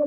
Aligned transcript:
Et 0.00 0.06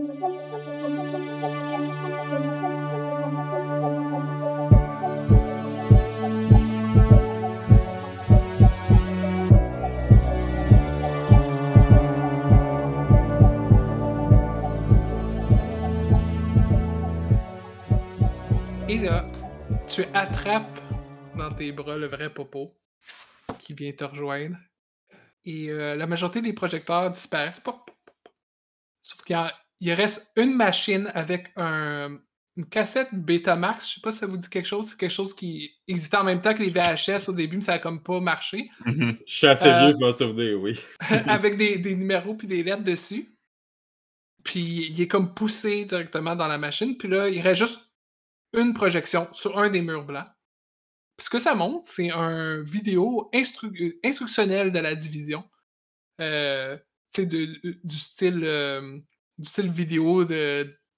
là, 18.97 19.29
tu 19.87 20.03
attrapes 20.15 20.79
dans 21.37 21.51
tes 21.53 21.71
bras 21.71 21.97
le 21.97 22.07
vrai 22.07 22.33
Popo 22.33 22.75
qui 23.59 23.73
vient 23.75 23.91
te 23.91 24.03
rejoindre. 24.05 24.57
Et 25.45 25.69
euh, 25.69 25.95
la 25.95 26.07
majorité 26.07 26.41
des 26.41 26.53
projecteurs 26.53 27.11
disparaissent. 27.11 27.61
Sauf 29.01 29.21
qu'il 29.21 29.35
y 29.35 29.37
a- 29.37 29.62
il 29.86 29.93
reste 29.93 30.31
une 30.36 30.54
machine 30.55 31.11
avec 31.13 31.52
un- 31.55 32.17
une 32.55 32.66
cassette 32.67 33.09
Betamax. 33.13 33.90
Je 33.90 33.94
sais 33.95 34.02
pas 34.02 34.12
si 34.12 34.20
ça 34.20 34.27
vous 34.27 34.38
dit 34.38 34.48
quelque 34.49 34.67
chose. 34.67 34.88
C'est 34.90 34.98
quelque 34.98 35.09
chose 35.12 35.34
qui 35.34 35.71
existait 35.88 36.17
en 36.17 36.23
même 36.23 36.40
temps 36.41 36.53
que 36.53 36.62
les 36.62 36.70
VHS 36.70 37.27
au 37.30 37.34
début, 37.34 37.55
mais 37.57 37.63
ça 37.63 37.73
a 37.73 37.80
comme 37.80 38.04
pas 38.04 38.20
marché. 38.20 38.70
Mhm. 38.85 39.17
Je 39.26 39.34
suis 39.35 39.48
assez 39.48 39.67
Euh, 39.70 39.85
vieux 39.85 39.91
pour 39.93 40.02
m'en 40.02 40.13
souvenir, 40.13 40.62
oui. 40.62 40.80
avec 41.27 41.57
des, 41.57 41.77
des 41.77 41.95
numéros 41.95 42.35
puis 42.35 42.48
des 42.48 42.62
lettres 42.63 42.84
dessus. 42.84 43.27
Puis 44.43 44.88
il 44.91 45.02
est 45.02 45.07
comme 45.07 45.34
poussé 45.34 45.85
directement 45.85 46.35
dans 46.35 46.48
la 46.48 46.57
machine. 46.57 46.98
Puis 46.98 47.07
là, 47.07 47.29
il 47.29 47.41
reste 47.41 47.62
juste 47.62 47.90
une 48.55 48.73
projection 48.73 49.27
sur 49.34 49.57
un 49.57 49.70
des 49.70 49.81
murs 49.81 50.05
blancs. 50.05 50.27
Puis 51.18 51.26
ce 51.26 51.29
que 51.29 51.40
ça 51.40 51.55
montre, 51.55 51.88
c'est 51.90 52.12
un 52.12 52.62
vidéo 52.62 53.29
instru- 53.34 53.98
instructionnel 54.04 54.71
de 54.71 54.79
la 54.79 54.95
division. 54.95 55.43
Euh, 56.21 56.77
tu 57.13 57.21
sais, 57.21 57.26
de- 57.26 57.79
du 57.84 57.98
style 57.98 58.43
euh, 58.43 58.98
du 59.37 59.47
style 59.47 59.71
vidéo 59.71 60.25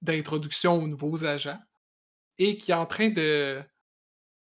d'introduction 0.02 0.76
aux 0.82 0.88
nouveaux 0.88 1.24
agents. 1.26 1.60
Et 2.38 2.58
qui 2.58 2.72
est 2.72 2.76
en 2.76 2.86
train 2.86 3.10
de, 3.10 3.62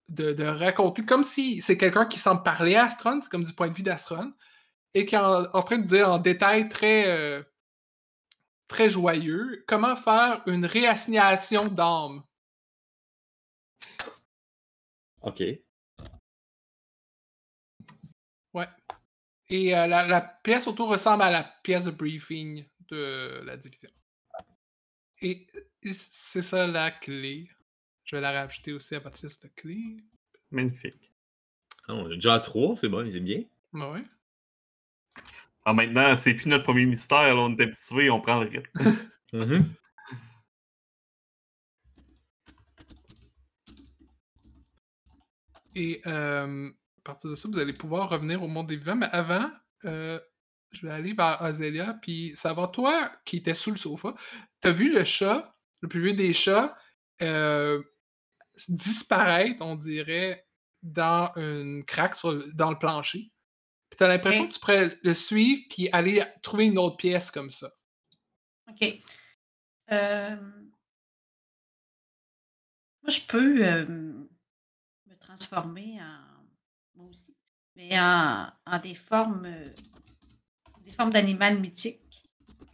de, 0.08 0.32
de 0.32 0.44
raconter, 0.44 1.04
comme 1.04 1.22
si 1.22 1.62
c'est 1.62 1.78
quelqu'un 1.78 2.06
qui 2.06 2.18
semble 2.18 2.42
parler 2.42 2.74
à 2.74 2.86
Astron, 2.86 3.20
c'est 3.20 3.30
comme 3.30 3.44
du 3.44 3.52
point 3.52 3.68
de 3.68 3.72
vue 3.74 3.84
d'Astron, 3.84 4.34
et 4.94 5.06
qui 5.06 5.14
est 5.14 5.18
en, 5.18 5.44
en 5.52 5.62
train 5.62 5.78
de 5.78 5.86
dire 5.86 6.10
en 6.10 6.18
détail 6.18 6.68
très, 6.68 7.06
euh, 7.06 7.42
très 8.66 8.90
joyeux 8.90 9.64
comment 9.68 9.94
faire 9.94 10.42
une 10.46 10.66
réassignation 10.66 11.68
d'âme. 11.68 12.24
Ok. 15.22 15.42
Ouais. 18.52 18.68
Et 19.48 19.76
euh, 19.76 19.86
la, 19.86 20.06
la 20.06 20.20
pièce 20.20 20.66
autour 20.66 20.88
ressemble 20.88 21.22
à 21.22 21.30
la 21.30 21.44
pièce 21.62 21.84
de 21.84 21.90
briefing 21.92 22.66
de 22.88 23.42
la 23.44 23.56
division. 23.56 23.90
Et 25.20 25.46
c'est 25.92 26.42
ça 26.42 26.66
la 26.66 26.90
clé. 26.90 27.48
Je 28.04 28.16
vais 28.16 28.22
la 28.22 28.32
rajouter 28.32 28.72
aussi 28.72 28.94
à 28.94 29.00
partir 29.00 29.24
de 29.24 29.28
cette 29.28 29.54
clé. 29.54 29.78
Magnifique. 30.50 31.12
Ah, 31.88 31.94
on 31.94 32.10
est 32.10 32.16
déjà 32.16 32.34
à 32.34 32.40
3, 32.40 32.76
c'est 32.76 32.88
bon, 32.88 33.08
c'est 33.10 33.20
bien. 33.20 33.42
Ah 33.74 33.92
Ouais. 33.92 34.04
Ah, 35.66 35.72
maintenant, 35.72 36.14
c'est 36.14 36.34
plus 36.34 36.48
notre 36.48 36.64
premier 36.64 36.84
mystère. 36.84 37.34
Là, 37.34 37.40
on 37.42 37.56
est 37.56 37.62
habitué, 37.62 38.10
on 38.10 38.20
prend 38.20 38.42
le 38.42 38.48
rythme. 38.50 38.68
Et 45.74 46.00
euh, 46.06 46.68
à 46.68 47.02
partir 47.02 47.30
de 47.30 47.34
ça, 47.34 47.48
vous 47.48 47.58
allez 47.58 47.72
pouvoir 47.72 48.10
revenir 48.10 48.42
au 48.42 48.48
monde 48.48 48.68
des 48.68 48.76
vivants. 48.76 48.96
Mais 48.96 49.08
avant, 49.10 49.50
euh, 49.86 50.20
je 50.74 50.86
vais 50.86 50.92
aller 50.92 51.12
vers 51.12 51.42
Azelia, 51.42 51.94
puis 52.02 52.32
savoir, 52.34 52.70
toi 52.72 53.10
qui 53.24 53.38
étais 53.38 53.54
sous 53.54 53.70
le 53.70 53.76
sofa, 53.76 54.14
t'as 54.60 54.70
vu 54.70 54.92
le 54.92 55.04
chat, 55.04 55.56
le 55.80 55.88
plus 55.88 56.02
vieux 56.02 56.14
des 56.14 56.32
chats, 56.32 56.76
euh, 57.22 57.82
disparaître, 58.68 59.62
on 59.64 59.76
dirait, 59.76 60.46
dans 60.82 61.32
une 61.36 61.84
craque 61.84 62.14
sur 62.14 62.46
dans 62.54 62.70
le 62.70 62.78
plancher? 62.78 63.30
Puis 63.90 63.96
t'as 63.96 64.08
l'impression 64.08 64.48
que 64.48 64.52
tu 64.52 64.60
pourrais 64.60 64.98
le 65.02 65.14
suivre, 65.14 65.62
puis 65.70 65.88
aller 65.90 66.22
trouver 66.42 66.66
une 66.66 66.78
autre 66.78 66.96
pièce 66.96 67.30
comme 67.30 67.50
ça. 67.50 67.70
OK. 68.68 69.00
Euh, 69.92 70.36
Moi, 73.02 73.08
je 73.08 73.20
peux 73.20 73.64
euh, 73.64 73.86
me 73.86 75.16
transformer 75.20 76.00
en. 76.00 76.44
Moi 76.94 77.08
aussi. 77.08 77.36
Mais 77.76 77.98
en, 77.98 78.50
en 78.66 78.78
des 78.78 78.94
formes. 78.94 79.46
Des 80.84 80.90
formes 80.92 81.10
d'animal 81.12 81.58
mythiques. 81.58 82.00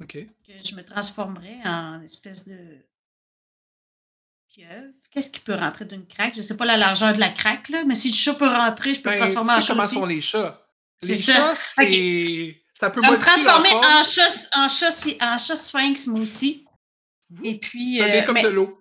OK? 0.00 0.12
Que 0.46 0.52
je 0.68 0.74
me 0.74 0.82
transformerais 0.84 1.60
en 1.64 2.00
espèce 2.02 2.46
de. 2.48 2.56
pieuvre. 4.48 4.92
Qu'est-ce 5.10 5.30
qui 5.30 5.40
peut 5.40 5.54
rentrer 5.54 5.84
d'une 5.84 6.06
craque? 6.06 6.34
Je 6.34 6.38
ne 6.38 6.42
sais 6.44 6.56
pas 6.56 6.64
la 6.64 6.76
largeur 6.76 7.14
de 7.14 7.20
la 7.20 7.28
craque, 7.30 7.68
là, 7.68 7.84
mais 7.84 7.94
si 7.94 8.08
le 8.08 8.14
chat 8.14 8.34
peut 8.34 8.48
rentrer, 8.48 8.94
je 8.94 9.00
peux 9.00 9.10
me 9.10 9.16
Ben, 9.16 9.24
transformer 9.24 9.50
tu 9.52 9.56
en 9.56 9.60
sais 9.60 9.66
chat 9.66 9.72
comment 9.74 9.84
aussi. 9.84 9.94
sont 9.94 10.06
les 10.06 10.20
chats. 10.20 10.66
Les 11.02 11.20
chats, 11.20 11.54
c'est... 11.54 12.56
Ça 12.74 12.90
peut 12.90 13.00
Je 13.02 13.06
vais 13.10 13.16
me 13.16 13.20
transformer 13.20 13.68
forme. 13.70 13.84
en 13.84 14.02
chat, 14.02 14.48
en, 14.54 14.68
chat, 14.68 15.16
en 15.20 15.38
chat 15.38 15.56
sphinx, 15.56 16.06
moi 16.06 16.20
aussi. 16.20 16.64
Et 17.44 17.58
puis. 17.58 17.96
Ça 17.98 18.04
euh, 18.04 18.08
vient 18.08 18.22
comme 18.24 18.34
mais- 18.34 18.42
de 18.42 18.48
l'eau. 18.48 18.80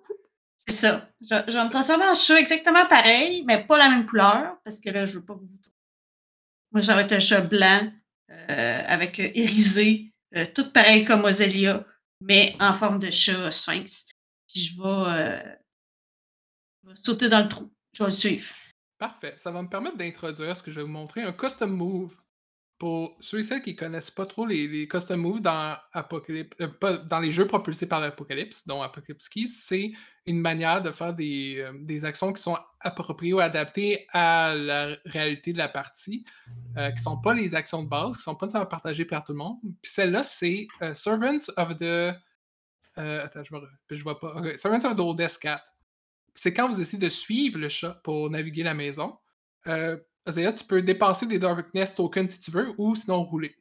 C'est 0.68 0.76
ça. 0.76 1.10
Je, 1.22 1.28
je 1.48 1.52
vais 1.58 1.64
me 1.66 1.70
transformer 1.70 2.06
en 2.08 2.16
chat 2.16 2.40
exactement 2.40 2.86
pareil, 2.86 3.44
mais 3.46 3.64
pas 3.66 3.78
la 3.78 3.90
même 3.90 4.06
couleur, 4.06 4.56
parce 4.64 4.80
que 4.80 4.90
là, 4.90 5.06
je 5.06 5.18
veux 5.20 5.26
pas 5.26 5.34
vous. 5.34 5.48
Moi, 6.72 6.82
ça 6.84 6.96
va 6.96 7.02
être 7.02 7.12
un 7.14 7.20
chat 7.20 7.42
blanc, 7.42 7.92
avec 8.30 9.20
euh, 9.20 9.32
irisé, 9.34 10.12
euh, 10.36 10.46
tout 10.54 10.72
pareil 10.72 11.04
comme 11.04 11.24
Ozelia, 11.24 11.86
mais 12.22 12.56
en 12.60 12.74
forme 12.74 13.00
de 13.00 13.10
chat 13.10 13.52
sphinx. 13.52 14.06
Puis 14.48 14.62
je 14.62 14.82
vais, 14.82 14.88
euh, 14.88 15.56
je 16.84 16.90
vais 16.90 16.96
sauter 16.96 17.30
dans 17.30 17.42
le 17.42 17.50
trou. 17.50 17.72
Je 17.94 18.04
vais 18.04 18.10
le 18.10 18.16
suivre. 18.16 18.54
Parfait. 18.98 19.34
Ça 19.38 19.52
va 19.52 19.62
me 19.62 19.70
permettre 19.70 19.98
d'introduire 19.98 20.56
ce 20.56 20.64
que 20.64 20.72
je 20.72 20.78
vais 20.78 20.86
vous 20.86 20.92
montrer, 20.92 21.24
un 21.24 21.34
custom 21.34 21.72
move. 21.72 22.16
Pour 22.80 23.18
ceux 23.20 23.40
et 23.40 23.44
celles 23.44 23.62
qui 23.62 23.76
connaissent 23.76 24.10
pas 24.10 24.26
trop 24.26 24.46
les, 24.46 24.88
custom 24.88 25.20
moves 25.20 25.42
dans, 25.42 25.78
Apocalypse, 25.92 26.56
euh, 26.62 26.98
dans 27.10 27.20
les 27.20 27.30
jeux 27.30 27.46
propulsés 27.46 27.90
par 27.90 28.00
l'Apocalypse, 28.00 28.66
dont 28.68 28.82
Apocalypse 28.82 29.28
Keys, 29.28 29.48
c'est 29.48 29.92
une 30.26 30.40
manière 30.40 30.82
de 30.82 30.92
faire 30.92 31.14
des, 31.14 31.58
euh, 31.60 31.74
des 31.82 32.06
actions 32.06 32.32
qui 32.32 32.42
sont 32.42 32.58
appropriées 32.80 33.34
ou 33.34 33.42
adaptées 33.42 34.08
à 34.14 34.56
la 34.56 34.96
réalité 35.04 35.52
de 35.52 35.58
la 35.58 35.68
partie, 35.68 36.24
euh, 36.78 36.90
qui 36.92 37.04
sont 37.04 37.20
pas 37.20 37.34
les 37.34 37.54
actions 37.54 37.84
de 37.84 37.90
base, 37.90 38.16
qui 38.16 38.24
sont 38.24 38.36
pas 38.36 38.46
nécessairement 38.46 38.70
partagées 38.70 39.04
par 39.04 39.26
tout 39.26 39.34
le 39.34 39.40
monde. 39.40 39.58
Puis 39.82 39.92
celle-là, 39.92 40.24
c'est 40.24 40.66
Servants 40.94 41.52
of 41.58 41.76
the... 41.76 42.14
attends, 42.96 43.44
je, 43.44 43.56
me... 43.56 43.62
je 43.90 44.04
vois 44.04 44.18
pas. 44.22 44.42
Servants 44.56 44.90
of 44.90 44.96
the 44.96 45.02
Oldest 45.02 45.42
Cat. 45.42 45.66
C'est 46.34 46.54
quand 46.54 46.70
vous 46.70 46.80
essayez 46.80 47.04
de 47.04 47.10
suivre 47.10 47.60
le 47.60 47.68
chat 47.68 48.00
pour 48.06 48.30
naviguer 48.30 48.64
la 48.64 48.74
maison. 48.74 49.18
Tu 50.32 50.66
peux 50.66 50.82
dépenser 50.82 51.26
des 51.26 51.40
Darkness 51.40 51.96
tokens 51.96 52.32
si 52.32 52.42
tu 52.42 52.52
veux, 52.52 52.74
ou 52.78 52.96
sinon 52.96 53.24
rouler. 53.24 53.56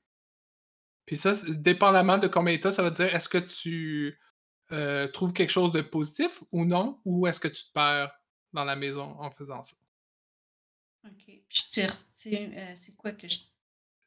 Puis 1.06 1.16
ça, 1.16 1.32
dépendamment 1.48 2.18
de 2.18 2.28
combien 2.28 2.56
tu 2.58 2.66
as, 2.66 2.72
ça 2.72 2.82
va 2.82 2.90
te 2.90 2.96
dire 2.96 3.14
est-ce 3.14 3.28
que 3.28 3.38
tu 3.38 4.18
euh, 4.72 5.08
trouves 5.08 5.32
quelque 5.32 5.50
chose 5.50 5.72
de 5.72 5.80
positif 5.80 6.42
ou 6.52 6.64
non, 6.66 7.00
ou 7.04 7.26
est-ce 7.26 7.40
que 7.40 7.48
tu 7.48 7.64
te 7.64 7.72
perds 7.72 8.12
dans 8.52 8.64
la 8.64 8.76
maison 8.76 9.18
en 9.18 9.30
faisant 9.30 9.62
ça? 9.62 9.76
OK. 11.06 11.24
Puis 11.26 11.42
je 11.50 11.70
tire. 11.70 11.94
euh, 12.26 12.72
c'est 12.74 12.94
quoi 12.96 13.12
que 13.12 13.26
je. 13.26 13.38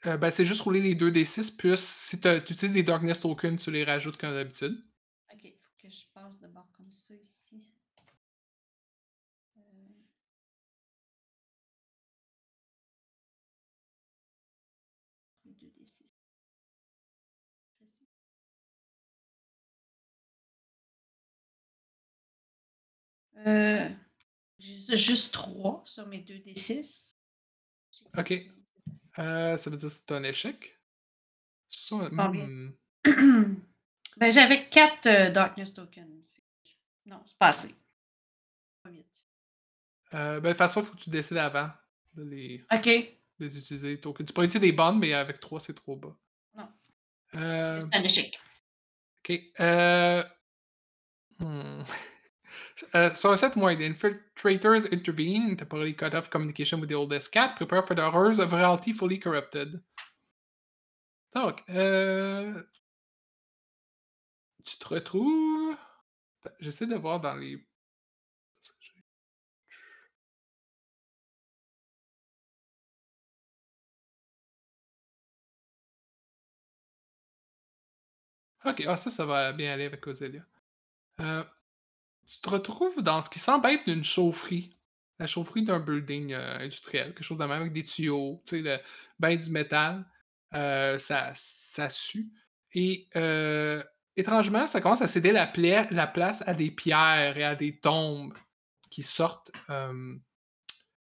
Euh, 0.05 0.17
ben, 0.17 0.31
c'est 0.31 0.45
juste 0.45 0.61
rouler 0.61 0.81
les 0.81 0.95
2d6, 0.95 1.55
plus 1.57 1.79
si 1.79 2.19
tu 2.19 2.28
utilises 2.29 2.73
des 2.73 2.83
Darkness 2.83 3.19
tokens, 3.19 3.59
tu 3.59 3.72
les 3.72 3.83
rajoutes 3.83 4.17
comme 4.17 4.33
d'habitude. 4.33 4.78
OK. 5.33 5.43
Il 5.43 5.53
faut 5.59 5.73
que 5.78 5.89
je 5.89 6.05
passe 6.13 6.39
de 6.39 6.47
bord 6.47 6.69
comme 6.75 6.91
ça 6.91 7.13
ici. 7.16 7.63
Euh, 23.47 23.90
J'ai 24.59 24.96
juste 24.97 25.34
trois 25.34 25.82
sur 25.85 26.05
mes 26.08 26.20
deux 26.20 26.40
des 26.40 26.53
six. 26.55 27.11
Ok. 28.17 28.34
Euh, 29.20 29.58
ça 29.58 29.70
veut 29.70 29.78
dire 29.78 29.90
que 29.90 29.96
c'est 29.96 30.11
un 30.11 30.23
échec? 30.23 30.78
Ça, 31.70 31.96
hmm, 31.96 32.73
ben, 34.17 34.32
j'avais 34.32 34.67
quatre 34.70 35.05
euh, 35.08 35.29
Darkness 35.29 35.73
tokens. 35.73 36.28
Non, 37.05 37.22
c'est 37.26 37.38
pas 37.38 37.47
assez. 37.47 37.76
Pas 38.84 38.90
vite. 38.90 39.26
euh, 40.14 40.40
ben, 40.40 40.43
de 40.43 40.47
toute 40.49 40.58
façon, 40.58 40.82
il 40.82 40.85
faut 40.85 40.96
que 40.96 41.02
tu 41.02 41.09
décides 41.09 41.38
avant 41.38 41.70
de 42.14 42.23
les, 42.23 42.64
OK. 42.73 42.85
de 42.85 43.46
les 43.46 43.58
utiliser. 43.58 43.99
Tu 43.99 44.11
peux 44.11 44.43
utiliser 44.43 44.59
des 44.59 44.72
bonnes, 44.72 44.99
mais 44.99 45.14
avec 45.14 45.40
3, 45.40 45.59
c'est 45.61 45.73
trop 45.73 45.96
bas. 45.96 46.16
Non. 46.55 46.70
Euh, 47.35 47.79
C'est 47.79 47.97
un 47.97 48.03
échec. 48.03 48.40
Ok. 49.23 49.40
Euh... 49.59 50.23
Hmm. 51.40 51.84
Uh, 52.94 53.14
so 53.14 53.32
I 53.32 53.35
said 53.35 53.56
more, 53.56 53.76
the 53.76 53.90
infiltrators 53.90 54.90
intervene, 54.91 55.56
temporarily 55.58 55.94
cut 55.94 56.16
off 56.16 56.29
communication 56.29 56.79
with 56.79 56.90
the 56.90 56.96
oldest 56.96 57.32
cat, 57.32 57.56
prepare 57.58 57.82
for 57.82 57.96
the 57.96 58.09
horrors 58.09 58.40
of 58.40 58.52
reality 58.53 58.94
fully 58.94 59.18
corrupted. 59.18 59.82
Donc, 61.34 61.64
euh... 61.70 62.62
tu 64.66 64.78
te 64.78 64.88
retrouves. 64.88 65.78
J'essaie 66.59 66.88
de 66.88 66.96
voir 66.96 67.20
dans 67.22 67.35
les. 67.35 67.58
Ok, 78.66 78.84
ah, 78.88 78.96
ça, 78.97 79.09
ça 79.09 79.26
va 79.26 79.53
bien 79.53 79.74
aller 79.74 79.85
avec 79.85 80.06
Ozelia. 80.08 80.44
Euh, 81.20 81.44
tu 82.31 82.39
te 82.41 82.49
retrouves 82.49 83.01
dans 83.03 83.22
ce 83.23 83.29
qui 83.29 83.39
semble 83.39 83.67
être 83.67 83.87
une 83.87 84.03
chaufferie. 84.05 84.75
La 85.19 85.28
chaufferie 85.28 85.63
d'un 85.63 85.79
building 85.79 86.33
euh, 86.33 86.59
industriel, 86.59 87.13
quelque 87.13 87.23
chose 87.23 87.37
de 87.37 87.43
même 87.45 87.61
avec 87.61 87.73
des 87.73 87.83
tuyaux, 87.83 88.41
tu 88.45 88.55
sais, 88.57 88.61
le 88.61 88.78
bain 89.19 89.35
du 89.35 89.49
métal. 89.51 90.05
euh, 90.53 90.97
ça, 90.97 91.33
sue. 91.89 92.28
Et 92.73 93.07
euh, 93.16 93.83
étrangement, 94.16 94.66
ça 94.66 94.81
commence 94.81 95.01
à 95.01 95.07
céder 95.07 95.31
la, 95.31 95.45
pla- 95.45 95.87
la 95.91 96.07
place 96.07 96.43
à 96.47 96.53
des 96.53 96.72
pierres 96.72 97.37
et 97.37 97.43
à 97.43 97.55
des 97.55 97.78
tombes 97.79 98.33
qui 98.89 99.03
sortent, 99.03 99.51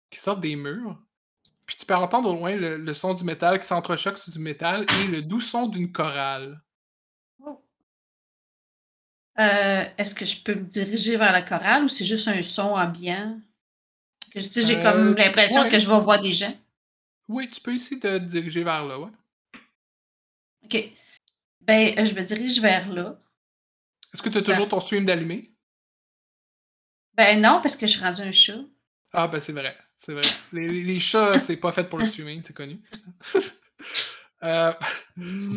qui 0.10 0.20
sortent 0.20 0.42
des 0.42 0.56
murs. 0.56 0.98
Puis 1.66 1.76
tu 1.76 1.86
peux 1.86 1.96
entendre 1.96 2.30
au 2.30 2.38
loin 2.38 2.56
le, 2.56 2.78
le 2.78 2.94
son 2.94 3.14
du 3.14 3.24
métal 3.26 3.60
qui 3.60 3.68
s'entrechoque 3.68 4.18
sur 4.18 4.32
du 4.32 4.40
métal 4.40 4.86
et 5.02 5.08
le 5.08 5.22
doux 5.22 5.42
son 5.42 5.68
d'une 5.68 5.92
chorale. 5.92 6.62
Euh, 9.40 9.86
Est-ce 9.98 10.16
que 10.16 10.26
je 10.26 10.42
peux 10.42 10.56
me 10.56 10.64
diriger 10.64 11.16
vers 11.18 11.32
la 11.32 11.42
chorale 11.42 11.84
ou 11.84 11.88
c'est 11.88 12.06
juste 12.06 12.28
un 12.28 12.42
son 12.42 12.72
ambiant? 12.74 13.40
Que 14.34 14.40
je- 14.40 14.50
j'ai 14.62 14.78
Euh, 14.78 14.82
comme 14.84 15.16
tu- 15.16 15.22
l'impression 15.22 15.62
ouais. 15.64 15.70
que 15.70 15.78
je 15.80 15.88
vais 15.88 16.00
voir 16.00 16.20
des 16.20 16.32
gens. 16.32 16.56
Oui, 17.28 17.50
tu 17.50 17.62
peux 17.62 17.74
essayer 17.74 17.98
de 18.00 18.18
te 18.20 18.24
diriger 18.24 18.64
vers 18.64 18.86
là, 18.86 19.00
ouais. 19.00 19.10
OK. 20.64 20.92
Ben, 21.62 21.98
euh, 22.00 22.06
je 22.06 22.14
me 22.16 22.22
dirige 22.24 22.60
vers 22.62 22.90
là. 22.92 23.20
Est-ce 24.14 24.22
que 24.24 24.30
tu 24.30 24.38
as 24.38 24.42
toujours 24.42 24.68
ton 24.70 24.80
stream 24.80 25.06
d'allumé? 25.06 25.52
Ben 27.14 27.40
non, 27.42 27.60
parce 27.62 27.76
que 27.76 27.86
je 27.88 27.92
suis 27.94 28.02
rendu 28.02 28.22
un 28.22 28.32
chat. 28.32 28.60
Ah, 29.14 29.28
ben 29.28 29.40
c'est 29.40 29.52
vrai. 29.54 29.76
C'est 29.98 30.14
vrai. 30.14 30.22
Les, 30.54 31.00
chats, 31.00 31.38
c'est 31.40 31.58
pas 31.58 31.72
fait 31.72 31.84
pour 31.90 32.00
le 32.00 32.06
streaming, 32.06 32.42
c'est 32.44 32.56
connu. 32.56 32.80
Euh, 34.44 34.72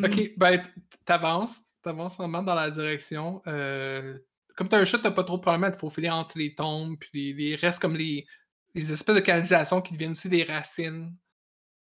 ok, 0.03 0.31
ben 0.39 0.63
t'avances. 1.05 1.61
T'avances 1.83 2.17
vraiment 2.17 2.43
dans 2.43 2.55
la 2.55 2.71
direction. 2.71 3.43
euh, 3.47 4.19
comme 4.57 4.69
t'as 4.69 4.81
un 4.81 4.85
chat, 4.85 4.99
t'as 4.99 5.11
pas 5.11 5.25
trop 5.25 5.37
de 5.39 5.43
problème 5.43 5.65
à 5.65 5.71
te 5.71 5.79
faufiler 5.79 6.11
entre 6.11 6.37
les 6.37 6.55
tombes, 6.55 6.99
puis 6.99 7.33
les, 7.33 7.51
les 7.51 7.57
restes 7.57 7.81
comme 7.81 7.97
les, 7.97 8.27
les 8.75 8.93
espèces 8.93 9.15
de 9.15 9.21
canalisations 9.21 9.81
qui 9.81 9.95
deviennent 9.95 10.13
aussi 10.13 10.29
des 10.29 10.45
racines 10.45 11.17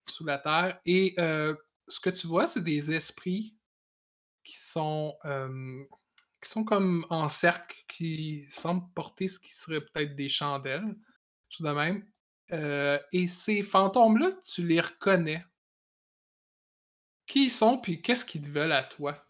sous 0.08 0.24
la 0.24 0.38
terre. 0.38 0.80
Et 0.86 1.14
euh, 1.18 1.54
ce 1.88 2.00
que 2.00 2.10
tu 2.10 2.26
vois, 2.26 2.46
c'est 2.46 2.64
des 2.64 2.92
esprits 2.92 3.54
qui 4.44 4.56
sont 4.56 5.16
euh, 5.26 5.84
qui 6.42 6.48
sont 6.48 6.64
comme 6.64 7.04
en 7.10 7.28
cercle, 7.28 7.76
qui 7.88 8.44
semblent 8.48 8.90
porter 8.94 9.28
ce 9.28 9.38
qui 9.38 9.52
serait 9.52 9.80
peut-être 9.80 10.14
des 10.14 10.28
chandelles, 10.28 10.96
tout 11.50 11.62
de 11.62 11.70
même. 11.70 12.06
Euh, 12.52 12.98
et 13.12 13.28
ces 13.28 13.62
fantômes-là, 13.62 14.30
tu 14.46 14.66
les 14.66 14.80
reconnais. 14.80 15.44
Qui 17.26 17.44
ils 17.44 17.50
sont, 17.50 17.78
puis 17.78 18.00
qu'est-ce 18.02 18.24
qu'ils 18.24 18.42
te 18.42 18.48
veulent 18.48 18.72
à 18.72 18.82
toi? 18.82 19.24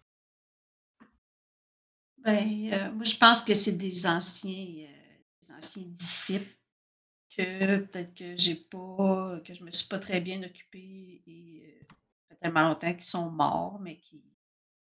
Ben, 2.25 2.71
euh, 2.73 2.93
moi, 2.93 3.05
je 3.05 3.17
pense 3.17 3.43
que 3.43 3.55
c'est 3.55 3.77
des 3.79 4.07
anciens, 4.07 4.87
euh, 4.89 5.19
des 5.43 5.53
anciens 5.53 5.85
disciples 5.87 6.55
que 7.37 7.79
peut-être 7.79 8.15
que 8.15 8.37
j'ai 8.37 8.57
pas, 8.57 9.41
que 9.47 9.55
je 9.55 9.65
me 9.65 9.71
suis 9.71 9.89
pas 9.89 9.99
très 9.99 10.21
bien 10.21 10.43
occupée 10.43 11.23
et 11.27 11.63
euh, 11.67 11.87
ça 12.31 12.37
tellement 12.37 12.63
longtemps 12.69 12.93
qu'ils 12.95 13.05
sont 13.05 13.31
morts, 13.31 13.81
mais 13.81 13.99
qui, 13.99 14.23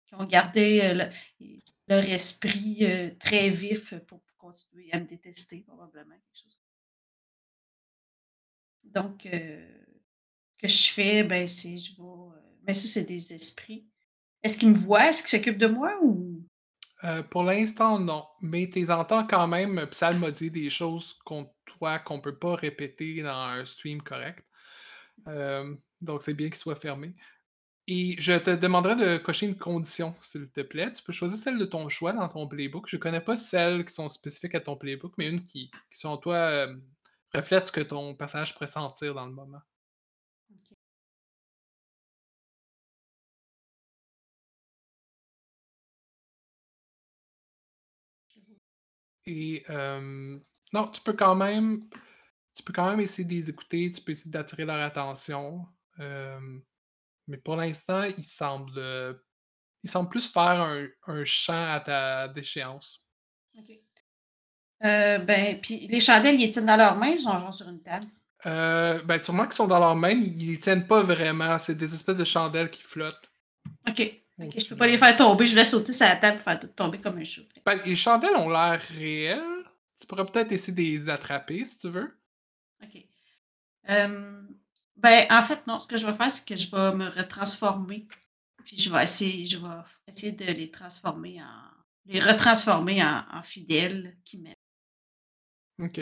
qui 0.07 0.15
ont 0.17 0.25
gardé 0.25 0.81
euh, 0.83 0.95
le- 1.41 1.61
leur 1.89 2.05
esprit 2.05 2.87
très 3.21 3.51
vif 3.51 3.95
pour, 4.07 4.21
pour 4.23 4.37
continuer 4.39 4.91
à 4.93 5.01
me 5.01 5.07
détester, 5.07 5.63
probablement. 5.67 6.15
Quelque 6.17 6.43
chose. 6.45 6.59
Donc, 8.85 9.27
ce 9.31 9.39
que 10.59 10.69
je 10.69 10.89
fais, 10.93 11.23
ben, 11.25 11.47
c'est 11.47 11.77
je 11.77 11.97
vais. 11.97 12.03
mais 12.67 12.75
ça, 12.75 12.89
c'est 12.89 13.05
des 13.05 13.33
esprits. 13.33 13.87
Est-ce 14.43 14.59
qu'ils 14.59 14.71
me 14.71 14.75
voient? 14.75 15.09
Est-ce 15.09 15.23
qu'ils 15.23 15.39
s'occupent 15.39 15.59
de 15.59 15.67
moi 15.67 15.97
ou. 16.03 16.36
Euh, 17.07 17.23
pour 17.23 17.45
l'instant, 17.45 17.99
non. 17.99 18.27
Mais 18.43 18.69
tu 18.69 18.91
entends 18.91 19.27
quand 19.27 19.47
même 19.47 19.87
psalmodier 19.87 20.51
des 20.51 20.71
choses 20.71 21.15
contre 21.25 21.53
toi 21.65 21.99
qu'on 21.99 22.21
peut 22.21 22.37
pas 22.39 22.57
répéter 22.57 23.23
dans 23.23 23.37
un 23.37 23.65
stream 23.65 24.03
correct. 24.03 24.45
Euh, 25.29 25.75
donc, 26.01 26.23
c'est 26.23 26.35
bien 26.35 26.49
qu'il 26.49 26.57
soit 26.57 26.77
fermé. 26.77 27.15
Et 27.89 28.17
je 28.19 28.33
te 28.33 28.51
demanderais 28.51 28.97
de 28.97 29.19
cocher 29.19 29.47
une 29.47 29.57
condition, 29.57 30.17
s'il 30.21 30.51
te 30.51 30.63
plaît. 30.63 30.93
Tu 30.93 31.03
peux 31.05 31.13
choisir 31.13 31.39
celle 31.39 31.59
de 31.59 31.65
ton 31.65 31.89
choix 31.89 32.13
dans 32.13 32.29
ton 32.29 32.49
playbook. 32.49 32.89
Je 32.89 32.97
connais 32.97 33.21
pas 33.21 33.37
celles 33.37 33.85
qui 33.85 33.95
sont 33.95 34.09
spécifiques 34.09 34.57
à 34.57 34.61
ton 34.61 34.77
playbook, 34.77 35.13
mais 35.19 35.29
une 35.29 35.41
qui, 35.41 35.71
qui 35.71 35.99
selon 35.99 36.17
toi, 36.17 36.35
euh, 36.35 36.77
reflète 37.33 37.67
ce 37.67 37.73
que 37.73 37.81
ton 37.83 38.17
personnage 38.17 38.55
pourrait 38.55 38.67
sentir 38.67 39.15
dans 39.15 39.27
le 39.27 39.33
moment. 39.33 39.63
Et 49.27 49.65
euh, 49.71 50.39
non, 50.73 50.89
tu 50.89 51.01
peux 51.03 51.13
quand 51.15 51.35
même. 51.35 51.89
Tu 52.55 52.63
peux 52.63 52.73
quand 52.73 52.89
même 52.91 53.01
essayer 53.01 53.27
de 53.29 53.35
les 53.35 53.51
écouter, 53.51 53.91
tu 53.91 54.01
peux 54.03 54.13
essayer 54.13 54.31
d'attirer 54.31 54.65
leur 54.65 54.81
attention. 54.81 55.67
euh, 56.01 56.59
mais 57.29 57.39
pour 57.39 57.57
l'instant, 57.57 58.05
ils 58.05 58.25
semblent. 58.25 58.79
euh, 58.79 59.15
ils 59.85 59.91
semblent 59.91 60.09
plus 60.11 60.31
faire 60.31 60.43
un, 60.63 60.87
un 61.07 61.25
chant 61.25 61.71
à 61.73 61.81
ta 61.81 62.29
déchéance. 62.29 63.05
OK. 63.59 63.71
Euh, 64.85 65.19
ben, 65.19 65.61
puis 65.61 65.87
les 65.89 66.01
chandelles, 66.01 66.35
ils 66.37 66.47
les 66.47 66.51
tiennent 66.51 66.67
dans 66.67 66.77
leurs 66.77 66.97
mains, 66.97 67.09
ils 67.09 67.21
sont 67.21 67.39
genre 67.39 67.53
sur 67.55 67.69
une 67.69 67.83
table? 67.83 68.07
Euh, 68.47 69.03
ben, 69.03 69.23
sûrement 69.23 69.45
qu'ils 69.45 69.55
sont 69.55 69.67
dans 69.69 69.79
leurs 69.81 69.97
mains, 69.97 70.15
mais 70.15 70.27
ils 70.29 70.47
les 70.53 70.59
tiennent 70.59 70.87
pas 70.87 71.03
vraiment. 71.03 71.59
C'est 71.59 71.75
des 71.75 71.95
espèces 71.95 72.17
de 72.17 72.25
chandelles 72.25 72.71
qui 72.71 72.83
flottent. 72.83 73.31
OK. 73.89 74.26
Je 74.39 74.69
peux 74.69 74.77
pas 74.77 74.87
les 74.87 74.99
faire 74.99 75.17
tomber, 75.17 75.47
je 75.47 75.55
vais 75.55 75.65
sauter 75.65 75.93
sur 75.93 76.05
la 76.07 76.17
table 76.17 76.37
pour 76.37 76.45
faire 76.45 76.61
tout 76.61 76.67
tomber 76.69 77.01
comme 77.01 77.19
un. 77.19 77.23
Ben, 77.65 77.81
les 77.85 77.97
chandelles 77.97 78.37
ont 78.37 78.51
l'air 78.51 78.81
réelles. 78.97 79.43
Tu 79.99 80.07
pourrais 80.07 80.27
peut-être 80.27 80.53
essayer 80.53 80.75
de 80.75 80.83
les 80.83 81.09
attraper 81.09 81.65
si 81.65 81.79
tu 81.81 81.89
veux. 81.89 82.19
OK. 82.83 83.03
Euh, 83.89 84.43
ben, 84.97 85.27
en 85.31 85.43
fait, 85.43 85.67
non, 85.67 85.81
ce 85.81 85.87
que 85.87 85.97
je 85.97 86.05
vais 86.05 86.13
faire, 86.13 86.31
c'est 86.31 86.45
que 86.47 86.55
je 86.57 86.71
vais 86.71 86.93
me 86.95 87.09
retransformer. 87.09 88.07
Puis 88.65 88.77
je 88.79 88.93
vais 88.93 89.03
essayer, 89.05 89.47
je 89.47 89.57
vais 89.59 89.69
essayer 90.09 90.33
de 90.33 90.45
les 90.45 90.71
transformer 90.71 91.41
en. 91.41 91.71
les 92.05 92.21
retransformer 92.21 93.03
en, 93.03 93.25
en 93.33 93.43
fidèles 93.43 94.19
qui 94.25 94.39
m'aiment. 94.39 94.53
Ok. 95.81 96.01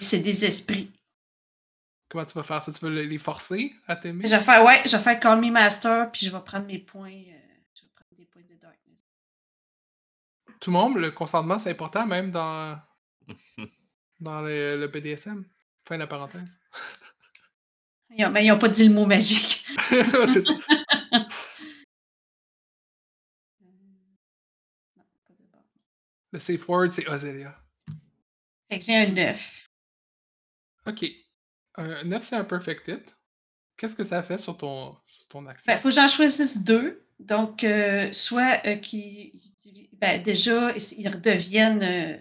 C'est 0.00 0.18
des 0.18 0.44
esprits. 0.44 0.90
Comment 2.10 2.24
tu 2.26 2.34
vas 2.34 2.42
faire 2.42 2.62
ça? 2.62 2.72
Tu 2.72 2.84
veux 2.84 2.90
le- 2.94 3.02
les 3.04 3.18
forcer 3.18 3.72
à 3.86 3.96
t'aimer? 3.96 4.26
Je 4.26 4.34
vais 4.36 4.42
faire, 4.42 4.64
ouais, 4.64 4.82
je 4.84 4.96
vais 4.96 5.02
faire 5.02 5.18
Call 5.18 5.40
Me 5.40 5.50
Master, 5.50 6.10
puis 6.12 6.26
je 6.26 6.30
vais 6.30 6.40
prendre 6.44 6.66
mes 6.66 6.78
points. 6.78 7.10
euh, 7.10 7.40
darkness. 8.54 9.04
Tout 10.60 10.70
le 10.70 10.74
monde, 10.76 10.96
le 10.96 11.10
consentement, 11.10 11.58
c'est 11.58 11.70
important, 11.70 12.06
même 12.06 12.30
dans, 12.30 12.78
dans 14.20 14.40
le, 14.42 14.76
le 14.78 14.88
BDSM. 14.88 15.44
Fin 15.86 15.96
de 15.96 16.00
la 16.00 16.06
parenthèse. 16.06 16.58
Ils 18.16 18.24
ont- 18.24 18.30
mais 18.30 18.44
ils 18.44 18.48
n'ont 18.48 18.58
pas 18.58 18.68
dit 18.68 18.86
le 18.86 18.94
mot 18.94 19.06
magique. 19.06 19.66
c'est 19.88 20.40
ça. 20.40 20.52
Euh, 20.52 21.18
non, 24.96 25.04
pas 25.26 25.34
de 25.34 25.42
barre. 25.52 25.62
Le 26.32 26.38
safe 26.38 26.68
word, 26.68 26.92
c'est 26.92 27.08
Ozelia. 27.08 27.60
Fait 28.70 28.78
que 28.78 28.84
j'ai 28.84 28.96
un 28.96 29.06
9. 29.08 29.68
Ok. 30.86 31.04
Un 31.76 32.04
9, 32.04 32.22
c'est 32.22 32.36
un 32.36 32.44
perfect 32.44 32.86
hit. 32.88 33.16
Qu'est-ce 33.76 33.96
que 33.96 34.04
ça 34.04 34.22
fait 34.22 34.38
sur 34.38 34.56
ton, 34.56 34.96
sur 35.06 35.26
ton 35.28 35.46
action? 35.46 35.72
Il 35.72 35.78
faut 35.78 35.88
que 35.88 35.94
j'en 35.94 36.06
choisisse 36.08 36.58
deux. 36.62 37.03
Donc, 37.18 37.64
euh, 37.64 38.12
soit 38.12 38.60
euh, 38.66 38.76
qui 38.76 39.40
ben, 40.04 40.22
déjà, 40.22 40.72
ils 40.98 41.08
redeviennent 41.08 41.82
euh, 41.82 42.18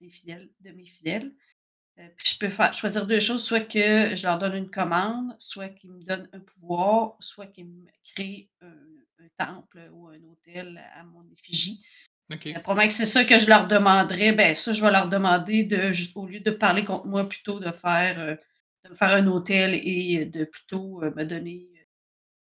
des 0.00 0.10
fidèles, 0.10 0.48
de 0.60 0.70
mes 0.70 0.86
fidèles. 0.86 1.32
Euh, 1.98 2.06
puis 2.16 2.28
je 2.34 2.38
peux 2.38 2.48
faire, 2.48 2.72
choisir 2.72 3.06
deux 3.06 3.20
choses, 3.20 3.42
soit 3.42 3.60
que 3.60 4.14
je 4.14 4.22
leur 4.22 4.38
donne 4.38 4.54
une 4.54 4.70
commande, 4.70 5.34
soit 5.38 5.70
qu'ils 5.70 5.90
me 5.90 6.04
donnent 6.04 6.28
un 6.32 6.40
pouvoir, 6.40 7.16
soit 7.20 7.46
qu'ils 7.46 7.66
me 7.66 7.86
créent 8.04 8.48
un, 8.60 8.76
un 9.18 9.44
temple 9.44 9.90
ou 9.92 10.08
un 10.08 10.22
hôtel 10.22 10.80
à 10.94 11.02
mon 11.04 11.28
effigie. 11.32 11.82
Ok. 12.32 12.46
Euh, 12.46 12.60
Probablement 12.60 12.86
que 12.86 12.94
c'est 12.94 13.06
ça 13.06 13.24
que 13.24 13.38
je 13.38 13.48
leur 13.48 13.66
demanderais. 13.66 14.32
Ben, 14.32 14.54
ça, 14.54 14.72
je 14.72 14.80
vais 14.80 14.92
leur 14.92 15.08
demander 15.08 15.64
de, 15.64 15.90
au 16.14 16.26
lieu 16.26 16.40
de 16.40 16.50
parler 16.52 16.84
contre 16.84 17.06
moi, 17.06 17.28
plutôt 17.28 17.58
de 17.58 17.72
faire, 17.72 18.38
de 18.84 18.88
me 18.88 18.94
faire 18.94 19.14
un 19.14 19.26
hôtel 19.26 19.74
et 19.74 20.26
de 20.26 20.44
plutôt 20.44 21.00
me 21.00 21.24
donner, 21.24 21.68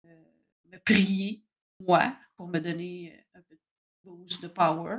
me 0.04 0.78
prier, 0.84 1.42
moi, 1.80 2.16
pour 2.36 2.48
me 2.48 2.58
donner 2.58 3.14
euh, 3.34 3.38
un 3.38 3.42
peu 3.42 3.54
de 3.54 4.40
de 4.42 4.48
power. 4.48 4.96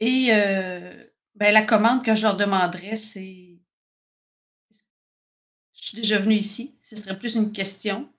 Et 0.00 0.28
euh, 0.32 1.04
ben, 1.34 1.52
la 1.52 1.62
commande 1.62 2.04
que 2.04 2.14
je 2.14 2.22
leur 2.22 2.36
demanderais, 2.36 2.96
c'est. 2.96 3.58
Je 5.74 5.82
suis 5.86 5.96
déjà 5.96 6.18
venue 6.18 6.34
ici? 6.34 6.78
Ce 6.82 6.96
serait 6.96 7.18
plus 7.18 7.34
une 7.34 7.52
question. 7.52 8.12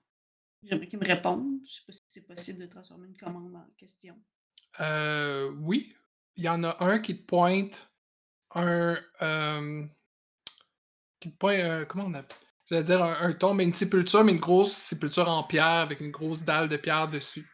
J'aimerais 0.62 0.86
qu'ils 0.86 0.98
me 0.98 1.04
répondent. 1.06 1.58
Je 1.66 1.72
ne 1.72 1.74
sais 1.74 1.82
pas 1.86 1.92
si 1.92 2.02
c'est 2.08 2.26
possible 2.26 2.60
de 2.60 2.66
transformer 2.66 3.08
une 3.08 3.16
commande 3.16 3.54
en 3.54 3.66
question. 3.76 4.20
Euh, 4.80 5.50
oui. 5.60 5.94
Il 6.36 6.44
y 6.44 6.48
en 6.48 6.64
a 6.64 6.76
un 6.82 6.98
qui 6.98 7.18
te 7.18 7.22
pointe 7.24 7.90
un. 8.54 8.96
euh, 9.20 9.86
qui 11.20 11.30
te 11.32 11.36
pointe. 11.36 11.88
comment 11.88 12.04
on 12.06 12.14
appelle 12.14 12.36
J'allais 12.72 12.84
dire 12.84 13.04
un, 13.04 13.28
un 13.28 13.32
tombe, 13.34 13.58
mais 13.58 13.64
une 13.64 13.74
sépulture, 13.74 14.24
mais 14.24 14.32
une 14.32 14.40
grosse 14.40 14.72
sépulture 14.72 15.28
en 15.28 15.44
pierre 15.44 15.66
avec 15.66 16.00
une 16.00 16.10
grosse 16.10 16.42
dalle 16.42 16.70
de 16.70 16.78
pierre 16.78 17.06
dessus. 17.06 17.46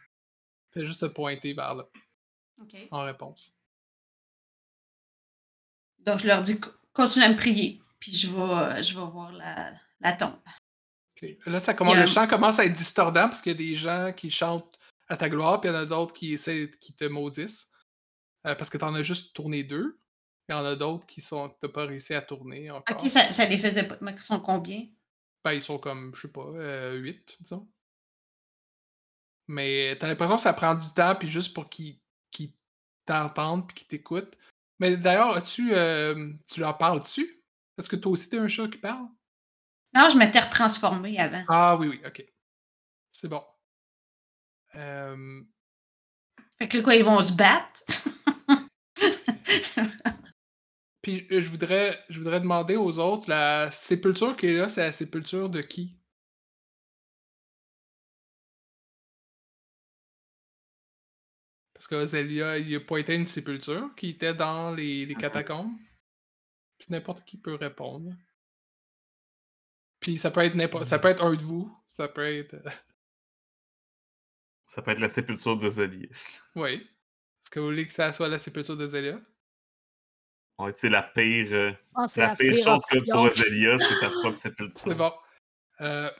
Fais 0.73 0.87
juste 0.87 1.01
te 1.01 1.07
pointer 1.07 1.55
vers 1.55 1.75
là 1.75 1.89
OK. 2.63 2.77
en 2.93 3.03
réponse. 3.03 3.53
Donc, 5.99 6.21
je 6.21 6.29
leur 6.29 6.41
dis, 6.41 6.61
co- 6.61 6.71
continue 6.93 7.25
à 7.25 7.31
me 7.31 7.37
prier, 7.37 7.83
puis 7.99 8.15
je 8.15 8.29
vais, 8.29 8.81
je 8.85 8.97
vais 8.97 9.07
voir 9.11 9.33
la, 9.33 9.73
la 10.01 10.13
tombe. 10.13 10.39
Là, 11.47 11.59
ça 11.59 11.75
commence, 11.75 11.97
le 11.97 12.07
chant 12.07 12.29
commence 12.29 12.61
à 12.61 12.65
être 12.65 12.77
distordant 12.77 13.25
parce 13.25 13.43
qu'il 13.43 13.51
y 13.51 13.55
a 13.57 13.59
des 13.59 13.75
gens 13.75 14.13
qui 14.13 14.31
chantent 14.31 14.79
à 15.09 15.17
ta 15.17 15.29
gloire, 15.29 15.61
puis 15.61 15.69
il 15.69 15.73
y 15.73 15.77
en 15.77 15.81
a 15.81 15.85
d'autres 15.85 16.15
qui 16.15 16.35
essaient 16.35 16.71
qui 16.81 16.95
te 16.95 17.07
maudissent. 17.07 17.73
Euh, 18.47 18.55
parce 18.55 18.71
que 18.71 18.79
tu 18.79 18.85
en 18.85 18.95
as 18.95 19.03
juste 19.03 19.35
tourné 19.35 19.65
deux. 19.65 19.99
Il 20.49 20.53
y 20.53 20.55
en 20.55 20.65
a 20.65 20.77
d'autres 20.77 21.09
qui 21.09 21.21
sont 21.21 21.49
que 21.49 21.57
t'as 21.59 21.69
pas 21.69 21.87
réussi 21.87 22.15
à 22.15 22.23
tourner 22.23 22.71
encore. 22.71 22.97
OK, 22.97 23.11
ça, 23.11 23.33
ça 23.33 23.47
les 23.47 23.59
faisait 23.59 23.83
pas. 23.83 23.97
Mais 24.01 24.13
ils 24.13 24.19
sont 24.21 24.39
combien? 24.39 24.87
Ben, 25.45 25.53
ils 25.53 25.63
sont 25.63 25.79
comme, 25.79 26.15
je 26.15 26.23
sais 26.23 26.33
pas, 26.33 26.45
euh, 26.47 26.95
8, 26.97 27.37
disons. 27.41 27.69
Mais 29.47 29.97
t'as 29.99 30.09
l'impression 30.09 30.37
que 30.37 30.43
ça 30.43 30.53
prend 30.53 30.75
du 30.75 30.93
temps, 30.93 31.15
puis 31.15 31.31
juste 31.31 31.55
pour 31.55 31.69
qu'ils 31.71 31.99
t'entendent, 33.07 33.67
puis 33.67 33.75
qu'ils 33.77 33.87
t'écoutent. 33.89 34.37
Mais 34.79 34.97
d'ailleurs, 34.97 35.35
as-tu. 35.37 35.75
euh, 35.75 36.31
tu 36.51 36.61
leur 36.61 36.77
parles-tu? 36.77 37.43
Est-ce 37.79 37.89
que 37.89 37.97
toi 37.97 38.13
aussi 38.13 38.29
t'es 38.29 38.39
un 38.39 38.49
chat 38.49 38.69
qui 38.69 38.77
parle? 38.79 39.07
Non, 39.95 40.11
je 40.11 40.19
m'étais 40.19 40.41
retransformée 40.41 41.19
avant. 41.19 41.43
Ah 41.49 41.77
oui, 41.79 41.89
oui, 41.89 42.03
ok. 42.07 42.23
C'est 43.09 43.29
bon. 43.29 43.43
Euh, 44.75 45.43
Fait 46.59 46.69
que 46.69 46.77
là, 46.77 46.83
quoi, 46.83 46.95
ils 46.95 47.05
vont 47.05 47.23
se 47.23 47.33
battre? 47.33 47.83
Puis 51.03 51.27
euh, 51.31 51.41
je 51.41 51.51
voudrais, 51.51 51.99
je 52.09 52.19
voudrais 52.19 52.41
demander 52.41 52.77
aux 52.77 52.99
autres, 52.99 53.29
la 53.29 53.71
sépulture 53.71 54.37
qui 54.37 54.47
est 54.47 54.55
là, 54.59 54.69
c'est 54.69 54.81
la 54.83 54.93
sépulture 54.93 55.49
de 55.51 55.61
qui? 55.61 55.97
Parce 61.75 61.87
que 61.87 62.05
Zélia, 62.07 62.59
il 62.59 62.75
a 62.75 62.81
pointé 62.81 63.15
une 63.15 63.27
sépulture 63.27 63.95
qui 63.97 64.11
était 64.11 64.35
dans 64.35 64.75
les, 64.75 65.07
les 65.07 65.15
catacombes. 65.15 65.73
Puis 66.79 66.89
n'importe 66.91 67.25
qui 67.25 67.37
peut 67.37 67.55
répondre. 67.55 68.13
Puis 70.01 70.19
ça 70.19 70.31
peut 70.31 70.41
être 70.41 70.55
n'importe, 70.55 70.85
ça 70.87 70.99
peut 70.99 71.09
être 71.09 71.23
un 71.25 71.35
de 71.35 71.43
vous, 71.43 71.73
ça 71.87 72.09
peut 72.09 72.27
être, 72.27 72.55
euh, 72.55 72.71
Ça 74.67 74.83
peut 74.83 74.91
être 74.91 75.01
la 75.01 75.09
sépulture 75.09 75.57
de 75.57 75.71
Zélie. 75.71 76.11
oui. 76.55 76.75
Est-ce 77.43 77.51
que 77.51 77.61
vous 77.61 77.67
voulez 77.67 77.87
que 77.87 77.93
ça 77.93 78.13
soit 78.13 78.29
la 78.29 78.39
sépulture 78.39 78.77
de 78.77 78.87
Zélia? 78.87 79.19
Ouais, 80.59 80.73
c'est 80.75 80.89
la 80.89 81.03
pire, 81.03 81.49
euh, 81.53 81.73
Ah, 81.95 82.07
la, 82.17 82.37
pire, 82.37 82.65
chose 82.65 82.83
que 82.91 83.11
pour 83.11 83.23
Ozélia, 83.23 83.79
c'est 83.79 83.95
sa 83.95 84.11
propre 84.11 84.39
sépulture. 84.39 84.81
C'est 84.81 84.95
bon. 84.95 85.13
Euh, 85.81 86.11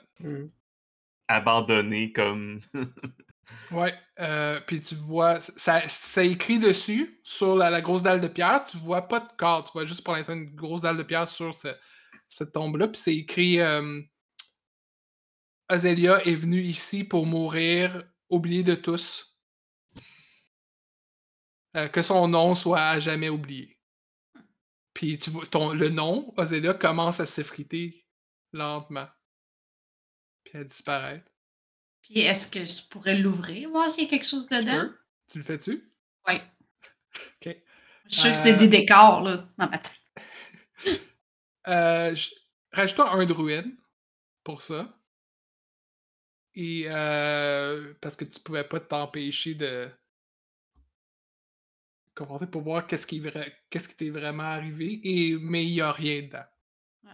Abandonnée 1.27 2.11
comme. 2.13 2.61
Ouais, 3.71 3.95
euh, 4.19 4.59
puis 4.67 4.79
tu 4.79 4.93
vois, 4.93 5.39
ça, 5.39 5.81
ça 5.87 6.23
écrit 6.23 6.59
dessus, 6.59 7.19
sur 7.23 7.55
la, 7.55 7.71
la 7.71 7.81
grosse 7.81 8.03
dalle 8.03 8.21
de 8.21 8.27
pierre, 8.27 8.63
tu 8.67 8.77
vois 8.77 9.01
pas 9.07 9.19
de 9.21 9.31
corps, 9.37 9.63
tu 9.63 9.71
vois 9.71 9.85
juste 9.85 10.03
pour 10.03 10.13
l'instant 10.13 10.33
une 10.33 10.53
grosse 10.53 10.83
dalle 10.83 10.97
de 10.97 11.01
pierre 11.03 11.27
sur 11.27 11.51
ce- 11.57 11.75
cette 12.27 12.51
tombe-là, 12.51 12.87
puis 12.89 12.97
c'est 13.01 13.15
écrit 13.15 13.59
euh, 13.59 14.01
Azélia 15.67 16.23
est 16.27 16.35
venue 16.35 16.61
ici 16.61 17.03
pour 17.03 17.25
mourir, 17.25 18.03
oubliée 18.29 18.61
de 18.63 18.75
tous. 18.75 19.35
Euh, 21.75 21.87
que 21.87 22.03
son 22.03 22.27
nom 22.27 22.53
soit 22.53 22.81
à 22.81 22.99
jamais 22.99 23.29
oublié. 23.29 23.78
Puis 24.99 25.17
tu 25.17 25.29
vois, 25.29 25.45
ton, 25.45 25.71
le 25.71 25.87
nom, 25.87 26.33
Azélia, 26.35 26.73
commence 26.73 27.21
à 27.21 27.25
s'effriter 27.25 28.05
lentement. 28.51 29.07
Puis 30.43 30.57
à 30.59 30.63
disparaître. 30.65 31.31
Puis 32.01 32.19
est-ce 32.19 32.47
que 32.47 32.65
je 32.65 32.83
pourrais 32.89 33.15
l'ouvrir, 33.17 33.69
voir 33.69 33.89
s'il 33.89 34.03
y 34.03 34.07
a 34.07 34.09
quelque 34.09 34.27
chose 34.27 34.49
dedans? 34.49 34.89
Tu 35.31 35.37
le 35.37 35.45
fais-tu? 35.45 35.89
Oui. 36.27 36.33
Ok. 36.35 37.55
Je 38.07 38.13
suis 38.13 38.19
sûre 38.19 38.23
que 38.23 38.27
Euh, 38.29 38.33
c'était 38.33 38.57
des 38.57 38.67
décors, 38.67 39.21
là, 39.21 39.47
dans 39.57 39.69
ma 39.69 39.77
tête. 39.77 40.01
Euh, 41.67 42.13
je- 42.13 42.31
Rajoute-toi 42.73 43.09
un 43.13 43.25
druide 43.25 43.77
pour 44.43 44.61
ça. 44.63 45.01
Et 46.55 46.85
euh, 46.87 47.93
parce 48.01 48.17
que 48.17 48.25
tu 48.25 48.39
pouvais 48.41 48.63
pas 48.65 48.81
t'empêcher 48.81 49.55
de 49.55 49.89
pour 52.27 52.61
voir 52.61 52.85
qu'est-ce 52.87 53.05
qui, 53.07 53.17
est 53.17 53.29
vrai- 53.29 53.53
qu'est-ce 53.69 53.87
qui 53.89 53.95
t'est 53.95 54.09
vraiment 54.09 54.43
arrivé. 54.43 54.99
Et, 55.03 55.37
mais 55.39 55.65
il 55.65 55.73
n'y 55.73 55.81
a 55.81 55.91
rien 55.91 56.21
dedans. 56.23 56.43
Ouais. 57.03 57.11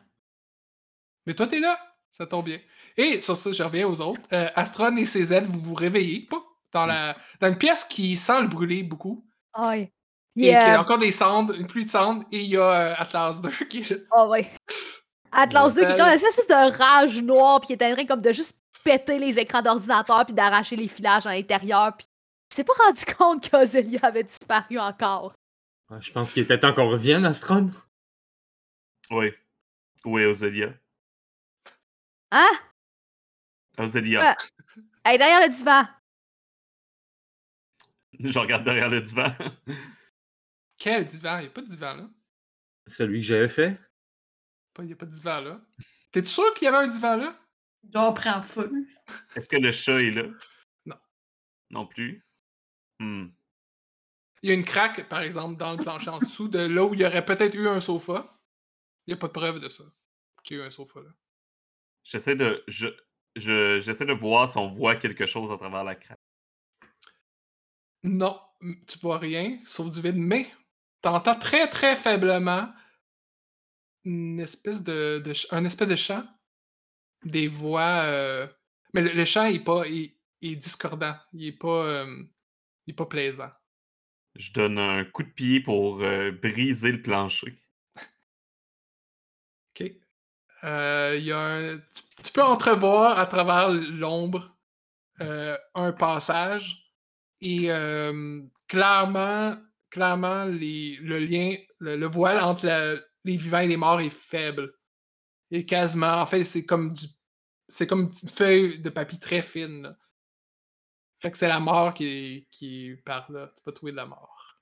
Mais 1.25 1.33
toi, 1.33 1.47
t'es 1.47 1.59
là. 1.59 1.77
Ça 2.11 2.25
tombe 2.25 2.45
bien. 2.45 2.59
Et 2.97 3.19
sur 3.19 3.35
ça, 3.35 3.51
je 3.51 3.61
reviens 3.63 3.87
aux 3.87 3.99
autres. 4.01 4.21
Euh, 4.31 4.47
Astron 4.55 4.95
et 4.97 5.05
CZ, 5.05 5.43
vous 5.49 5.59
vous 5.59 5.73
réveillez 5.73 6.21
pas 6.21 6.41
dans, 6.71 6.85
la, 6.85 7.15
dans 7.41 7.49
une 7.49 7.57
pièce 7.57 7.83
qui 7.83 8.15
sent 8.15 8.41
le 8.41 8.47
brûler 8.47 8.83
beaucoup. 8.83 9.27
Ah 9.53 9.69
ouais. 9.69 9.91
Et 10.37 10.41
Puis, 10.41 10.49
qui 10.49 10.55
a 10.55 10.77
euh, 10.77 10.81
encore 10.81 10.99
des 10.99 11.11
cendres, 11.11 11.53
une 11.55 11.67
pluie 11.67 11.85
de 11.85 11.89
cendres. 11.89 12.23
Et 12.31 12.41
il 12.41 12.49
y 12.51 12.57
a 12.57 12.61
euh, 12.91 12.95
Atlas 12.97 13.41
2 13.41 13.49
qui 13.69 13.79
est 13.79 13.89
là. 13.89 13.97
Ah 14.11 14.27
ouais. 14.29 14.49
Atlas 15.31 15.73
2 15.73 15.81
qui 15.81 15.85
est 15.87 15.91
Euh, 15.91 15.97
comme 15.97 16.07
une 16.07 16.13
espèce 16.13 16.47
de 16.47 16.77
rage 16.77 17.21
noire, 17.21 17.59
puis 17.59 17.67
qui 17.67 17.73
est 17.73 17.85
en 17.91 17.93
train 17.95 18.05
comme 18.05 18.21
de 18.21 18.31
juste 18.31 18.57
péter 18.83 19.17
les 19.19 19.37
écrans 19.39 19.61
d'ordinateur, 19.61 20.25
puis 20.25 20.33
d'arracher 20.35 20.75
les 20.75 20.87
filages 20.87 21.25
à 21.25 21.31
l'intérieur, 21.31 21.95
puis 21.97 22.04
il 22.04 22.04
s'est 22.55 22.63
pas 22.63 22.73
rendu 22.73 23.05
compte 23.17 23.49
qu'Ozelia 23.49 23.99
avait 24.03 24.23
disparu 24.23 24.79
encore. 24.79 25.35
Ah, 25.89 25.99
Je 25.99 26.11
pense 26.11 26.33
qu'il 26.33 26.43
était 26.43 26.59
temps 26.59 26.73
qu'on 26.73 26.89
revienne, 26.89 27.25
Astron. 27.25 27.71
Oui. 29.11 29.31
Oui, 30.05 30.25
Ozélia. 30.25 30.73
Hein? 32.31 32.49
Ah. 33.77 34.35
Elle 35.03 35.15
est 35.15 35.17
derrière 35.17 35.47
le 35.47 35.53
divan. 35.53 35.87
Je 38.19 38.39
regarde 38.39 38.63
derrière 38.63 38.89
le 38.89 39.01
divan. 39.01 39.29
Quel 40.77 41.05
divan? 41.05 41.39
Il 41.39 41.41
n'y 41.41 41.47
a 41.47 41.51
pas 41.51 41.61
de 41.61 41.67
divan 41.67 41.95
là. 41.95 42.09
Celui 42.87 43.21
que 43.21 43.27
j'avais 43.27 43.49
fait? 43.49 43.79
Il 44.79 44.85
n'y 44.85 44.93
a 44.93 44.95
pas 44.95 45.05
de 45.05 45.11
divan 45.11 45.41
là. 45.41 45.61
T'es 46.11 46.25
sûr 46.25 46.53
qu'il 46.53 46.65
y 46.65 46.67
avait 46.67 46.85
un 46.85 46.87
divan 46.87 47.17
là? 47.17 47.37
Il 47.83 47.89
doit 47.91 48.13
prendre 48.13 48.43
feu. 48.43 48.71
Est-ce 49.35 49.47
que 49.47 49.57
le 49.57 49.71
chat 49.71 50.01
est 50.01 50.11
là? 50.11 50.23
Non. 50.85 50.97
Non 51.69 51.87
plus. 51.87 52.25
Hmm. 52.99 53.27
Il 54.41 54.49
y 54.49 54.51
a 54.51 54.55
une 54.55 54.63
craque, 54.63 55.07
par 55.09 55.21
exemple, 55.21 55.57
dans 55.57 55.71
le 55.71 55.77
plancher 55.77 56.09
en 56.09 56.19
dessous 56.19 56.47
de 56.47 56.59
là 56.59 56.83
où 56.83 56.93
il 56.93 57.01
y 57.01 57.05
aurait 57.05 57.25
peut-être 57.25 57.55
eu 57.55 57.67
un 57.67 57.81
sofa. 57.81 58.39
Il 59.07 59.13
n'y 59.13 59.17
a 59.17 59.17
pas 59.17 59.27
de 59.27 59.33
preuve 59.33 59.59
de 59.59 59.69
ça. 59.69 59.83
Qu'il 60.43 60.57
y 60.57 60.59
a 60.59 60.63
eu 60.63 60.67
un 60.67 60.71
sofa 60.71 61.01
là. 61.01 61.09
J'essaie 62.03 62.35
de. 62.35 62.63
Je, 62.67 62.87
je, 63.35 63.81
j'essaie 63.81 64.05
de 64.05 64.13
voir 64.13 64.47
si 64.47 64.57
on 64.57 64.67
voit 64.67 64.95
quelque 64.95 65.25
chose 65.25 65.51
à 65.51 65.57
travers 65.57 65.83
la 65.83 65.95
craque. 65.95 66.19
Non, 68.03 68.39
tu 68.87 68.99
vois 68.99 69.17
rien, 69.17 69.59
sauf 69.65 69.89
du 69.89 70.01
vide, 70.01 70.17
mais 70.17 70.51
t'entends 71.01 71.39
très 71.39 71.67
très 71.69 71.95
faiblement 71.95 72.71
une 74.03 74.39
espèce 74.39 74.83
de, 74.83 75.19
de 75.25 75.33
un 75.49 75.65
espèce 75.65 75.87
de 75.87 75.95
chant, 75.95 76.23
des 77.23 77.47
voix, 77.47 78.03
euh, 78.03 78.47
mais 78.93 79.01
le, 79.01 79.13
le 79.13 79.25
chant 79.25 79.45
est 79.45 79.63
pas, 79.63 79.87
il, 79.87 80.15
il 80.41 80.53
est 80.53 80.55
discordant, 80.57 81.15
il 81.33 81.47
est 81.47 81.57
pas, 81.57 81.85
euh, 81.85 82.23
il 82.87 82.91
est 82.91 82.95
pas 82.95 83.05
plaisant. 83.05 83.51
Je 84.35 84.51
donne 84.51 84.77
un 84.79 85.05
coup 85.05 85.23
de 85.23 85.29
pied 85.29 85.61
pour 85.61 86.01
euh, 86.01 86.31
briser 86.31 86.91
le 86.91 87.01
plancher. 87.01 87.61
Ok. 89.79 89.91
Euh, 90.63 91.15
il 91.17 91.25
y 91.25 91.31
a 91.31 91.39
un, 91.39 91.77
tu, 91.77 92.23
tu 92.23 92.31
peux 92.31 92.43
entrevoir 92.43 93.19
à 93.19 93.25
travers 93.27 93.69
l'ombre 93.71 94.57
euh, 95.21 95.57
un 95.75 95.91
passage 95.91 96.91
et 97.41 97.71
euh, 97.71 98.41
clairement, 98.67 99.57
clairement 99.89 100.45
les, 100.45 100.97
le 101.01 101.19
lien, 101.19 101.55
le, 101.79 101.97
le 101.97 102.07
voile 102.07 102.39
entre 102.43 102.65
la- 102.65 102.95
les 103.25 103.37
vivants 103.37 103.59
et 103.59 103.67
les 103.67 103.77
morts 103.77 104.01
est 104.01 104.09
faible. 104.09 104.73
Et 105.51 105.65
quasiment, 105.65 106.21
en 106.21 106.25
fait, 106.25 106.43
c'est 106.43 106.65
comme 106.65 106.93
du, 106.93 107.05
c'est 107.67 107.87
comme 107.87 108.11
une 108.23 108.29
feuille 108.29 108.79
de 108.79 108.89
papier 108.89 109.19
très 109.19 109.41
fine. 109.41 109.83
là. 109.83 109.97
Fait 111.25 111.31
que 111.31 111.39
c'est 111.39 111.47
la 111.47 111.59
mort 111.59 111.95
qui 111.95 112.47
qui 112.51 112.97
par 113.03 113.31
là. 113.31 113.51
Tu 113.57 113.63
vas 113.65 113.71
trouver 113.71 113.91
de 113.93 113.97
la 113.97 114.05
mort. 114.05 114.59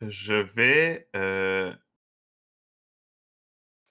Je 0.00 0.32
vais. 0.32 1.10
euh, 1.14 1.74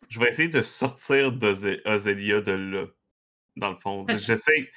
Je 0.09 0.19
vais 0.19 0.29
essayer 0.29 0.49
de 0.49 0.63
sortir 0.63 1.31
d'Ozélia 1.31 2.41
de 2.41 2.51
là. 2.51 2.87
Dans 3.57 3.69
le 3.69 3.77
fond. 3.77 4.05
Que- 4.05 4.17
J'essaie. 4.17 4.71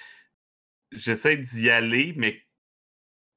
J'essaie 0.93 1.39
d'y 1.39 1.71
aller, 1.71 2.13
mais 2.19 2.43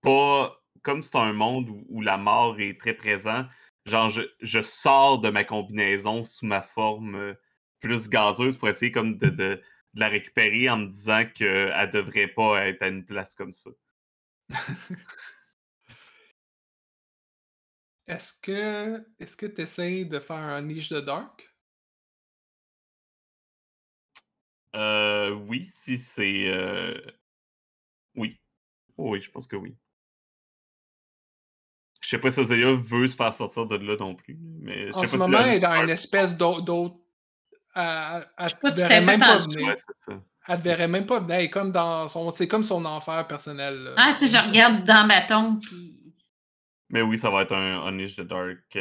pas. 0.01 0.61
Comme 0.81 1.01
c'est 1.01 1.17
un 1.17 1.31
monde 1.31 1.69
où, 1.69 1.85
où 1.87 2.01
la 2.01 2.17
mort 2.17 2.59
est 2.59 2.77
très 2.77 2.95
présente, 2.95 3.47
genre 3.85 4.09
je, 4.09 4.23
je 4.41 4.61
sors 4.61 5.19
de 5.21 5.29
ma 5.29 5.45
combinaison 5.45 6.25
sous 6.25 6.45
ma 6.45 6.61
forme 6.61 7.15
euh, 7.15 7.33
plus 7.79 8.09
gazeuse 8.09 8.57
pour 8.57 8.69
essayer 8.69 8.91
comme 8.91 9.17
de, 9.17 9.29
de, 9.29 9.61
de 9.93 9.99
la 9.99 10.09
récupérer 10.09 10.69
en 10.69 10.77
me 10.77 10.87
disant 10.87 11.25
qu'elle 11.33 11.89
devrait 11.91 12.27
pas 12.27 12.67
être 12.67 12.81
à 12.83 12.87
une 12.87 13.05
place 13.05 13.35
comme 13.35 13.53
ça. 13.53 13.69
Est-ce 18.07 18.33
que 18.41 19.05
est-ce 19.19 19.35
que 19.37 19.45
tu 19.45 19.61
essaies 19.61 20.03
de 20.05 20.19
faire 20.19 20.37
un 20.37 20.61
niche 20.61 20.89
de 20.89 20.99
dark? 20.99 21.53
Euh, 24.75 25.31
oui, 25.31 25.65
si 25.67 25.97
c'est. 25.97 26.47
euh, 26.49 26.99
Oui. 28.15 28.39
Oh 28.97 29.11
oui, 29.13 29.21
je 29.21 29.31
pense 29.31 29.47
que 29.47 29.55
oui. 29.55 29.75
Je 32.01 32.09
sais 32.09 32.19
pas 32.19 32.31
si 32.31 32.39
Azalea 32.39 32.73
veut 32.75 33.07
se 33.07 33.15
faire 33.15 33.33
sortir 33.33 33.65
de 33.67 33.75
là 33.75 33.95
non 33.99 34.15
plus. 34.15 34.37
Mais 34.61 34.87
je 34.87 34.93
En 34.93 35.03
ce 35.05 35.17
si 35.17 35.17
moment, 35.17 35.39
elle 35.41 35.55
est 35.55 35.59
dans 35.59 35.83
une 35.83 35.89
espèce 35.89 36.37
d'au- 36.37 36.61
d'autre. 36.61 36.97
Elle, 37.77 38.73
t'es 38.73 39.01
même 39.01 39.19
pas 39.19 39.37
en 39.37 39.39
venir. 39.39 39.73
Elle 40.47 40.57
te 40.57 40.63
verrait 40.63 40.87
même 40.87 41.05
pas 41.05 41.19
venir. 41.19 41.51
Comme 41.51 41.71
dans 41.71 42.07
son. 42.07 42.33
C'est 42.33 42.47
comme 42.47 42.63
son 42.63 42.83
enfer 42.85 43.27
personnel. 43.27 43.75
là. 43.83 43.93
Ah, 43.97 44.13
tu 44.17 44.25
sais, 44.25 44.37
je 44.37 44.47
regarde 44.47 44.83
dans 44.83 45.05
ma 45.05 45.21
tombe, 45.21 45.61
puis 45.61 46.13
Mais 46.89 47.01
oui, 47.01 47.17
ça 47.17 47.29
va 47.29 47.43
être 47.43 47.53
un 47.53 47.85
Unleash 47.85 48.15
the 48.15 48.21
Dark. 48.21 48.79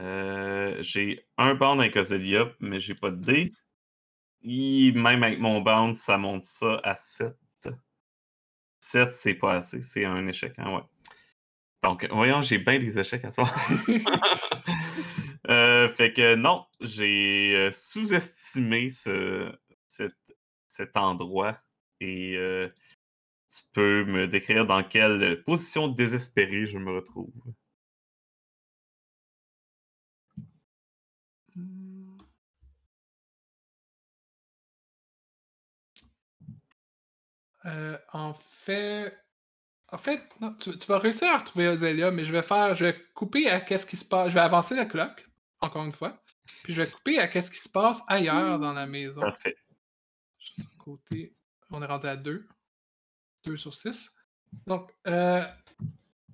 Euh, 0.00 0.76
j'ai 0.80 1.26
un 1.36 1.54
bound 1.54 1.78
avec 1.78 1.96
Azelia, 1.96 2.46
mais 2.60 2.80
j'ai 2.80 2.94
pas 2.94 3.10
de 3.10 3.16
dé. 3.16 3.52
Et 4.42 4.90
même 4.92 5.22
avec 5.22 5.38
mon 5.38 5.60
bound, 5.60 5.94
ça 5.94 6.18
monte 6.18 6.42
ça 6.42 6.80
à 6.82 6.96
7. 6.96 7.36
7, 8.80 9.12
c'est 9.12 9.34
pas 9.34 9.54
assez. 9.54 9.82
C'est 9.82 10.04
un 10.04 10.26
échec, 10.26 10.54
hein, 10.58 10.74
ouais. 10.74 10.82
Donc, 11.84 12.08
voyons, 12.10 12.42
j'ai 12.42 12.58
bien 12.58 12.78
des 12.78 12.98
échecs 12.98 13.24
à 13.24 13.30
soir. 13.30 13.54
Euh, 15.48 15.88
fait 15.88 16.12
que 16.12 16.34
non, 16.36 16.66
j'ai 16.80 17.54
euh, 17.56 17.72
sous-estimé 17.72 18.90
ce, 18.90 19.52
cet, 19.88 20.96
endroit 20.96 21.58
et 22.00 22.36
euh, 22.36 22.68
tu 23.48 23.62
peux 23.72 24.04
me 24.04 24.28
décrire 24.28 24.66
dans 24.66 24.82
quelle 24.84 25.42
position 25.44 25.88
désespérée 25.88 26.66
je 26.66 26.78
me 26.78 26.92
retrouve. 26.92 27.32
En 38.12 38.34
fait, 38.34 39.16
en 39.92 39.98
fait, 39.98 40.20
non, 40.40 40.54
tu, 40.54 40.78
tu 40.78 40.86
vas 40.88 40.98
réussir 40.98 41.28
à 41.28 41.38
retrouver 41.38 41.68
Ozelia, 41.68 42.10
mais 42.10 42.24
je 42.24 42.32
vais 42.32 42.42
faire, 42.42 42.74
je 42.74 42.86
vais 42.86 42.96
couper 43.14 43.48
à 43.48 43.60
qu'est-ce 43.60 43.86
qui 43.86 43.96
se 43.96 44.04
passe. 44.04 44.30
Je 44.30 44.34
vais 44.34 44.40
avancer 44.40 44.74
la 44.76 44.86
cloque, 44.86 45.26
encore 45.62 45.84
une 45.84 45.92
fois, 45.92 46.22
puis 46.64 46.74
je 46.74 46.82
vais 46.82 46.90
couper 46.90 47.18
à 47.18 47.28
qu'est-ce 47.28 47.50
qui 47.50 47.58
se 47.58 47.68
passe 47.68 48.02
ailleurs 48.08 48.58
dans 48.58 48.72
la 48.72 48.86
maison. 48.86 49.20
Parfait. 49.20 49.56
Côté, 50.78 51.34
on 51.70 51.82
est 51.82 51.86
rendu 51.86 52.06
à 52.06 52.16
2. 52.16 52.46
2 53.44 53.56
sur 53.56 53.74
6. 53.74 54.12
Donc, 54.66 54.90
euh, 55.06 55.44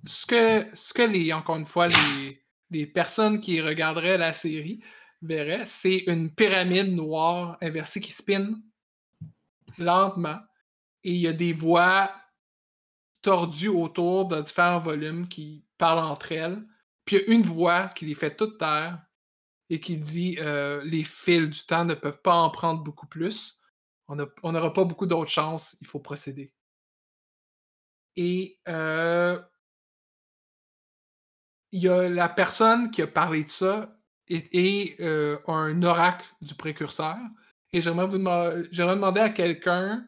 ce, 0.05 0.25
que, 0.25 0.75
ce 0.75 0.93
que 0.93 1.03
les, 1.03 1.31
encore 1.31 1.55
une 1.55 1.65
fois, 1.65 1.87
les, 1.87 2.43
les 2.71 2.87
personnes 2.87 3.39
qui 3.39 3.61
regarderaient 3.61 4.17
la 4.17 4.33
série 4.33 4.81
verraient, 5.21 5.65
c'est 5.65 6.03
une 6.07 6.33
pyramide 6.33 6.91
noire 6.93 7.57
inversée 7.61 8.01
qui 8.01 8.11
spin 8.11 8.59
lentement. 9.77 10.39
Et 11.03 11.11
il 11.11 11.21
y 11.21 11.27
a 11.27 11.33
des 11.33 11.53
voix 11.53 12.11
tordues 13.21 13.69
autour 13.69 14.27
de 14.27 14.41
différents 14.41 14.79
volumes 14.79 15.27
qui 15.27 15.63
parlent 15.77 15.99
entre 15.99 16.31
elles. 16.31 16.63
Puis 17.05 17.17
il 17.17 17.19
y 17.19 17.31
a 17.31 17.33
une 17.35 17.41
voix 17.41 17.89
qui 17.89 18.05
les 18.05 18.15
fait 18.15 18.35
toutes 18.35 18.57
taire 18.57 18.99
et 19.69 19.79
qui 19.79 19.97
dit 19.97 20.37
euh, 20.39 20.83
les 20.83 21.03
fils 21.03 21.49
du 21.49 21.65
temps 21.65 21.85
ne 21.85 21.93
peuvent 21.93 22.21
pas 22.21 22.35
en 22.35 22.49
prendre 22.49 22.83
beaucoup 22.83 23.07
plus. 23.07 23.61
On 24.07 24.15
n'aura 24.51 24.73
pas 24.73 24.85
beaucoup 24.85 25.05
d'autres 25.05 25.29
chances, 25.29 25.77
il 25.81 25.87
faut 25.87 25.99
procéder. 25.99 26.51
Et 28.15 28.59
euh, 28.67 29.39
il 31.71 31.83
y 31.83 31.87
a 31.87 32.09
la 32.09 32.27
personne 32.27 32.89
qui 32.89 33.01
a 33.03 33.07
parlé 33.07 33.43
de 33.43 33.49
ça 33.49 33.95
et, 34.27 34.95
euh, 34.99 35.37
un 35.47 35.81
oracle 35.83 36.25
du 36.41 36.55
précurseur. 36.55 37.17
Et 37.71 37.81
j'aimerais 37.81 38.07
vous 38.07 38.17
j'aimerais 38.71 38.95
demander 38.95 39.21
à 39.21 39.29
quelqu'un 39.29 40.05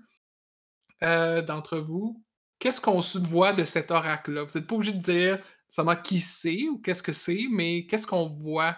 euh, 1.04 1.42
d'entre 1.44 1.78
vous 1.78 2.24
qu'est-ce 2.62 2.80
qu'on 2.80 3.00
voit 3.00 3.54
de 3.54 3.66
cet 3.66 3.92
oracle-là? 3.92 4.44
Vous 4.44 4.58
n'êtes 4.58 4.68
pas 4.68 4.76
obligé 4.76 4.94
de 4.94 5.02
dire 5.02 5.44
seulement 5.68 5.96
qui 5.96 6.20
c'est 6.20 6.68
ou 6.70 6.78
qu'est-ce 6.78 7.04
que 7.04 7.12
c'est, 7.12 7.48
mais 7.52 7.86
qu'est-ce 7.88 8.08
qu'on 8.08 8.28
voit? 8.28 8.78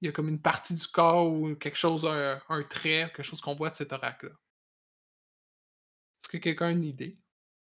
Il 0.00 0.06
y 0.06 0.08
a 0.08 0.12
comme 0.12 0.28
une 0.28 0.40
partie 0.42 0.74
du 0.74 0.86
corps 0.86 1.32
ou 1.32 1.54
quelque 1.54 1.76
chose, 1.78 2.04
un, 2.06 2.40
un 2.48 2.62
trait, 2.64 3.10
quelque 3.14 3.22
chose 3.22 3.40
qu'on 3.40 3.54
voit 3.54 3.70
de 3.70 3.76
cet 3.76 3.92
oracle-là. 3.92 4.32
Est-ce 6.20 6.28
que 6.28 6.36
quelqu'un 6.38 6.66
a 6.66 6.70
une 6.70 6.84
idée? 6.84 7.16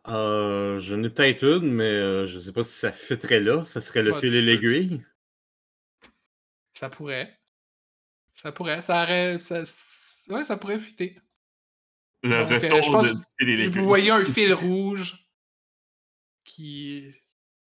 Euh, 0.08 0.78
J'en 0.78 1.02
ai 1.02 1.10
peut-être 1.10 1.44
une, 1.44 1.72
mais 1.72 1.84
euh, 1.84 2.26
je 2.26 2.38
sais 2.38 2.52
pas 2.52 2.64
si 2.64 2.72
ça 2.72 2.92
fitterait 2.92 3.40
là. 3.40 3.64
Ça 3.64 3.80
serait 3.80 4.02
le 4.02 4.12
fil 4.14 4.34
et 4.34 4.42
l'aiguille. 4.42 5.04
Ça 6.74 6.88
pourrait. 6.90 7.38
Ça 8.34 8.52
pourrait. 8.52 8.82
Ça 8.82 9.02
aurait. 9.02 9.38
Ça, 9.40 9.62
ouais, 10.28 10.44
ça 10.44 10.56
pourrait 10.56 10.78
fitter. 10.78 11.18
Le 12.22 12.30
Donc, 12.30 12.50
euh, 12.52 12.58
retour 12.58 12.82
je 12.82 12.90
pense 12.90 13.08
de 13.08 13.14
du 13.14 13.22
fil 13.38 13.48
et 13.48 13.52
Et 13.52 13.56
l'aiguille. 13.56 13.78
vous 13.80 13.86
voyez 13.86 14.10
un 14.10 14.24
fil 14.24 14.52
rouge 14.54 15.26
qui, 16.44 17.14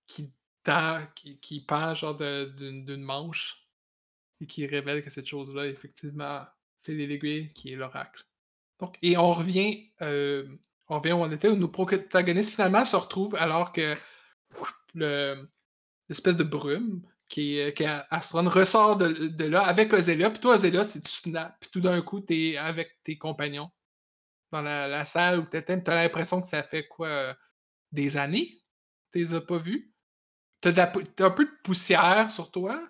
qui 0.07 0.31
tend, 0.63 0.99
qui, 1.15 1.39
qui 1.39 1.61
pend 1.61 1.93
genre 1.95 2.15
d'une 2.17 3.01
manche 3.03 3.62
et 4.43 4.47
qui 4.47 4.65
révèle 4.67 5.01
que 5.01 5.09
cette 5.09 5.27
chose-là 5.27 5.67
effectivement 5.67 6.45
et 6.87 6.93
l'aiguille 6.93 7.53
qui 7.53 7.73
est 7.73 7.75
l'oracle. 7.75 8.25
Donc, 8.79 8.97
et 9.01 9.17
on 9.17 9.31
revient, 9.31 9.89
euh, 10.01 10.47
on 10.89 10.99
revient 10.99 11.13
où 11.13 11.17
on 11.17 11.31
était, 11.31 11.47
où 11.47 11.55
nos 11.55 11.69
protagonistes 11.69 12.51
finalement 12.51 12.83
se 12.85 12.95
retrouvent 12.95 13.35
alors 13.35 13.71
que 13.71 13.95
le- 14.93 15.45
l'espèce 16.09 16.35
de 16.35 16.43
brume 16.43 17.01
qui 17.29 17.57
est, 17.57 17.73
qui 17.73 17.85
Astron 17.85 18.49
ressort 18.49 18.97
de, 18.97 19.45
là 19.45 19.61
avec 19.61 19.93
Ozelia. 19.93 20.29
Puis 20.29 20.39
toi, 20.39 20.55
Ozelia, 20.55 20.85
tu 20.85 20.99
snaps, 21.05 21.55
puis 21.59 21.69
tout 21.71 21.79
d'un 21.79 22.01
coup, 22.01 22.19
tu 22.19 22.33
es 22.33 22.57
avec 22.57 22.99
tes 23.03 23.17
compagnons 23.17 23.71
dans 24.51 24.61
la, 24.61 25.05
salle 25.05 25.39
où 25.39 25.45
tu 25.49 25.57
étais, 25.57 25.81
tu 25.81 25.89
as 25.89 25.95
l'impression 25.95 26.41
que 26.41 26.47
ça 26.47 26.61
fait 26.61 26.87
quoi 26.87 27.07
euh, 27.07 27.33
Des 27.91 28.17
années? 28.17 28.61
Tu 29.11 29.19
les 29.19 29.33
as 29.33 29.41
pas 29.41 29.57
vus 29.57 29.91
Tu 30.61 30.69
as, 30.69 30.91
un 31.19 31.31
peu 31.31 31.45
de 31.45 31.61
poussière 31.63 32.29
sur 32.29 32.51
toi? 32.51 32.87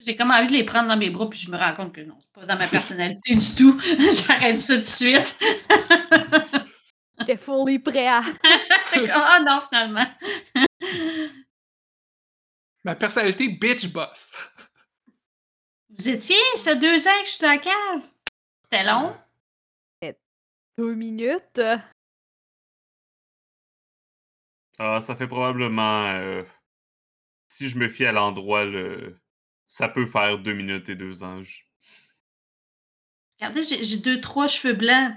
J'ai 0.00 0.16
comme 0.16 0.30
envie 0.30 0.46
de 0.48 0.52
les 0.52 0.64
prendre 0.64 0.88
dans 0.88 0.96
mes 0.96 1.10
bras, 1.10 1.28
puis 1.28 1.38
je 1.38 1.50
me 1.50 1.56
rends 1.56 1.74
compte 1.74 1.92
que 1.92 2.00
non, 2.00 2.16
c'est 2.20 2.32
pas 2.32 2.46
dans 2.46 2.58
ma 2.58 2.68
personnalité 2.68 3.34
du 3.34 3.54
tout. 3.54 3.80
J'arrête 4.26 4.58
ça 4.58 4.74
tout 4.74 4.80
de 4.80 4.84
suite. 4.84 5.38
J'étais 7.18 7.36
fully 7.36 7.78
prêt 7.78 8.06
à. 8.06 8.22
c'est 8.90 9.00
comme, 9.00 9.10
ah 9.12 9.40
non, 9.44 9.60
finalement. 9.68 10.06
Ma 12.84 12.94
personnalité 12.94 13.48
bitch 13.48 13.88
boss. 13.88 14.38
Vous 15.90 16.08
étiez, 16.08 16.36
ça 16.56 16.72
fait 16.72 16.78
deux 16.78 17.08
ans 17.08 17.20
que 17.20 17.26
je 17.26 17.30
suis 17.30 17.42
dans 17.42 17.48
la 17.48 17.58
cave? 17.58 18.12
C'était 18.62 18.84
long? 18.84 19.16
Deux 20.78 20.94
minutes. 20.94 21.60
Ah, 24.78 25.00
ça 25.00 25.16
fait 25.16 25.26
probablement. 25.26 26.06
euh, 26.12 26.44
si 27.48 27.68
je 27.68 27.76
me 27.78 27.88
fie 27.88 28.06
à 28.06 28.12
l'endroit, 28.12 28.64
le... 28.64 29.18
ça 29.68 29.88
peut 29.88 30.06
faire 30.06 30.38
deux 30.38 30.54
minutes 30.54 30.88
et 30.88 30.96
deux 30.96 31.22
anges. 31.22 31.70
Regardez, 33.38 33.62
j'ai 33.62 33.98
deux, 33.98 34.20
trois 34.20 34.48
cheveux 34.48 34.74
blancs. 34.74 35.14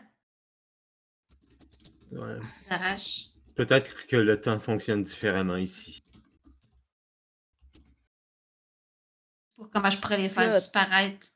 Ouais. 2.11 2.37
J'arrache. 2.69 3.27
Peut-être 3.55 4.05
que 4.07 4.17
le 4.17 4.39
temps 4.39 4.59
fonctionne 4.59 5.01
différemment 5.01 5.55
ici. 5.57 6.03
Pour 9.55 9.69
comment 9.69 9.89
je 9.89 9.97
pourrais 9.99 10.17
les 10.17 10.29
faire 10.29 10.51
disparaître. 10.51 11.27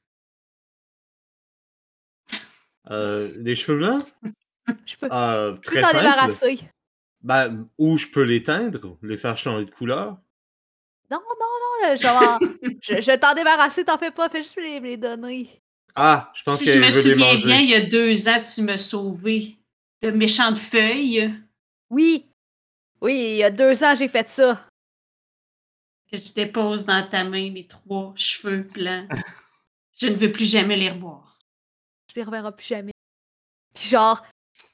Euh, 2.91 3.32
les 3.38 3.56
cheveux 3.56 3.78
blancs? 3.80 4.06
Je 4.88 4.95
peux, 4.97 5.08
Euh, 5.12 5.56
je 5.63 5.69
peux 5.69 5.82
t'en 5.82 5.88
simple. 5.88 5.97
débarrasser. 5.99 6.60
Ben, 7.21 7.69
ou 7.78 7.97
je 7.97 8.08
peux 8.08 8.23
les 8.23 8.41
teindre, 8.41 8.97
les 9.04 9.15
faire 9.17 9.38
changer 9.38 9.65
de 9.65 9.69
couleur. 9.71 10.17
Non, 11.12 11.19
non, 11.19 11.36
là, 11.82 11.96
je, 11.96 12.68
je, 12.82 13.02
je 13.02 13.16
t'en 13.18 13.34
débarrasser, 13.34 13.84
t'en 13.86 13.98
fais 13.98 14.12
pas, 14.12 14.30
fais 14.30 14.44
juste 14.44 14.58
me 14.58 14.64
les, 14.64 14.80
me 14.80 14.88
les 14.88 14.98
donner. 14.98 15.62
Ah, 15.96 16.32
je 16.36 16.44
pense 16.44 16.58
Si 16.58 16.70
je 16.70 16.80
me 16.80 16.90
souviens 16.92 17.36
bien, 17.36 17.60
il 17.60 17.70
y 17.70 17.76
a 17.76 17.82
deux 17.82 18.28
ans, 18.28 18.42
tu 18.44 18.62
m'as 18.64 18.78
sauvé 18.78 19.58
de 20.02 20.12
méchantes 20.12 20.58
feuilles 20.58 21.34
Oui. 21.90 22.26
Oui, 23.02 23.14
il 23.16 23.38
y 23.38 23.44
a 23.44 23.52
deux 23.52 23.84
ans, 23.84 23.96
j'ai 23.96 24.08
fait 24.08 24.30
ça. 24.30 24.66
que 26.12 26.18
je 26.18 26.34
dépose 26.34 26.86
dans 26.86 27.08
ta 27.08 27.24
main, 27.24 27.52
mes 27.52 27.66
trois 27.68 28.14
cheveux 28.16 28.64
blancs. 28.74 29.08
Je 29.98 30.08
ne 30.08 30.16
veux 30.16 30.32
plus 30.32 30.50
jamais 30.50 30.76
les 30.76 30.90
revoir. 30.90 31.38
Tu 32.08 32.20
les 32.20 32.26
reverras 32.26 32.52
plus 32.52 32.66
jamais. 32.66 32.92
Puis 33.74 33.90
genre, 33.90 34.22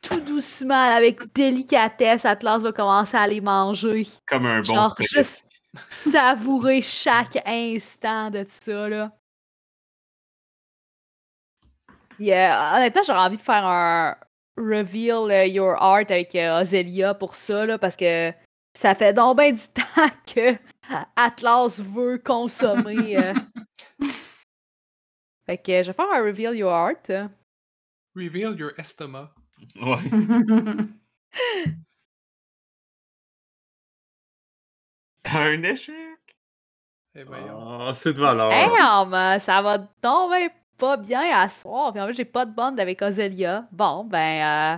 tout 0.01 0.19
doucement, 0.21 0.73
avec 0.91 1.31
délicatesse, 1.33 2.25
Atlas 2.25 2.61
va 2.61 2.71
commencer 2.71 3.17
à 3.17 3.27
les 3.27 3.41
manger. 3.41 4.07
Comme 4.27 4.45
un 4.47 4.61
bon 4.61 4.73
Genre, 4.73 4.95
juste 4.99 5.49
savourer 5.89 6.81
chaque 6.81 7.37
instant 7.45 8.29
de 8.29 8.45
ça, 8.49 8.89
là. 8.89 9.11
Honnêtement, 12.19 13.01
j'aurais 13.05 13.19
envie 13.19 13.37
de 13.37 13.41
faire 13.41 13.65
un 13.65 14.15
reveal 14.57 15.31
euh, 15.31 15.45
your 15.45 15.81
art 15.81 16.05
avec 16.09 16.35
Ozelia 16.35 17.13
pour 17.13 17.35
ça, 17.35 17.65
là, 17.65 17.77
parce 17.77 17.95
que 17.95 18.31
ça 18.77 18.95
fait 18.95 19.13
donc 19.13 19.37
bien 19.37 19.51
du 19.53 19.67
temps 19.73 20.11
que 20.27 20.55
Atlas 21.15 21.81
veut 21.81 22.17
consommer. 22.19 23.17
euh. 23.17 23.33
Fait 25.45 25.57
que 25.57 25.83
je 25.83 25.87
vais 25.87 25.93
faire 25.93 26.11
un 26.11 26.23
reveal 26.23 26.55
your 26.55 26.71
art. 26.71 27.29
Reveal 28.15 28.55
your 28.57 28.71
estomac. 28.77 29.33
Ouais. 29.81 29.97
Un 35.33 35.63
échec? 35.63 35.95
Eh 37.15 37.23
voyons. 37.23 37.87
Ah, 37.87 37.93
c'est 37.93 38.13
de 38.13 38.19
valeur. 38.19 38.49
Damn, 38.49 39.13
euh, 39.13 39.39
ça 39.39 39.61
va 39.61 39.77
bien 39.77 40.49
pas 40.77 40.97
bien 40.97 41.21
à 41.21 41.47
soir. 41.47 41.93
Puis 41.93 42.01
en 42.01 42.07
fait, 42.07 42.13
j'ai 42.13 42.25
pas 42.25 42.45
de 42.45 42.53
bande 42.53 42.79
avec 42.79 43.01
Ozelia. 43.01 43.67
Bon, 43.71 44.03
ben, 44.03 44.77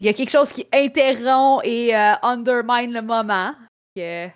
il 0.00 0.06
y 0.06 0.08
a 0.08 0.14
quelque 0.14 0.30
chose 0.30 0.50
qui 0.50 0.66
interrompt 0.72 1.66
et 1.66 1.94
euh, 1.94 2.14
undermine 2.22 2.92
le 2.92 3.02
moment. 3.02 3.54
Que... 3.94 4.28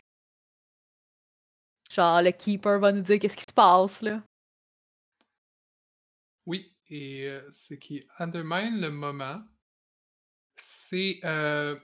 Genre, 1.90 2.22
le 2.22 2.32
keeper 2.32 2.78
va 2.78 2.92
nous 2.92 3.00
dire 3.00 3.18
qu'est-ce 3.18 3.36
qui 3.36 3.44
se 3.48 3.54
passe, 3.54 4.02
là. 4.02 4.20
Oui, 6.44 6.74
et 6.88 7.28
euh, 7.28 7.48
ce 7.50 7.74
qui 7.74 8.06
undermine 8.18 8.80
le 8.80 8.90
moment, 8.90 9.36
c'est 10.56 11.20
euh, 11.24 11.78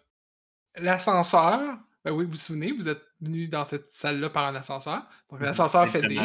l'ascenseur. 0.77 1.79
Ben 2.05 2.13
oui, 2.13 2.25
vous 2.25 2.33
vous 2.33 2.37
souvenez, 2.37 2.73
vous 2.73 2.89
êtes 2.89 3.08
venu 3.21 3.49
dans 3.49 3.65
cette 3.65 3.91
salle-là 3.91 4.31
par 4.31 4.47
un 4.47 4.55
ascenseur. 4.55 5.09
Donc 5.31 5.41
l'ascenseur 5.41 5.89
fait 5.89 6.03
des. 6.03 6.21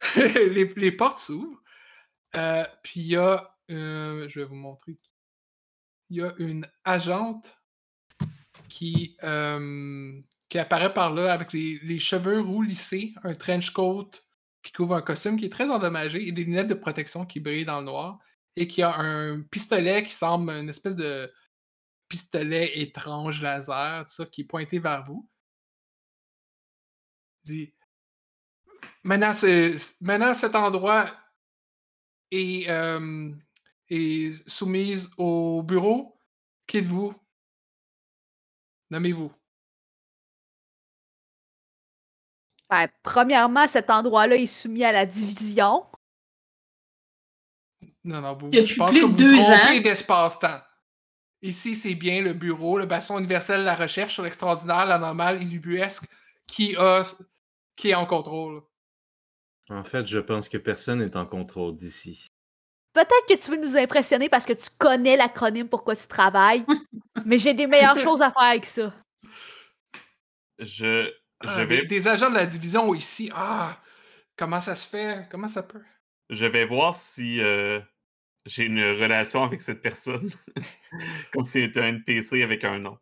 Les, 0.16 0.66
les 0.76 0.92
portes 0.92 1.18
s'ouvrent. 1.18 1.62
Euh, 2.36 2.64
puis 2.82 3.00
il 3.00 3.06
y 3.06 3.16
a. 3.16 3.56
euh, 3.70 4.28
je 4.28 4.40
vais 4.40 4.46
vous 4.46 4.54
montrer. 4.54 4.98
Il 6.10 6.18
y 6.18 6.22
a 6.22 6.34
une 6.38 6.68
agente 6.84 7.56
qui, 8.68 9.16
euh, 9.22 10.20
qui 10.48 10.58
apparaît 10.58 10.92
par 10.92 11.12
là 11.14 11.32
avec 11.32 11.52
les, 11.52 11.78
les 11.82 11.98
cheveux 11.98 12.40
roux 12.40 12.62
lissés, 12.62 13.14
un 13.22 13.32
trench 13.32 13.70
coat 13.70 14.10
qui 14.62 14.72
couvre 14.72 14.94
un 14.94 15.02
costume 15.02 15.38
qui 15.38 15.46
est 15.46 15.52
très 15.52 15.70
endommagé 15.70 16.26
et 16.26 16.32
des 16.32 16.44
lunettes 16.44 16.68
de 16.68 16.74
protection 16.74 17.24
qui 17.24 17.40
brillent 17.40 17.64
dans 17.64 17.80
le 17.80 17.86
noir 17.86 18.18
et 18.56 18.66
qui 18.66 18.82
a 18.82 18.94
un 18.96 19.42
pistolet 19.42 20.02
qui 20.02 20.14
semble 20.14 20.50
une 20.52 20.68
espèce 20.68 20.96
de 20.96 21.32
pistolet 22.08 22.78
étrange 22.80 23.42
laser, 23.42 24.04
tout 24.06 24.12
ça, 24.12 24.26
qui 24.26 24.42
est 24.42 24.44
pointé 24.44 24.78
vers 24.78 25.02
vous. 25.04 25.28
Dit 27.44 27.74
Maintenant, 29.02 29.32
maintenant 30.00 30.32
cet 30.34 30.54
endroit 30.54 31.10
est, 32.30 32.68
euh, 32.70 33.30
est 33.90 34.48
soumise 34.48 35.10
au 35.18 35.62
bureau. 35.62 36.18
Qui 36.66 36.78
êtes-vous? 36.78 37.14
Nommez-vous. 38.90 39.30
Ben, 42.70 42.88
premièrement, 43.02 43.66
cet 43.66 43.90
endroit-là 43.90 44.36
est 44.36 44.46
soumis 44.46 44.84
à 44.84 44.92
la 44.92 45.04
division. 45.04 45.84
Non, 48.04 48.20
non, 48.20 48.34
vous, 48.34 48.50
je 48.52 48.74
pense 48.74 48.90
plus 48.90 49.00
que 49.00 49.06
de 49.06 49.10
vous 49.10 49.16
deux 49.16 49.36
trompez 49.36 49.78
ans. 49.78 49.82
d'espace-temps. 49.82 50.60
Ici, 51.42 51.74
c'est 51.74 51.94
bien 51.94 52.22
le 52.22 52.32
bureau, 52.32 52.78
le 52.78 52.86
bastion 52.86 53.18
universel 53.18 53.60
de 53.60 53.64
la 53.66 53.74
recherche 53.76 54.14
sur 54.14 54.22
l'extraordinaire, 54.22 54.86
l'anormal 54.86 55.42
et 55.42 55.44
l'ubuesque 55.44 56.04
qui, 56.46 56.74
a, 56.76 57.02
qui 57.76 57.90
est 57.90 57.94
en 57.94 58.06
contrôle. 58.06 58.62
En 59.70 59.84
fait, 59.84 60.06
je 60.06 60.18
pense 60.18 60.48
que 60.48 60.58
personne 60.58 60.98
n'est 60.98 61.16
en 61.16 61.26
contrôle 61.26 61.74
d'ici. 61.74 62.26
Peut-être 62.92 63.26
que 63.28 63.34
tu 63.34 63.50
veux 63.50 63.56
nous 63.56 63.76
impressionner 63.76 64.28
parce 64.28 64.44
que 64.46 64.52
tu 64.52 64.68
connais 64.78 65.16
l'acronyme 65.16 65.68
pourquoi 65.68 65.96
tu 65.96 66.06
travailles, 66.06 66.64
mais 67.24 67.38
j'ai 67.38 67.54
des 67.54 67.66
meilleures 67.66 67.98
choses 67.98 68.22
à 68.22 68.30
faire 68.30 68.42
avec 68.42 68.66
ça. 68.66 68.92
Je, 70.58 71.10
Ah, 71.40 71.64
des, 71.64 71.80
vais, 71.80 71.86
des 71.86 72.08
agents 72.08 72.30
de 72.30 72.36
la 72.36 72.46
division 72.46 72.94
ici. 72.94 73.30
Ah, 73.34 73.80
comment 74.36 74.60
ça 74.60 74.74
se 74.74 74.88
fait? 74.88 75.26
Comment 75.30 75.48
ça 75.48 75.62
peut? 75.62 75.82
je 76.30 76.46
vais 76.46 76.64
voir 76.64 76.94
si 76.94 77.40
euh, 77.40 77.80
j'ai 78.46 78.64
une 78.64 78.80
relation 78.82 79.42
avec 79.44 79.60
cette 79.62 79.82
personne. 79.82 80.30
Comme 81.32 81.44
si 81.44 81.52
c'était 81.62 81.80
un 81.80 81.88
NPC 81.88 82.42
avec 82.42 82.64
un 82.64 82.78
nom. 82.78 82.98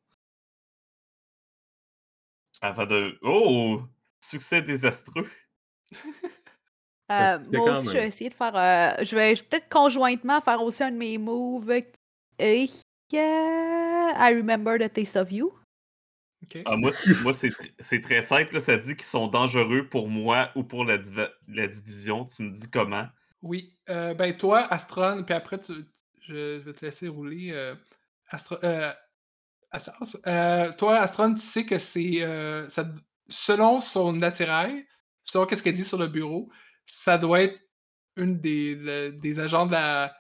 Avant 2.61 2.87
de. 2.87 3.19
Oh! 3.23 3.83
Succès 4.23 4.63
désastreux. 4.63 5.29
Euh, 7.11 7.39
moi 7.53 7.73
aussi, 7.73 7.89
je 7.89 7.93
vais 7.99 8.09
essayer 8.09 8.31
de 8.31 8.35
faire. 8.35 8.57
euh, 8.57 9.05
je 9.05 9.15
vais 9.15 9.35
peut-être 9.35 9.69
conjointement 9.69 10.41
faire 10.41 10.63
aussi 10.63 10.83
un 10.83 10.91
de 10.93 10.97
mes 10.97 11.19
moves. 11.19 11.71
Et. 12.39 12.71
euh, 13.13 13.17
I 13.19 14.35
remember 14.35 14.79
the 14.79 14.91
taste 14.91 15.17
of 15.17 15.31
you. 15.31 15.53
Ah, 16.65 16.77
moi, 16.77 16.91
c'est- 16.91 17.21
moi 17.21 17.35
c'est 17.35 17.53
c'est 17.79 18.01
très 18.01 18.23
simple. 18.23 18.55
là, 18.55 18.61
Ça 18.61 18.79
dit 18.79 18.95
qu'ils 18.97 19.05
sont 19.05 19.27
dangereux 19.27 19.89
pour 19.91 20.09
moi 20.09 20.53
ou 20.57 20.63
pour 20.65 20.87
la, 20.87 20.97
la 21.49 21.67
division. 21.67 22.25
Tu 22.25 22.45
me 22.45 22.51
dis 22.51 22.71
comment? 22.71 23.07
Oui. 23.43 23.77
euh, 23.91 24.15
ben, 24.15 24.35
toi, 24.35 24.61
Astron, 24.73 25.23
puis 25.25 25.35
après, 25.35 25.59
tu, 25.59 25.73
je 26.21 26.59
vais 26.61 26.73
te 26.73 26.83
laisser 26.85 27.09
rouler. 27.09 27.51
Euh, 27.51 27.75
Astro, 28.29 28.57
euh, 28.65 28.93
Atlas. 29.71 30.17
Euh, 30.27 30.73
toi, 30.79 30.97
Astron, 31.01 31.35
tu 31.35 31.41
sais 31.41 31.67
que 31.67 31.79
c'est. 31.79 32.23
euh, 32.23 32.67
ça- 32.71 32.89
selon 33.29 33.81
son 33.81 34.23
attirail, 34.23 34.87
selon 35.25 35.47
ce 35.49 35.63
qu'elle 35.63 35.75
dit 35.75 35.85
sur 35.85 35.99
le 35.99 36.07
bureau, 36.07 36.51
ça 36.85 37.19
doit 37.19 37.43
être 37.43 37.61
une 38.17 38.41
des, 38.41 39.13
des 39.13 39.41
agents 39.41 39.67
de 39.67 39.73
la, 39.73 40.15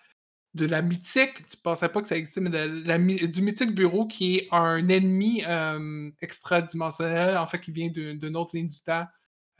de 0.54 0.66
la 0.66 0.82
mythique. 0.82 1.46
Tu 1.46 1.56
pensais 1.56 1.88
pas 1.88 2.02
que 2.02 2.08
ça 2.08 2.16
existait, 2.16 2.40
mais 2.40 2.50
de 2.50 2.86
la 2.86 2.98
du 2.98 3.42
mythique 3.42 3.74
bureau 3.74 4.06
qui 4.06 4.36
est 4.36 4.48
un 4.50 4.88
ennemi 4.88 5.42
euh, 5.46 6.10
extradimensionnel, 6.20 7.36
en 7.36 7.46
fait, 7.46 7.60
qui 7.60 7.72
vient 7.72 7.88
d'une 7.88 8.36
autre 8.36 8.56
ligne 8.56 8.68
du 8.68 8.82
temps 8.82 9.06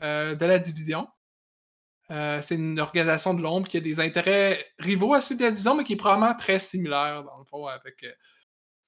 euh, 0.01 0.35
de 0.35 0.45
la 0.45 0.59
division. 0.59 1.07
Euh, 2.11 2.41
c'est 2.41 2.55
une 2.55 2.79
organisation 2.79 3.33
de 3.33 3.41
l'ombre 3.41 3.67
qui 3.67 3.77
a 3.77 3.79
des 3.79 3.99
intérêts 3.99 4.65
rivaux 4.77 5.13
à 5.13 5.21
ceux 5.21 5.35
de 5.35 5.43
la 5.43 5.51
division, 5.51 5.75
mais 5.75 5.83
qui 5.83 5.93
est 5.93 5.97
probablement 5.97 6.35
très 6.35 6.59
similaire, 6.59 7.23
dans 7.23 7.37
le 7.37 7.45
fond, 7.45 7.65
avec. 7.65 8.01
de 8.01 8.09
toute 8.09 8.17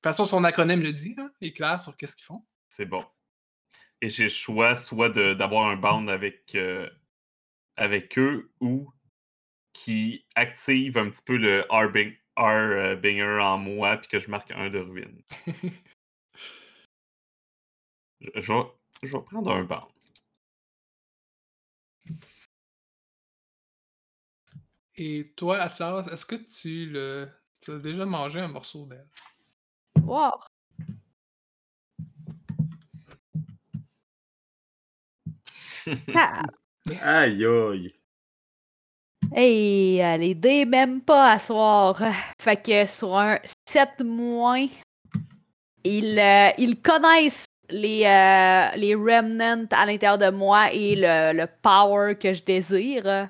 façon, 0.03 0.25
son 0.25 0.43
acronyme 0.43 0.81
le 0.81 0.91
dit, 0.93 1.15
hein, 1.17 1.31
il 1.41 1.47
est 1.47 1.53
clair 1.53 1.81
sur 1.81 1.95
qu'est-ce 1.97 2.15
qu'ils 2.15 2.25
font. 2.25 2.45
C'est 2.67 2.85
bon. 2.85 3.03
Et 4.05 4.09
j'ai 4.11 4.25
le 4.25 4.29
choix 4.29 4.75
soit 4.75 5.09
de- 5.09 5.33
d'avoir 5.33 5.67
un 5.67 5.77
bound 5.77 6.11
avec, 6.11 6.53
euh, 6.53 6.87
avec 7.75 8.19
eux 8.19 8.51
ou 8.61 8.93
qui 9.73 10.27
active 10.35 10.99
un 10.99 11.09
petit 11.09 11.23
peu 11.23 11.37
le 11.37 11.65
Harbing- 11.71 12.15
Harbinger 12.35 13.39
en 13.41 13.57
moi 13.57 13.97
puis 13.97 14.07
que 14.07 14.19
je 14.19 14.29
marque 14.29 14.51
un 14.51 14.69
de 14.69 14.77
ruine. 14.77 15.23
Je, 18.19 18.29
je 18.35 18.53
vais, 18.53 18.59
je 19.01 19.17
vais 19.17 19.23
prendre 19.23 19.51
un 19.51 19.63
bound. 19.63 19.89
Et 24.97 25.23
toi, 25.35 25.57
Atlas, 25.57 26.07
est-ce 26.11 26.27
que 26.27 26.35
tu 26.35 26.91
le. 26.91 27.27
Tu 27.59 27.71
as 27.71 27.79
déjà 27.79 28.05
mangé 28.05 28.39
un 28.39 28.49
morceau 28.49 28.85
d'elle? 28.85 29.09
Wow. 30.03 30.29
Ah. 36.15 36.41
Aïe 37.01 37.45
aïe. 37.45 37.93
Hey, 39.33 40.19
les 40.19 40.35
dés 40.35 40.65
même 40.65 41.01
pas 41.01 41.31
à 41.31 41.39
soir. 41.39 41.99
Fait 42.39 42.61
que 42.61 42.85
sur 42.85 43.17
un 43.17 43.39
7 43.67 44.01
moins, 44.01 44.67
ils, 45.83 46.19
euh, 46.19 46.49
ils 46.57 46.79
connaissent 46.81 47.45
les, 47.69 48.05
euh, 48.05 48.77
les 48.77 48.93
remnants 48.95 49.65
à 49.71 49.85
l'intérieur 49.85 50.17
de 50.17 50.29
moi 50.29 50.71
et 50.71 50.95
le, 50.95 51.33
le 51.41 51.47
power 51.61 52.15
que 52.15 52.33
je 52.33 52.43
désire. 52.43 53.27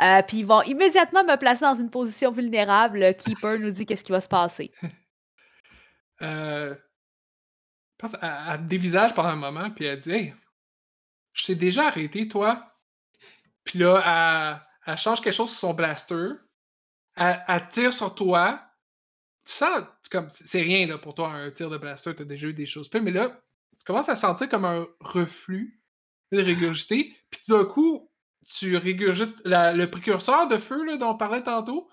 Euh, 0.00 0.22
Puis 0.26 0.38
ils 0.38 0.46
vont 0.46 0.62
immédiatement 0.62 1.24
me 1.24 1.36
placer 1.36 1.64
dans 1.64 1.74
une 1.74 1.90
position 1.90 2.30
vulnérable. 2.32 3.00
Le 3.00 3.12
Keeper 3.12 3.58
nous 3.58 3.70
dit 3.70 3.86
qu'est-ce 3.86 4.04
qui 4.04 4.12
va 4.12 4.20
se 4.20 4.28
passer. 4.28 4.70
Euh, 6.20 6.72
je 6.74 6.78
pense 7.98 8.16
elle, 8.22 8.32
elle 8.48 8.58
te 8.58 8.62
dévisage 8.62 9.12
pendant 9.12 9.30
un 9.30 9.34
moment, 9.34 9.70
puis 9.70 9.86
elle 9.86 9.98
dit 9.98 10.12
Hey, 10.12 10.34
je 11.32 11.46
t'ai 11.46 11.54
déjà 11.54 11.86
arrêté, 11.86 12.28
toi. 12.28 12.72
Puis 13.64 13.78
là, 13.78 14.66
elle, 14.86 14.96
change 14.98 15.20
quelque 15.20 15.34
chose 15.34 15.50
sur 15.50 15.58
son 15.58 15.74
blaster. 15.74 16.28
Elle, 17.16 17.68
tire 17.70 17.92
sur 17.92 18.14
toi. 18.14 18.60
Tu 19.44 19.52
sens, 19.52 19.84
c'est 20.28 20.62
rien 20.62 20.86
là, 20.86 20.98
pour 20.98 21.14
toi, 21.14 21.30
un 21.30 21.50
tir 21.50 21.68
de 21.68 21.76
blaster, 21.76 22.14
tu 22.14 22.22
as 22.22 22.24
déjà 22.24 22.46
eu 22.46 22.54
des 22.54 22.66
choses 22.66 22.88
mais 22.94 23.10
là, 23.10 23.42
tu 23.76 23.84
commences 23.84 24.08
à 24.08 24.14
sentir 24.14 24.48
comme 24.48 24.64
un 24.64 24.86
reflux 25.00 25.82
de 26.30 26.40
régurgité. 26.40 27.16
Puis 27.28 27.40
d'un 27.48 27.64
coup, 27.64 28.08
tu 28.46 28.76
régurgites 28.76 29.42
le 29.44 29.86
précurseur 29.86 30.46
de 30.46 30.58
feu 30.58 30.84
là, 30.84 30.96
dont 30.96 31.10
on 31.10 31.16
parlait 31.16 31.42
tantôt. 31.42 31.90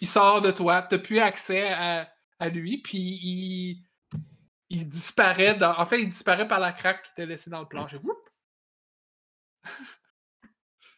Il 0.00 0.08
sort 0.08 0.40
de 0.40 0.50
toi. 0.50 0.82
Tu 0.82 0.96
n'as 0.96 1.00
plus 1.00 1.18
accès 1.20 1.72
à, 1.72 2.48
lui, 2.48 2.78
puis 2.78 2.98
il, 2.98 3.84
il 4.70 4.88
disparaît. 4.88 5.62
En 5.62 5.84
fait, 5.84 6.00
il 6.00 6.08
disparaît 6.08 6.48
par 6.48 6.58
la 6.58 6.72
craque 6.72 7.04
qui 7.04 7.14
t'a 7.14 7.26
laissé 7.26 7.50
dans 7.50 7.60
le 7.60 7.68
plancher. 7.68 7.98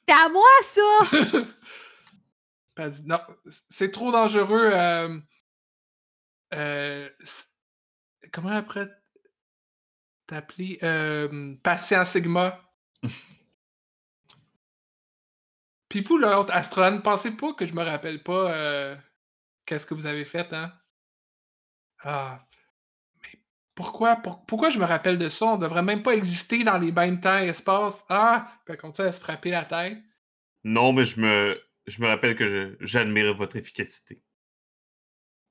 C'est 0.08 0.14
à 0.14 0.28
moi, 0.28 0.48
ça! 0.62 0.82
Puis 2.74 2.84
elle 2.84 2.90
dit 2.90 3.06
Non, 3.06 3.20
c'est 3.46 3.92
trop 3.92 4.10
dangereux. 4.12 4.70
euh, 4.72 5.18
euh, 6.54 7.08
comment 8.32 8.50
après 8.50 8.88
t'appeler 10.26 10.78
euh, 10.82 11.54
Patient 11.62 12.04
Sigma? 12.04 12.60
Puis 15.88 16.00
vous, 16.00 16.16
l'autre 16.18 16.52
astronome, 16.54 17.02
pensez 17.02 17.36
pas 17.36 17.52
que 17.52 17.66
je 17.66 17.74
me 17.74 17.82
rappelle 17.82 18.22
pas 18.22 18.50
euh, 18.54 18.96
qu'est-ce 19.66 19.86
que 19.86 19.94
vous 19.94 20.06
avez 20.06 20.24
fait, 20.24 20.50
hein? 20.52 20.72
Ah. 22.02 22.46
Pourquoi, 23.74 24.16
pour- 24.16 24.44
pourquoi 24.46 24.70
je 24.70 24.78
me 24.78 24.84
rappelle 24.84 25.18
de 25.18 25.28
ça? 25.28 25.46
On 25.46 25.56
devrait 25.58 25.82
même 25.82 26.02
pas 26.02 26.14
exister 26.14 26.62
dans 26.62 26.78
les 26.78 26.92
mêmes 26.92 27.20
temps 27.20 27.38
et 27.38 27.46
espaces. 27.48 28.04
Ah! 28.08 28.46
Puis 28.64 28.74
elle 28.74 28.80
continue 28.80 29.08
à 29.08 29.12
se 29.12 29.20
frapper 29.20 29.50
la 29.50 29.64
tête. 29.64 29.98
Non, 30.64 30.92
mais 30.92 31.04
je 31.04 31.20
me, 31.20 31.60
je 31.86 32.00
me 32.02 32.06
rappelle 32.06 32.34
que 32.34 32.76
j'admire 32.80 33.34
votre 33.34 33.56
efficacité. 33.56 34.22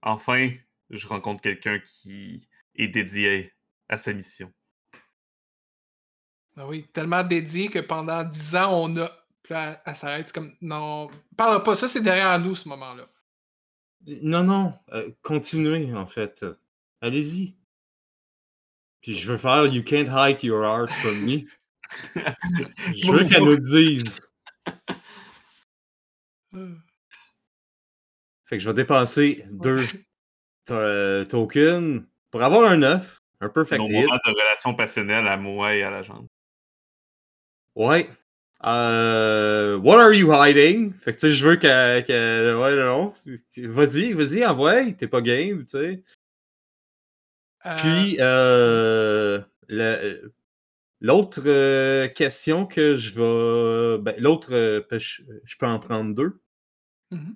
Enfin, 0.03 0.51
je 0.89 1.07
rencontre 1.07 1.41
quelqu'un 1.41 1.79
qui 1.79 2.47
est 2.75 2.88
dédié 2.88 3.53
à 3.89 3.97
sa 3.97 4.13
mission. 4.13 4.51
Ah 6.57 6.67
oui, 6.67 6.88
tellement 6.93 7.23
dédié 7.23 7.69
que 7.69 7.79
pendant 7.79 8.23
10 8.23 8.55
ans, 8.55 8.84
on 8.84 8.97
a. 8.97 9.10
Puis 9.43 9.53
là, 9.53 9.71
elle, 9.71 9.81
elle 9.86 9.95
s'arrête, 9.95 10.27
c'est 10.27 10.34
comme. 10.34 10.55
Non, 10.62 11.10
parle 11.38 11.63
pas, 11.63 11.75
ça 11.75 11.88
c'est 11.88 12.01
derrière 12.01 12.38
nous 12.39 12.55
ce 12.55 12.67
moment-là. 12.69 13.07
Non, 14.05 14.43
non, 14.43 14.73
euh, 14.93 15.12
continuez, 15.21 15.93
en 15.93 16.05
fait. 16.07 16.45
Allez-y. 17.01 17.55
Puis 19.02 19.16
je 19.16 19.32
veux 19.32 19.38
faire 19.38 19.66
You 19.68 19.84
can't 19.84 20.08
hide 20.10 20.44
your 20.44 20.64
heart 20.64 20.92
from 20.92 21.20
me. 21.26 21.46
je 22.96 23.12
veux 23.12 23.26
qu'elle 23.26 23.44
nous 23.44 23.56
le 23.56 23.58
dise. 23.58 24.28
Fait 28.46 28.58
que 28.58 28.60
je 28.64 28.70
vais 28.70 28.76
dépenser 28.76 29.46
deux 29.50 29.82
euh, 30.70 31.26
tokens 31.26 32.04
pour 32.30 32.44
avoir 32.44 32.70
un 32.70 32.78
9, 32.78 33.22
un 33.42 33.50
perfect 33.50 33.80
Nos 33.82 33.88
hit. 33.90 34.06
moments 34.06 34.20
de 34.26 34.30
relation 34.32 34.74
passionnelle 34.74 35.28
à 35.28 35.38
moi 35.38 35.76
et 35.76 35.84
à 35.84 35.92
la 35.92 36.04
jambe. 36.04 36.28
Ouais. 37.76 38.10
Euh, 38.64 39.78
what 39.78 40.00
are 40.00 40.14
you 40.14 40.32
hiding? 40.32 40.94
Fait 40.94 41.14
que 41.14 41.20
tu 41.20 41.28
sais, 41.28 41.34
je 41.34 41.48
veux 41.48 41.56
qu'elle. 41.56 42.06
qu'elle- 42.06 42.56
ouais, 42.56 42.76
non. 42.76 43.14
Vas-y, 43.58 44.14
vas-y, 44.14 44.46
envoie. 44.46 44.92
T'es 44.92 45.08
pas 45.08 45.22
game, 45.22 45.64
tu 45.66 45.72
sais. 45.72 46.04
Euh, 47.65 47.76
Puis, 47.78 48.17
euh, 48.19 49.41
l'autre 51.00 51.41
euh, 51.45 52.08
question 52.08 52.65
que 52.65 52.95
je 52.95 53.19
vais. 53.19 53.97
Ben, 54.02 54.15
l'autre, 54.19 54.54
euh, 54.54 54.82
je, 54.91 55.24
je 55.43 55.58
peux 55.58 55.65
en 55.65 55.80
prendre 55.80 56.15
deux. 56.15 56.41
mhm. 57.12 57.36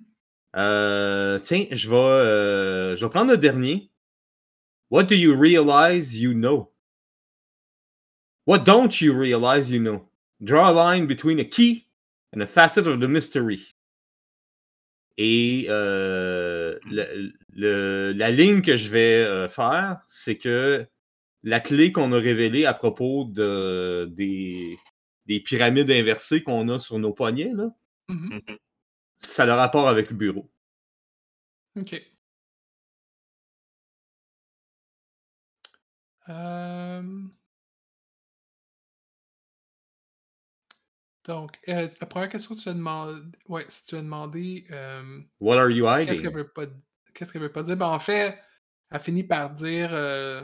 Euh, 0.56 1.38
tiens, 1.40 1.66
je 1.70 1.90
vais, 1.90 1.96
euh, 1.96 2.96
je 2.96 3.04
vais 3.04 3.10
prendre 3.10 3.30
le 3.30 3.36
dernier. 3.36 3.90
What 4.90 5.04
do 5.04 5.14
you 5.14 5.34
realize 5.38 6.16
you 6.18 6.32
know? 6.32 6.72
What 8.46 8.60
don't 8.64 9.00
you 9.02 9.12
realize 9.12 9.70
you 9.70 9.80
know? 9.80 10.08
Draw 10.42 10.70
a 10.70 10.72
line 10.72 11.06
between 11.06 11.40
a 11.40 11.44
key 11.44 11.88
and 12.32 12.40
a 12.40 12.46
facet 12.46 12.86
of 12.86 13.00
the 13.00 13.08
mystery. 13.08 13.60
Et 15.18 15.66
euh, 15.70 16.78
le- 16.90 17.32
le- 17.54 18.12
la 18.12 18.30
ligne 18.30 18.60
que 18.60 18.76
je 18.76 18.90
vais 18.90 19.22
euh, 19.24 19.48
faire, 19.48 20.00
c'est 20.06 20.36
que 20.36 20.86
la 21.42 21.60
clé 21.60 21.90
qu'on 21.92 22.12
a 22.12 22.18
révélée 22.18 22.66
à 22.66 22.74
propos 22.74 23.24
de, 23.24 24.06
des, 24.10 24.76
des 25.26 25.40
pyramides 25.40 25.90
inversées 25.90 26.42
qu'on 26.42 26.68
a 26.68 26.78
sur 26.78 26.98
nos 26.98 27.12
poignets, 27.12 27.52
là, 27.54 27.70
Mhm. 28.08 28.40
Mhm. 28.46 28.56
ça 29.20 29.44
a 29.44 29.46
le 29.46 29.52
rapport 29.52 29.88
avec 29.88 30.10
le 30.10 30.16
bureau. 30.16 30.50
Ok. 31.76 31.94
Euh, 36.28 37.02
Donc, 41.26 41.58
euh, 41.68 41.88
la 42.00 42.06
première 42.06 42.28
question 42.28 42.54
que 42.54 42.60
tu 42.60 42.68
as 42.68 42.74
demandé, 42.74 43.20
ouais, 43.48 43.64
si 43.68 43.84
tu 43.86 43.96
as 43.96 44.02
demandé, 44.02 44.64
euh, 44.70 45.20
What 45.40 45.58
are 45.58 45.70
you 45.70 45.84
qu'est-ce 46.06 46.22
qu'elle 46.22 46.32
veut 46.32 46.48
pas, 46.48 46.66
qu'est-ce 47.14 47.32
qu'elle 47.32 47.42
veut 47.42 47.52
pas 47.52 47.64
dire? 47.64 47.76
Ben, 47.76 47.88
en 47.88 47.98
fait, 47.98 48.38
elle 48.90 49.00
finit 49.00 49.24
par 49.24 49.50
dire, 49.50 49.90
euh, 49.92 50.42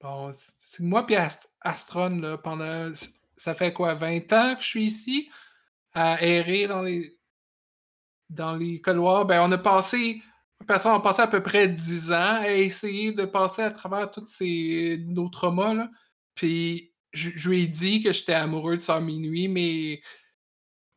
bon, 0.00 0.30
c'est 0.32 0.82
moi 0.82 1.04
puis 1.06 1.16
Ast- 1.16 1.54
Astron, 1.60 2.20
là, 2.20 2.38
pendant, 2.38 2.90
ça 3.36 3.54
fait 3.54 3.74
quoi, 3.74 3.94
20 3.94 4.32
ans 4.32 4.56
que 4.56 4.62
je 4.62 4.68
suis 4.68 4.84
ici, 4.84 5.30
à 5.92 6.22
errer 6.22 6.66
dans 6.66 6.82
les, 6.82 7.18
dans 8.30 8.56
les 8.56 8.80
couloirs, 8.80 9.26
ben, 9.26 9.42
on 9.42 9.52
a 9.52 9.58
passé, 9.58 10.22
personne 10.66 10.94
a 10.94 11.00
passé 11.00 11.20
à 11.20 11.26
peu 11.26 11.42
près 11.42 11.68
10 11.68 12.12
ans 12.12 12.40
à 12.40 12.50
essayer 12.50 13.12
de 13.12 13.26
passer 13.26 13.60
à 13.62 13.70
travers 13.70 14.10
tous 14.10 14.24
ces, 14.24 15.04
nos 15.06 15.28
traumas, 15.28 15.74
là. 15.74 15.90
Puis, 16.34 16.87
je, 17.12 17.30
je 17.34 17.48
lui 17.48 17.62
ai 17.62 17.66
dit 17.68 18.02
que 18.02 18.12
j'étais 18.12 18.34
amoureux 18.34 18.76
de 18.76 18.82
Sœur 18.82 19.00
Minuit, 19.00 19.48
mais, 19.48 20.00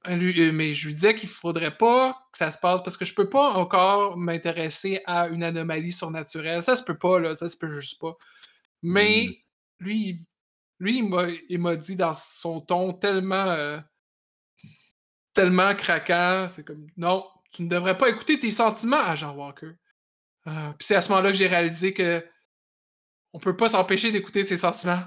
lui- 0.07 0.41
euh, 0.41 0.51
mais 0.51 0.73
je 0.73 0.87
lui 0.87 0.93
disais 0.95 1.15
qu'il 1.15 1.29
faudrait 1.29 1.77
pas 1.77 2.13
que 2.31 2.37
ça 2.37 2.51
se 2.51 2.57
passe 2.57 2.81
parce 2.83 2.97
que 2.97 3.05
je 3.05 3.13
peux 3.13 3.29
pas 3.29 3.51
encore 3.53 4.17
m'intéresser 4.17 5.01
à 5.05 5.27
une 5.27 5.43
anomalie 5.43 5.91
surnaturelle. 5.93 6.63
Ça 6.63 6.75
se 6.75 6.83
peut 6.83 6.97
pas, 6.97 7.19
là. 7.19 7.35
Ça 7.35 7.49
se 7.49 7.57
peut 7.57 7.69
juste 7.69 7.99
pas. 7.99 8.15
Mais 8.81 9.25
lui, 9.79 10.09
il- 10.09 10.19
lui, 10.79 10.97
il 11.49 11.59
m'a- 11.59 11.75
dit 11.75 11.95
dans 11.95 12.13
son 12.13 12.59
ton 12.61 12.93
tellement. 12.93 13.45
euh, 13.47 13.79
tellement 15.33 15.73
craquant. 15.75 16.47
C'est 16.49 16.65
comme 16.65 16.87
non, 16.97 17.25
tu 17.51 17.63
ne 17.63 17.69
devrais 17.69 17.97
pas 17.97 18.09
écouter 18.09 18.39
tes 18.39 18.51
sentiments, 18.51 18.97
agent 18.99 19.33
Walker. 19.35 19.71
Ah, 20.45 20.73
Puis 20.77 20.87
c'est 20.87 20.95
à 20.95 21.01
ce 21.01 21.09
moment-là 21.09 21.31
que 21.31 21.37
j'ai 21.37 21.47
réalisé 21.47 21.93
que 21.93 22.25
on 23.33 23.39
peut 23.39 23.55
pas 23.55 23.69
s'empêcher 23.69 24.11
d'écouter 24.11 24.43
ses 24.43 24.57
sentiments. 24.57 25.03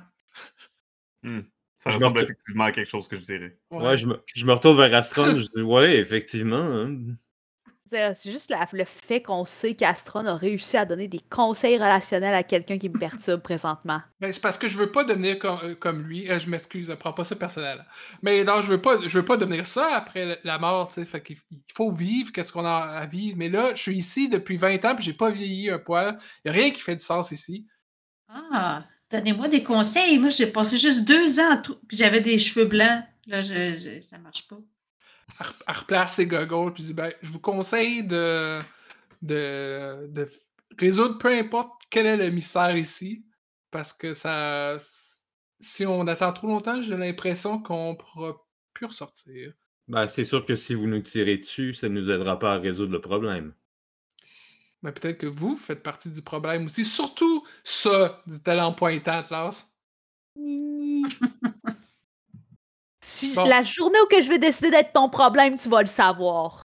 Ça 1.78 1.90
Je 1.90 1.94
me 1.96 2.04
ressemble 2.04 2.20
effectivement 2.22 2.64
à 2.64 2.72
quelque 2.72 2.88
chose 2.88 3.08
que 3.08 3.16
je 3.16 3.22
dirais. 3.22 3.58
Ouais, 3.70 3.98
je 3.98 4.06
me, 4.06 4.22
je 4.34 4.46
me 4.46 4.52
retourne 4.52 4.76
vers 4.78 4.94
Astron. 4.94 5.36
je 5.36 5.46
dis, 5.54 5.62
ouais, 5.62 5.96
effectivement. 5.96 6.56
hein. 6.56 6.98
C'est 7.90 8.14
c'est 8.14 8.32
juste 8.32 8.48
la- 8.50 8.66
le 8.72 8.84
fait 8.86 9.20
qu'on 9.22 9.44
sait 9.44 9.74
qu'Astron 9.74 10.24
a 10.24 10.34
réussi 10.34 10.76
à 10.78 10.86
donner 10.86 11.06
des 11.06 11.20
conseils 11.30 11.76
relationnels 11.76 12.34
à 12.34 12.42
quelqu'un 12.42 12.78
qui 12.78 12.88
me 12.88 12.98
perturbe 12.98 13.42
présentement. 13.42 14.00
Ben, 14.20 14.32
c'est 14.32 14.40
parce 14.40 14.56
que 14.56 14.68
je 14.68 14.78
veux 14.78 14.90
pas 14.90 15.04
devenir 15.04 15.38
com- 15.38 15.58
euh, 15.62 15.74
comme, 15.74 16.00
lui. 16.02 16.28
Euh, 16.30 16.38
je 16.38 16.48
m'excuse, 16.48 16.88
je 16.88 16.94
prends 16.94 17.12
pas 17.12 17.24
ça 17.24 17.36
personnel. 17.36 17.84
Mais 18.22 18.42
non, 18.42 18.62
je 18.62 18.70
veux 18.70 18.80
pas, 18.80 18.96
je 19.06 19.18
veux 19.18 19.24
pas 19.24 19.36
devenir 19.36 19.66
ça 19.66 19.94
après 19.96 20.40
la- 20.42 20.58
mort, 20.58 20.88
tu 20.88 20.94
sais. 20.94 21.04
Fait 21.04 21.22
qu'il 21.22 21.36
il 21.50 21.60
faut 21.74 21.90
vivre, 21.92 22.32
qu'est-ce 22.32 22.52
qu'on 22.52 22.64
a 22.64 22.70
à 22.78 23.04
vivre. 23.06 23.36
Mais 23.36 23.50
là, 23.50 23.74
je 23.74 23.82
suis 23.82 23.94
ici 23.96 24.30
depuis 24.30 24.56
20 24.56 24.82
ans, 24.86 24.94
puis 24.96 25.04
j'ai 25.04 25.12
pas 25.12 25.30
vieilli 25.30 25.68
un 25.68 25.78
poil. 25.78 26.16
Y 26.46 26.48
a 26.48 26.52
rien 26.52 26.70
qui 26.70 26.80
fait 26.80 26.96
du 26.96 27.04
sens 27.04 27.30
ici. 27.32 27.66
Ah, 28.28 28.82
donnez-moi 29.10 29.48
des 29.48 29.62
conseils. 29.62 30.18
Moi, 30.18 30.30
j'ai 30.30 30.46
passé 30.46 30.76
juste 30.76 31.04
deux 31.04 31.40
ans, 31.40 31.52
à 31.52 31.56
tout- 31.58 31.78
puis 31.88 31.96
j'avais 31.96 32.20
des 32.20 32.38
cheveux 32.38 32.64
blancs. 32.66 33.02
Là, 33.26 33.42
je, 33.42 33.74
je- 33.74 34.00
ça 34.00 34.18
marche 34.18 34.46
pas. 34.48 34.58
Elle 35.40 35.46
re- 35.46 35.54
elle 35.68 35.76
replace 35.76 36.14
ses 36.16 36.26
goggles, 36.26 36.72
puis 36.74 36.82
dit 36.84 36.94
ben, 36.94 37.12
je 37.22 37.30
vous 37.32 37.40
conseille 37.40 38.04
de, 38.04 38.60
de, 39.22 40.06
de 40.08 40.26
résoudre 40.78 41.18
peu 41.18 41.28
importe 41.32 41.72
quel 41.90 42.06
est 42.06 42.16
le 42.16 42.30
mystère 42.30 42.76
ici, 42.76 43.24
parce 43.70 43.92
que 43.92 44.14
ça. 44.14 44.76
Si 45.60 45.86
on 45.86 46.06
attend 46.08 46.32
trop 46.34 46.46
longtemps, 46.48 46.82
j'ai 46.82 46.96
l'impression 46.96 47.58
qu'on 47.62 47.96
pourra 47.96 48.34
plus 48.74 48.86
ressortir. 48.86 49.52
Ben, 49.88 50.06
c'est 50.08 50.24
sûr 50.24 50.44
que 50.44 50.56
si 50.56 50.74
vous 50.74 50.86
nous 50.86 51.00
tirez 51.00 51.38
dessus, 51.38 51.72
ça 51.72 51.88
ne 51.88 51.98
nous 52.00 52.10
aidera 52.10 52.38
pas 52.38 52.54
à 52.54 52.58
résoudre 52.58 52.92
le 52.92 53.00
problème. 53.00 53.54
Mais 54.84 54.92
peut-être 54.92 55.16
que 55.16 55.26
vous 55.26 55.56
faites 55.56 55.82
partie 55.82 56.10
du 56.10 56.20
problème 56.20 56.66
aussi. 56.66 56.84
Surtout 56.84 57.42
ça, 57.64 58.22
dit-elle 58.26 58.60
en 58.60 58.72
pointant 58.74 59.12
Atlas. 59.18 59.74
Si- 63.02 63.34
Bon. 63.34 63.44
La 63.44 63.62
journée 63.62 63.98
où 64.00 64.06
que 64.06 64.20
je 64.22 64.28
vais 64.28 64.38
décider 64.38 64.70
d'être 64.70 64.92
ton 64.92 65.08
problème, 65.10 65.58
tu 65.58 65.68
vas 65.68 65.80
le 65.82 65.86
savoir. 65.86 66.62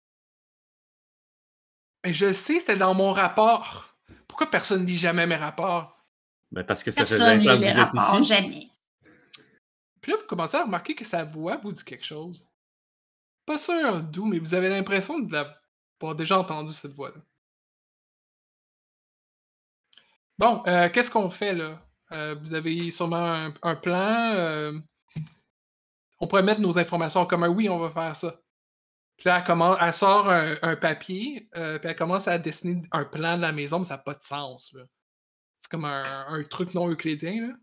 Mais 2.05 2.13
je 2.13 2.27
le 2.27 2.33
sais, 2.33 2.59
c'était 2.61 2.77
dans 2.77 2.93
mon 2.95 3.13
rapport. 3.13 3.97
Pourquoi 4.29 4.51
personne 4.51 4.83
ne 4.83 4.87
lit 4.87 4.97
jamais 4.97 5.27
mes 5.27 5.37
rapports? 5.37 6.05
Ben, 6.51 6.65
parce 6.65 6.83
que 6.83 6.91
ça 6.91 7.05
fait 7.05 7.17
Personne 7.19 7.41
20 7.41 7.53
ans 7.53 7.55
que 7.55 7.59
vous 7.61 7.65
êtes 7.69 7.77
rapports, 7.77 8.21
ici. 8.21 8.29
jamais. 8.35 8.69
Puis 10.01 10.13
là, 10.13 10.19
vous 10.19 10.27
commencez 10.27 10.57
à 10.57 10.65
remarquer 10.65 10.95
que 10.95 11.05
sa 11.05 11.25
voix 11.25 11.57
vous 11.57 11.73
dit 11.73 11.85
quelque 11.85 12.05
chose. 12.05 12.47
Pas 13.47 13.59
sûr 13.59 14.03
d'où, 14.03 14.27
mais 14.27 14.39
vous 14.39 14.55
avez 14.55 14.69
l'impression 14.69 15.19
de 15.21 15.33
l'avoir 15.33 16.15
déjà 16.17 16.39
entendu 16.39 16.73
cette 16.73 16.93
voix-là. 16.95 17.21
Bon, 20.39 20.63
euh, 20.67 20.89
qu'est-ce 20.91 21.11
qu'on 21.11 21.31
fait 21.31 21.55
là? 21.55 21.81
Euh, 22.13 22.35
vous 22.41 22.55
avez 22.55 22.91
sûrement 22.91 23.51
un, 23.63 23.77
plan. 23.77 24.33
euh, 24.35 24.79
on 26.21 26.27
pourrait 26.27 26.43
mettre 26.43 26.61
nos 26.61 26.79
informations 26.79 27.21
en 27.21 27.27
commun. 27.27 27.49
Oui, 27.49 27.69
on 27.69 27.79
va 27.79 27.91
faire 27.91 28.17
ça. 28.17 28.41
Puis 29.17 29.29
là, 29.29 29.45
elle, 29.81 29.93
sort 29.93 30.29
un, 30.29 30.77
papier, 30.77 31.49
puis 31.53 31.63
elle 31.85 31.97
commence 31.97 32.27
à 32.27 32.37
dessiner 32.37 32.83
un 32.91 33.05
plan 33.05 33.37
de 33.37 33.43
la 33.43 33.53
maison, 33.53 33.79
mais 33.79 33.85
ça 33.85 33.95
n'a 33.97 34.03
pas 34.03 34.15
de 34.15 34.23
sens. 34.23 34.75
C'est 35.61 35.71
comme 35.71 35.85
un, 35.85 36.27
un 36.29 36.43
truc 36.45 36.75
non 36.75 36.91
euclidien. 36.91 37.49
Là. 37.49 37.55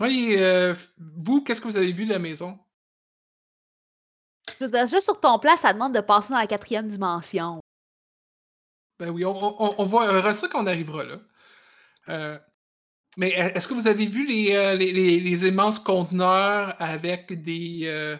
Oui, 0.00 0.34
euh, 0.38 0.74
vous, 0.98 1.42
qu'est-ce 1.42 1.60
que 1.60 1.68
vous 1.68 1.76
avez 1.76 1.92
vu 1.92 2.04
de 2.04 2.12
la 2.12 2.18
maison? 2.18 2.58
Je 4.48 4.64
veux 4.64 4.70
dire, 4.70 4.86
juste 4.86 5.04
sur 5.04 5.20
ton 5.20 5.38
plan, 5.38 5.56
ça 5.56 5.72
demande 5.72 5.94
de 5.94 6.00
passer 6.00 6.30
dans 6.30 6.38
la 6.38 6.46
quatrième 6.46 6.88
dimension. 6.88 7.60
Ben 8.98 9.10
oui, 9.10 9.24
on, 9.24 9.62
on, 9.62 9.74
on 9.78 9.84
verra 9.84 10.32
ça 10.32 10.48
quand 10.48 10.62
on 10.62 10.66
arrivera 10.66 11.04
là. 11.04 11.20
Euh, 12.08 12.38
mais 13.16 13.30
est-ce 13.30 13.66
que 13.68 13.74
vous 13.74 13.86
avez 13.86 14.06
vu 14.06 14.26
les, 14.26 14.54
euh, 14.54 14.74
les, 14.74 14.92
les- 14.92 15.20
les 15.20 15.46
immenses 15.48 15.78
conteneurs 15.78 16.74
avec 16.80 17.42
des, 17.42 17.80
euh, 17.84 18.16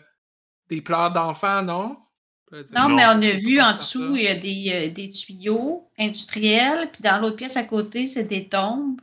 des 0.68 0.80
pleurs 0.80 1.12
d'enfants, 1.12 1.62
non? 1.62 1.96
Non, 2.72 2.88
mais 2.88 3.04
on 3.06 3.20
a 3.20 3.30
vu 3.32 3.60
en 3.60 3.72
dessous, 3.74 4.14
il 4.14 4.22
y 4.22 4.28
a 4.28 4.34
des, 4.36 4.70
euh, 4.72 4.88
des 4.88 5.10
tuyaux 5.10 5.90
industriels, 5.98 6.88
puis 6.92 7.02
dans 7.02 7.18
l'autre 7.18 7.34
pièce 7.36 7.56
à 7.56 7.64
côté, 7.64 8.06
c'est 8.06 8.24
des 8.24 8.48
tombes. 8.48 9.00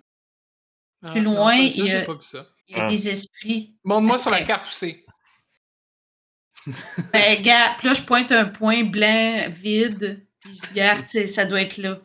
Plus 1.12 1.22
loin, 1.22 1.58
ça, 1.58 1.64
il 1.64 1.86
y 1.86 1.92
a- 1.92 2.06
pas 2.06 2.14
vu 2.14 2.24
ça. 2.24 2.48
Il 2.68 2.78
y 2.78 2.80
a 2.80 2.86
Ah. 2.86 2.90
des 2.90 3.10
esprits. 3.10 3.76
Montre-moi 3.84 4.18
sur 4.18 4.32
la 4.32 4.44
carte 4.44 4.68
où 4.68 4.72
c'est. 4.72 5.04
Ben, 7.12 7.38
regarde, 7.38 7.78
puis 7.80 7.88
là, 7.88 7.94
je 7.94 8.02
pointe 8.04 8.32
un 8.32 8.46
point 8.46 8.84
blanc 8.84 9.46
vide. 9.50 10.26
Puis 10.52 10.58
je 10.58 10.62
dis, 10.62 10.70
regarde, 10.80 11.06
c'est- 11.08 11.28
ça 11.28 11.46
doit 11.46 11.62
être 11.62 11.78
là. 11.78 12.00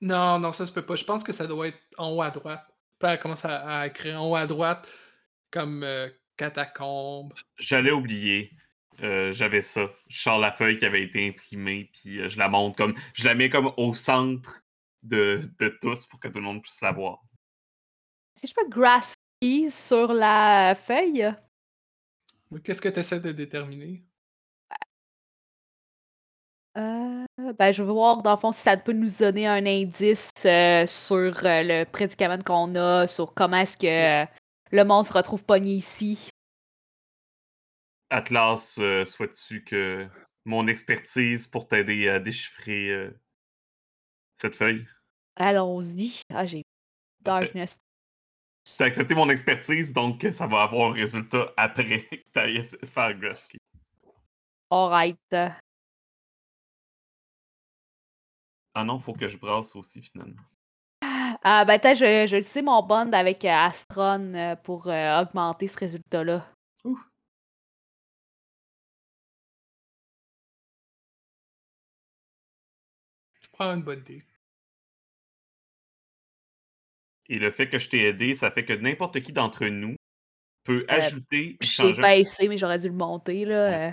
Non, 0.00 0.38
non, 0.38 0.52
ça 0.52 0.64
se 0.66 0.72
peut 0.72 0.84
pas. 0.86 0.96
Je 0.96 1.04
pense 1.04 1.22
que 1.24 1.32
ça 1.32 1.46
doit 1.46 1.68
être 1.68 1.78
en 1.98 2.10
haut 2.12 2.22
à 2.22 2.30
droite. 2.30 2.64
Puis 2.98 3.10
elle 3.10 3.18
commence 3.20 3.44
à, 3.44 3.80
à 3.80 3.86
écrire 3.86 4.20
en 4.22 4.30
haut 4.30 4.36
à 4.36 4.46
droite 4.46 4.88
comme 5.50 5.82
euh, 5.82 6.08
catacombe. 6.36 7.34
J'allais 7.58 7.90
oublier. 7.92 8.50
Euh, 9.02 9.32
J'avais 9.32 9.62
ça. 9.62 9.90
Je 10.08 10.20
sors 10.20 10.38
la 10.38 10.52
feuille 10.52 10.76
qui 10.76 10.84
avait 10.84 11.02
été 11.02 11.26
imprimée, 11.26 11.90
puis 11.92 12.20
euh, 12.20 12.28
je 12.28 12.38
la 12.38 12.48
montre 12.48 12.76
comme. 12.76 12.94
Je 13.14 13.24
la 13.24 13.34
mets 13.34 13.48
comme 13.48 13.72
au 13.78 13.94
centre 13.94 14.62
de, 15.02 15.40
de 15.58 15.68
tous 15.80 16.06
pour 16.06 16.20
que 16.20 16.28
tout 16.28 16.38
le 16.38 16.44
monde 16.44 16.62
puisse 16.62 16.80
la 16.82 16.92
voir. 16.92 17.22
Si 18.36 18.46
je 18.46 18.52
fais 18.54 18.68
grass 18.68 19.14
sur 19.70 20.12
la 20.12 20.74
feuille, 20.74 21.34
Qu'est-ce 22.64 22.82
que 22.82 22.88
tu 22.90 23.00
essaies 23.00 23.20
de 23.20 23.32
déterminer? 23.32 24.04
Euh, 26.76 27.26
ben, 27.58 27.72
je 27.72 27.82
veux 27.82 27.92
voir, 27.92 28.22
dans 28.22 28.34
le 28.34 28.40
fond, 28.40 28.52
si 28.52 28.60
ça 28.60 28.76
peut 28.76 28.92
nous 28.92 29.10
donner 29.18 29.46
un 29.46 29.66
indice 29.66 30.32
euh, 30.44 30.86
sur 30.86 31.16
euh, 31.16 31.62
le 31.62 31.84
prédicament 31.84 32.38
qu'on 32.42 32.74
a, 32.76 33.08
sur 33.08 33.34
comment 33.34 33.58
est-ce 33.58 33.76
que 33.76 34.30
le 34.70 34.84
monde 34.84 35.06
se 35.06 35.12
retrouve 35.12 35.42
pogné 35.44 35.74
ici. 35.74 36.28
Atlas, 38.10 38.80
souhaites-tu 39.06 39.64
que 39.64 40.08
mon 40.44 40.66
expertise 40.66 41.46
pour 41.46 41.68
t'aider 41.68 42.08
à 42.08 42.18
déchiffrer 42.18 43.10
cette 44.36 44.54
feuille? 44.54 44.86
Allons-y. 45.36 46.22
Ah, 46.32 46.46
j'ai 46.46 46.62
Parfait. 47.24 47.46
darkness. 47.46 47.78
Tu 48.64 48.82
as 48.82 48.86
accepté 48.86 49.14
mon 49.14 49.28
expertise, 49.28 49.92
donc 49.92 50.26
ça 50.30 50.46
va 50.46 50.62
avoir 50.62 50.90
un 50.90 50.92
résultat 50.92 51.52
après 51.56 52.02
que 52.10 52.16
tu 52.32 52.38
ailles 52.38 52.62
faire. 52.62 53.16
Alright. 54.70 55.18
Ah 58.74 58.84
non, 58.84 58.98
faut 59.00 59.12
que 59.12 59.26
je 59.28 59.36
brasse 59.36 59.74
aussi 59.76 60.00
finalement. 60.02 60.40
Ah, 61.42 61.64
ben, 61.64 61.78
peut-être 61.78 61.96
je, 61.98 62.26
je 62.26 62.32
vais 62.32 62.40
utiliser 62.40 62.62
mon 62.62 62.82
bond 62.82 63.12
avec 63.12 63.44
euh, 63.44 63.48
Astron 63.48 64.34
euh, 64.34 64.56
pour 64.56 64.88
euh, 64.88 65.22
augmenter 65.22 65.68
ce 65.68 65.78
résultat-là. 65.78 66.46
Je 73.40 73.48
prends 73.52 73.74
une 73.74 73.82
bonne 73.82 74.00
idée. 74.00 74.22
Et 77.28 77.38
le 77.38 77.50
fait 77.50 77.68
que 77.68 77.78
je 77.78 77.88
t'ai 77.88 78.06
aidé, 78.06 78.34
ça 78.34 78.50
fait 78.50 78.64
que 78.64 78.72
n'importe 78.72 79.20
qui 79.20 79.32
d'entre 79.32 79.66
nous 79.66 79.94
peut 80.64 80.84
Euh, 80.90 80.94
ajouter 80.94 81.52
ou 81.60 81.62
J'ai 81.62 81.68
changer. 81.68 82.02
baissé, 82.02 82.48
mais 82.48 82.58
j'aurais 82.58 82.78
dû 82.78 82.88
le 82.88 82.94
monter, 82.94 83.44
là. 83.44 83.88
euh. 83.88 83.90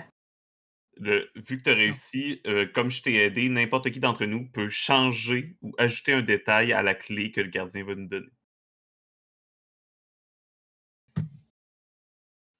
Le- 0.98 1.30
vu 1.34 1.58
que 1.58 1.62
tu 1.64 1.70
as 1.70 1.74
réussi, 1.74 2.40
euh, 2.46 2.66
comme 2.66 2.90
je 2.90 3.02
t'ai 3.02 3.14
aidé, 3.16 3.48
n'importe 3.48 3.90
qui 3.90 4.00
d'entre 4.00 4.26
nous 4.26 4.46
peut 4.50 4.68
changer 4.68 5.56
ou 5.62 5.72
ajouter 5.78 6.12
un 6.12 6.22
détail 6.22 6.72
à 6.72 6.82
la 6.82 6.94
clé 6.94 7.32
que 7.32 7.40
le 7.40 7.48
gardien 7.48 7.84
va 7.84 7.94
nous 7.94 8.06
donner. 8.08 8.28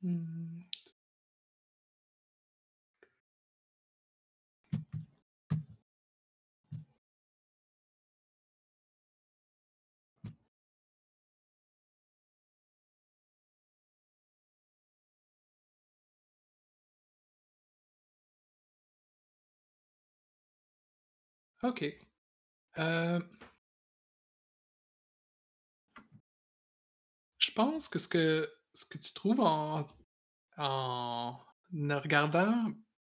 Hmm. 0.03 0.48
OK. 21.63 21.85
Euh, 22.79 23.21
Je 27.39 27.53
pense 27.53 27.89
que 27.89 27.99
ce 27.99 28.09
que, 28.09 28.49
ce 28.75 28.85
que 28.85 28.99
tu 28.99 29.13
trouves 29.13 29.41
en, 29.41 29.85
regardant 31.73 32.67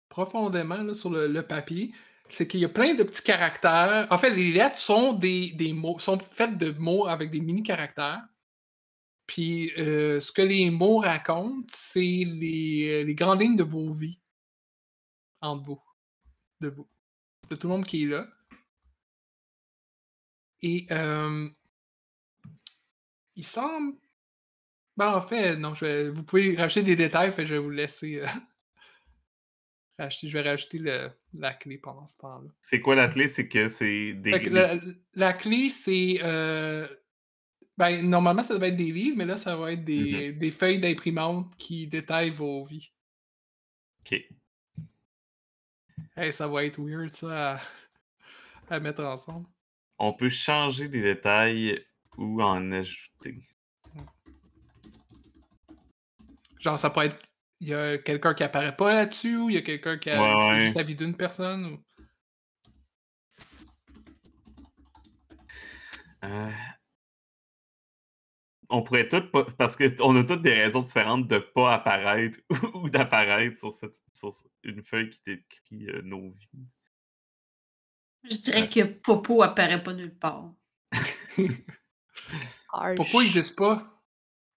profondément 0.10 0.94
sur 0.94 1.12
le, 1.12 1.42
papier, 1.42 1.94
c'est 2.30 2.48
qu'il 2.48 2.62
y 2.62 2.66
a 2.66 2.70
plein 2.70 2.94
de 2.94 3.04
petits 3.04 3.24
caractères. 3.24 4.08
En 4.10 4.18
fait, 4.18 4.32
les 4.32 4.52
lettres 4.52 4.80
sont 4.80 5.14
des, 5.14 5.74
mots, 5.76 6.00
sont 6.00 6.20
faites 6.20 6.58
de 6.58 6.72
mots 6.72 7.08
avec 7.08 7.32
des 7.32 7.42
mini-caractères. 7.42 8.24
Puis 9.28 9.72
euh, 9.78 10.20
ce 10.20 10.32
que 10.32 10.42
les 10.42 10.70
mots 10.70 10.98
racontent, 10.98 11.66
c'est 11.72 12.00
les, 12.02 13.04
les 13.04 13.16
grandes 13.16 13.42
lignes 13.42 13.56
de 13.56 13.64
vos 13.64 13.94
vies. 13.94 14.20
Entre 15.42 15.66
vous. 15.66 15.82
De 16.60 16.70
vous. 16.70 16.88
De 17.54 17.60
tout 17.60 17.68
le 17.68 17.74
monde 17.76 17.86
qui 17.86 18.04
est 18.04 18.08
là. 18.08 18.26
Et 20.64 20.88
euh, 20.90 21.48
il 23.36 23.46
semble. 23.46 23.96
Ben, 24.98 25.14
en 25.16 25.22
fait, 25.22 25.56
non, 25.56 25.76
je 25.76 25.86
vais- 25.86 26.10
vous 26.10 26.24
pouvez 26.24 26.56
rajouter 26.56 26.82
des 26.84 26.96
détails, 26.96 27.32
fait 27.32 27.46
je 27.46 27.54
vais 27.54 27.60
vous 27.60 27.70
laisser. 27.70 28.22
euh, 28.22 28.26
rajouter- 30.00 30.30
je 30.30 30.38
vais 30.38 30.50
rajouter 30.50 30.80
le- 30.80 31.12
la 31.36 31.54
clé 31.54 31.78
pendant 31.78 32.08
ce 32.08 32.18
temps-là. 32.18 32.50
C'est 32.60 32.80
quoi 32.82 32.96
la 32.96 33.08
clé? 33.08 33.28
C'est 33.28 33.48
que 33.48 33.68
c'est 33.68 34.14
des. 34.14 34.32
Que 34.40 34.50
la, 34.50 34.80
la 35.14 35.34
clé, 35.34 35.70
c'est. 35.70 36.20
euh, 36.24 36.88
ben, 37.78 38.02
normalement, 38.08 38.42
ça 38.44 38.56
devait 38.56 38.70
être 38.70 38.78
des 38.78 38.92
livres, 38.92 39.18
mais 39.18 39.26
là, 39.26 39.38
ça 39.38 39.56
va 39.56 39.74
être 39.74 39.84
des, 39.84 40.32
des 40.34 40.52
feuilles 40.52 40.80
d'imprimante 40.80 41.56
qui 41.58 41.86
détaillent 41.88 42.30
vos 42.32 42.66
vies. 42.66 42.92
Ok. 44.02 44.24
Hey, 46.16 46.32
ça 46.32 46.48
va 46.48 46.64
être 46.64 46.80
weird, 46.80 47.16
ça, 47.16 47.56
à, 47.56 48.76
à 48.76 48.80
mettre 48.80 49.04
ensemble. 49.04 49.48
On 49.98 50.14
peut 50.14 50.30
changer 50.30 50.88
des 50.88 51.02
détails 51.02 51.84
ou 52.18 52.42
en 52.42 52.72
ajouter. 52.72 53.36
Genre, 56.60 56.78
ça 56.78 56.90
peut 56.92 57.02
être. 57.02 57.20
Il 57.60 57.70
y 57.70 57.74
a 57.74 57.98
quelqu'un 57.98 58.34
qui 58.34 58.44
apparaît 58.44 58.76
pas 58.76 58.94
là-dessus, 58.94 59.38
ou 59.38 59.50
il 59.50 59.56
y 59.56 59.58
a 59.58 59.62
quelqu'un 59.62 59.98
qui 59.98 60.12
a. 60.12 60.22
Ouais, 60.22 60.36
c'est 60.38 60.50
ouais. 60.50 60.60
juste 60.60 60.76
la 60.76 60.84
vie 60.84 60.96
d'une 60.96 61.18
personne. 61.18 61.66
Ou... 61.66 61.84
Euh, 66.26 66.52
On 68.76 68.82
pourrait 68.82 69.08
toutes, 69.08 69.32
pas- 69.32 69.46
parce 69.46 69.76
qu'on 69.76 70.16
a 70.16 70.24
toutes 70.24 70.42
des 70.42 70.54
raisons 70.54 70.82
différentes 70.82 71.28
de 71.28 71.38
pas 71.38 71.76
apparaître 71.76 72.40
ou 72.74 72.90
d'apparaître 72.90 73.60
sur, 73.60 73.72
cette, 73.72 74.02
sur 74.12 74.32
une 74.64 74.84
feuille 74.84 75.12
qui 75.12 75.22
décrit 75.28 75.90
euh, 75.90 76.02
nos 76.02 76.32
vies. 76.32 76.68
Je 78.24 78.36
dirais 78.38 78.68
que 78.68 78.82
Popo 78.84 79.44
apparaît 79.44 79.84
pas 79.84 79.94
nulle 79.94 80.18
part. 80.18 80.52
Il 81.38 81.60
n'existe 83.14 83.56
pas? 83.56 84.04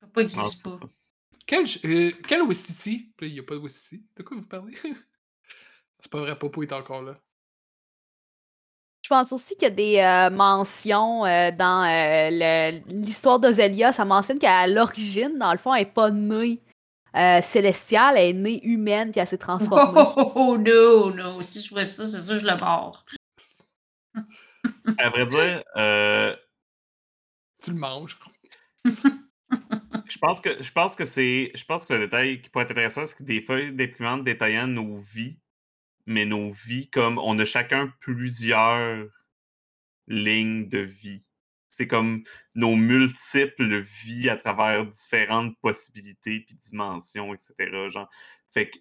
Popo 0.01 0.21
n'existe 0.21 0.63
pas. 0.63 0.79
ça. 0.79 0.89
Quel, 1.47 1.67
euh, 1.85 2.13
quel 2.27 2.41
il 2.41 3.33
n'y 3.33 3.39
a 3.39 3.43
pas 3.43 3.55
de 3.55 3.61
Wistiti. 3.61 4.07
De 4.17 4.23
quoi 4.23 4.39
vous 4.39 4.47
parlez? 4.47 4.75
c'est 6.01 6.11
pas 6.11 6.21
vrai, 6.21 6.39
Popo 6.39 6.63
est 6.63 6.73
encore 6.73 7.03
là. 7.03 7.21
Je 9.07 9.09
pense 9.09 9.31
aussi 9.31 9.55
qu'il 9.55 9.69
y 9.69 9.71
a 9.71 9.71
des 9.71 9.99
euh, 10.01 10.37
mentions 10.37 11.25
euh, 11.25 11.53
dans 11.53 11.85
euh, 11.85 12.29
le- 12.33 12.83
l'histoire 13.05 13.39
d'Ozelia. 13.39 13.93
Ça 13.93 14.05
mentionne 14.05 14.41
qu'à 14.41 14.67
l'origine, 14.67 15.39
dans 15.39 15.53
le 15.53 15.59
fond, 15.59 15.73
elle 15.73 15.85
n'est 15.85 15.93
pas 15.93 16.11
née 16.11 16.61
euh, 17.15 17.41
célestiale, 17.41 18.17
elle 18.19 18.31
est 18.31 18.33
née 18.33 18.61
humaine, 18.65 19.13
puis 19.13 19.21
elle 19.21 19.29
s'est 19.29 19.39
transformée. 19.39 19.93
oh, 19.97 20.13
oh, 20.17 20.33
oh, 20.35 20.59
non, 20.59 21.15
non. 21.15 21.41
Si 21.41 21.65
je 21.65 21.71
vois 21.71 21.85
ça, 21.85 22.05
c'est 22.05 22.19
sûr 22.19 22.33
que 22.35 22.41
je 22.41 22.47
le 22.47 22.57
barre. 22.57 23.05
À 24.99 25.09
vrai 25.11 25.25
dire, 25.27 25.63
euh, 25.77 26.35
Tu 27.63 27.71
le 27.71 27.77
manges. 27.77 28.19
je 28.85 30.19
pense 30.19 30.41
que 30.41 30.61
je 30.61 30.73
pense 30.73 30.97
que 30.97 31.05
c'est. 31.05 31.53
Je 31.55 31.65
pense 31.65 31.87
que 31.87 31.93
le 31.95 32.01
détail 32.07 32.43
qui 32.43 32.51
pourrait 32.51 32.65
être 32.65 32.73
intéressant, 32.73 33.07
c'est 33.07 33.19
que 33.19 33.23
des 33.23 33.41
feuilles 33.41 33.73
d'imprimantes 33.73 34.25
détaillant 34.25 34.67
nos 34.67 34.99
vies, 34.99 35.39
mais 36.07 36.25
nos 36.25 36.53
vies 36.53 36.89
comme 36.89 37.19
on 37.19 37.39
a 37.39 37.45
chacun 37.45 37.93
plusieurs 38.01 39.07
lignes 40.07 40.69
de 40.69 40.79
vie. 40.79 41.27
C'est 41.69 41.89
comme 41.89 42.25
nos 42.55 42.77
multiples 42.77 43.81
vies 43.81 44.31
à 44.31 44.37
travers 44.37 44.87
différentes 44.87 45.59
possibilités 45.61 46.41
puis 46.41 46.57
dimensions, 46.57 47.35
etc. 47.35 47.91
Genre. 47.91 48.09
Fait 48.51 48.71
que 48.71 48.79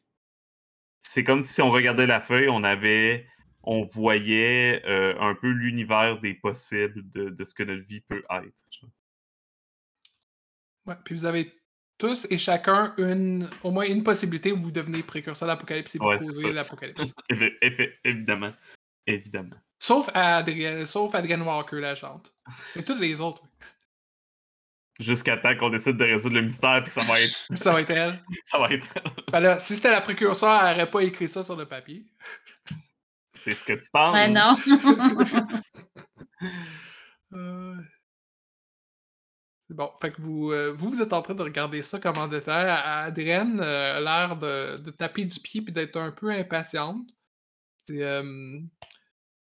c'est 0.99 1.23
comme 1.23 1.41
si 1.41 1.61
on 1.61 1.71
regardait 1.71 2.07
la 2.07 2.21
feuille, 2.21 2.49
on 2.49 2.63
avait. 2.63 3.27
On 3.67 3.83
voyait 3.83 4.83
euh, 4.85 5.19
un 5.19 5.33
peu 5.33 5.49
l'univers 5.49 6.19
des 6.21 6.35
possibles 6.35 7.01
de, 7.09 7.43
ce 7.43 7.55
que 7.55 7.63
notre 7.63 7.83
vie 7.83 8.01
peut 8.01 8.23
être. 8.29 8.53
Ouais, 10.85 10.95
puis 11.03 11.15
vous 11.15 11.25
avez 11.25 11.51
tous 11.97 12.27
et 12.29 12.37
chacun 12.37 12.93
une, 12.97 13.49
au 13.63 13.71
moins 13.71 13.85
une 13.85 14.03
possibilité 14.03 14.51
où 14.51 14.61
vous 14.61 14.71
devenez 14.71 15.01
précurseur 15.03 15.47
de 15.47 15.53
l'apocalypse 15.53 15.95
et 15.95 15.99
vous 15.99 16.05
Ouais, 16.05 16.17
causez 16.17 16.51
l'apocalypse. 16.51 17.13
Évi- 17.29 17.57
évi- 17.61 17.91
Évidemment. 18.03 18.53
Évidemment. 19.07 19.55
Sauf 19.79 20.09
Adrien, 20.13 20.85
sauf 20.85 21.13
Adrien 21.15 21.41
Walker, 21.41 21.79
la 21.79 21.95
chante. 21.95 22.33
Mais 22.75 22.83
toutes 22.83 22.99
les 22.99 23.21
autres, 23.21 23.41
oui. 23.43 23.49
Jusqu'à 24.97 25.35
temps 25.35 25.53
qu'on 25.57 25.69
décide 25.69 25.97
de 25.97 26.05
résoudre 26.05 26.35
le 26.35 26.41
mystère, 26.43 26.81
puis 26.81 26.91
ça 26.91 27.01
va 27.01 27.19
être. 27.21 27.45
ça 27.55 27.73
va 27.73 27.81
être 27.81 27.91
elle. 27.91 28.23
ça 28.45 28.57
va 28.57 28.67
être. 28.69 28.87
Ben 29.29 29.41
là, 29.41 29.59
si 29.59 29.75
c'était 29.75 29.91
la 29.91 29.99
précurseur, 29.99 30.63
elle 30.63 30.75
aurait 30.75 30.89
pas 30.89 31.01
écrit 31.01 31.27
ça 31.27 31.43
sur 31.43 31.57
le 31.57 31.65
papier. 31.65 32.05
C'est 33.33 33.53
ce 33.53 33.65
que 33.65 33.73
tu 33.73 33.89
penses. 33.91 34.13
Ben 34.13 34.31
non. 34.33 34.55
Euh, 37.33 37.75
bon. 39.73 39.91
Fait 40.01 40.11
que 40.11 40.21
vous, 40.21 40.51
euh, 40.51 40.73
vous, 40.77 40.89
vous 40.89 41.01
êtes 41.01 41.13
en 41.13 41.21
train 41.21 41.33
de 41.33 41.41
regarder 41.41 41.81
ça 41.81 41.99
comme 41.99 42.17
en 42.17 42.27
détail. 42.27 42.69
Adrienne 42.69 43.59
euh, 43.59 43.97
a 43.97 44.01
l'air 44.01 44.37
de, 44.37 44.77
de 44.77 44.91
taper 44.91 45.25
du 45.25 45.39
pied 45.39 45.61
puis 45.61 45.73
d'être 45.73 45.97
un 45.97 46.11
peu 46.11 46.29
impatiente. 46.29 47.07
Euh, 47.89 48.59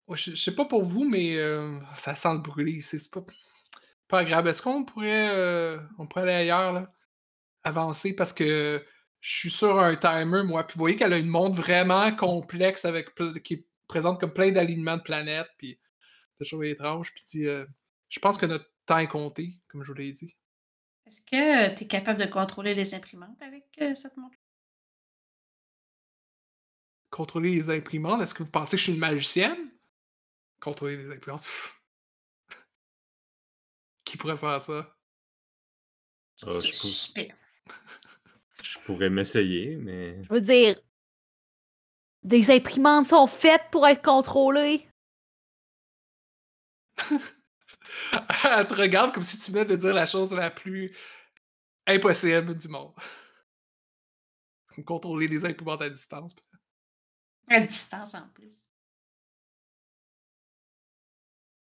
ouais, 0.08 0.18
je, 0.18 0.36
sais 0.36 0.55
pas 0.55 0.66
pour 0.66 0.84
vous, 0.84 1.08
mais 1.08 1.38
ça 1.95 2.16
sent 2.16 2.34
le 2.34 2.39
brûler 2.39 2.74
ici. 2.74 2.99
C'est 2.99 3.12
pas, 3.12 3.26
pas 4.08 4.20
agréable. 4.20 4.49
Est-ce 4.49 4.62
qu'on 4.62 4.86
pourrait, 4.86 5.78
on 5.97 6.08
pourrait 6.08 6.24
aller 6.24 6.34
ailleurs, 6.51 6.74
là? 6.74 6.91
Avancer 7.64 8.16
parce 8.16 8.32
que 8.32 8.82
je 9.20 9.39
suis 9.39 9.51
sur 9.51 9.78
un 9.78 9.97
timer, 9.97 10.43
moi. 10.43 10.66
Puis 10.66 10.76
vous 10.76 10.80
voyez 10.80 10.95
qu'elle 10.95 11.12
a 11.12 11.18
une 11.18 11.28
montre 11.28 11.55
vraiment 11.55 12.16
complexe 12.16 12.86
avec 12.86 13.10
qui 13.43 13.66
présente 13.89 14.22
comme 14.22 14.32
plein 14.32 14.51
d'alignements 14.51 14.95
de 14.95 15.01
planètes. 15.01 15.49
Puis 15.58 15.78
c'est 16.38 16.45
toujours 16.45 16.64
étrange. 16.64 17.14
Puis 17.14 17.43
je 17.43 18.20
pense 18.22 18.38
que 18.38 18.45
notre 18.45 18.70
temps 18.88 18.97
est 18.97 19.07
compté, 19.07 19.59
comme 19.67 19.83
je 19.83 19.88
vous 19.91 19.97
l'ai 19.97 20.11
dit. 20.11 20.35
Est-ce 21.05 21.21
que 21.21 21.75
tu 21.75 21.83
es 21.83 21.88
capable 21.88 22.19
de 22.19 22.25
contrôler 22.25 22.73
les 22.75 22.93
imprimantes 22.93 23.41
avec 23.41 23.65
euh, 23.81 23.93
cette 23.95 24.17
montre? 24.17 24.38
Contrôler 27.09 27.51
les 27.51 27.69
imprimantes, 27.69 28.21
est-ce 28.21 28.33
que 28.33 28.43
vous 28.43 28.51
pensez 28.51 28.71
que 28.71 28.77
je 28.77 28.83
suis 28.83 28.93
une 28.93 28.99
magicienne? 28.99 29.71
Contrôler 30.59 30.97
les 30.97 31.11
imprimantes. 31.11 31.41
pff. 31.41 31.81
Qui 34.03 34.17
pourrait 34.17 34.38
faire 34.38 34.59
ça? 34.59 34.97
Ah, 36.43 36.53
C'est 36.53 36.67
je, 36.71 36.79
pour- 36.79 36.89
suspect. 36.89 37.35
je 38.61 38.79
pourrais 38.79 39.09
m'essayer, 39.09 39.75
mais. 39.77 40.23
Je 40.23 40.29
veux 40.33 40.41
dire, 40.41 40.79
des 42.23 42.51
imprimantes 42.51 43.07
sont 43.07 43.27
faites 43.27 43.69
pour 43.71 43.88
être 43.88 44.03
contrôlées. 44.03 44.88
Elle 48.49 48.67
te 48.67 48.73
regarde 48.75 49.13
comme 49.13 49.23
si 49.23 49.38
tu 49.39 49.51
venais 49.51 49.65
de 49.65 49.75
dire 49.75 49.93
la 49.93 50.05
chose 50.05 50.31
la 50.33 50.51
plus 50.51 50.95
impossible 51.85 52.55
du 52.57 52.67
monde. 52.67 52.93
Contrôler 54.85 55.27
des 55.27 55.43
imprimantes 55.45 55.81
à 55.81 55.89
distance. 55.89 56.35
À 57.49 57.59
distance 57.61 58.13
en 58.13 58.27
plus. 58.29 58.61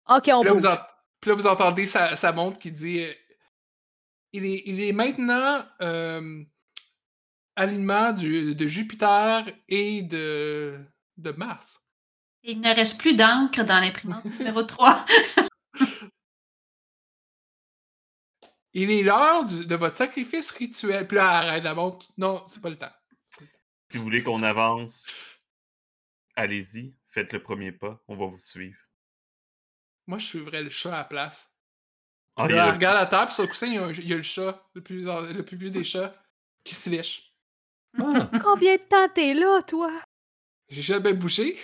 Ok, 0.08 0.28
on 0.32 0.42
ent- 0.66 0.86
puis 1.20 1.30
là, 1.30 1.34
vous 1.34 1.46
entendez 1.46 1.86
sa, 1.86 2.16
sa 2.16 2.32
montre 2.32 2.58
qui 2.58 2.72
dit 2.72 3.00
euh, 3.00 3.12
il, 4.32 4.44
est, 4.46 4.62
il 4.66 4.80
est 4.82 4.92
maintenant 4.92 5.64
euh, 5.82 6.44
alignement 7.56 8.12
du- 8.12 8.54
de 8.54 8.66
Jupiter 8.66 9.44
et 9.68 10.02
de, 10.02 10.78
de 11.16 11.30
Mars. 11.32 11.80
Il 12.42 12.60
ne 12.60 12.74
reste 12.74 12.98
plus 13.00 13.14
d'encre 13.14 13.62
dans 13.64 13.80
l'imprimante 13.80 14.24
numéro 14.24 14.62
3. 14.62 15.04
Il 18.72 18.90
est 18.90 19.02
l'heure 19.02 19.44
de 19.44 19.74
votre 19.74 19.96
sacrifice 19.96 20.50
rituel. 20.52 21.06
Puis 21.08 21.16
là, 21.16 21.28
arrête 21.30 21.64
la 21.64 21.74
montre. 21.74 22.06
Non, 22.16 22.44
c'est 22.46 22.62
pas 22.62 22.70
le 22.70 22.78
temps. 22.78 22.92
Si 23.90 23.98
vous 23.98 24.04
voulez 24.04 24.22
qu'on 24.22 24.42
avance, 24.44 25.10
allez-y, 26.36 26.94
faites 27.08 27.32
le 27.32 27.42
premier 27.42 27.72
pas, 27.72 28.00
on 28.06 28.16
va 28.16 28.26
vous 28.26 28.38
suivre. 28.38 28.78
Moi, 30.06 30.18
je 30.18 30.26
suivrais 30.26 30.62
le 30.62 30.70
chat 30.70 30.94
à 30.94 30.98
la 30.98 31.04
place. 31.04 31.50
Ah, 32.36 32.46
là, 32.46 32.66
le- 32.66 32.72
regarde 32.72 32.96
la 32.96 33.06
table, 33.06 33.26
puis 33.26 33.34
sur 33.34 33.42
le 33.42 33.48
coussin, 33.48 33.66
il 33.66 33.74
y, 33.74 33.78
a 33.78 33.84
un- 33.84 33.92
il 33.92 34.08
y 34.08 34.12
a 34.12 34.16
le 34.16 34.22
chat, 34.22 34.64
le 34.74 34.82
plus, 34.82 35.08
an- 35.08 35.22
le 35.22 35.44
plus 35.44 35.56
vieux 35.56 35.70
des 35.70 35.84
chats, 35.84 36.14
qui 36.64 36.74
se 36.74 36.88
lèche. 36.88 37.34
Ah, 37.98 38.30
Combien 38.44 38.76
de 38.76 38.82
temps 38.82 39.08
t'es 39.12 39.34
là, 39.34 39.62
toi? 39.62 39.90
J'ai 40.68 40.82
jamais 40.82 41.12
bougé. 41.12 41.58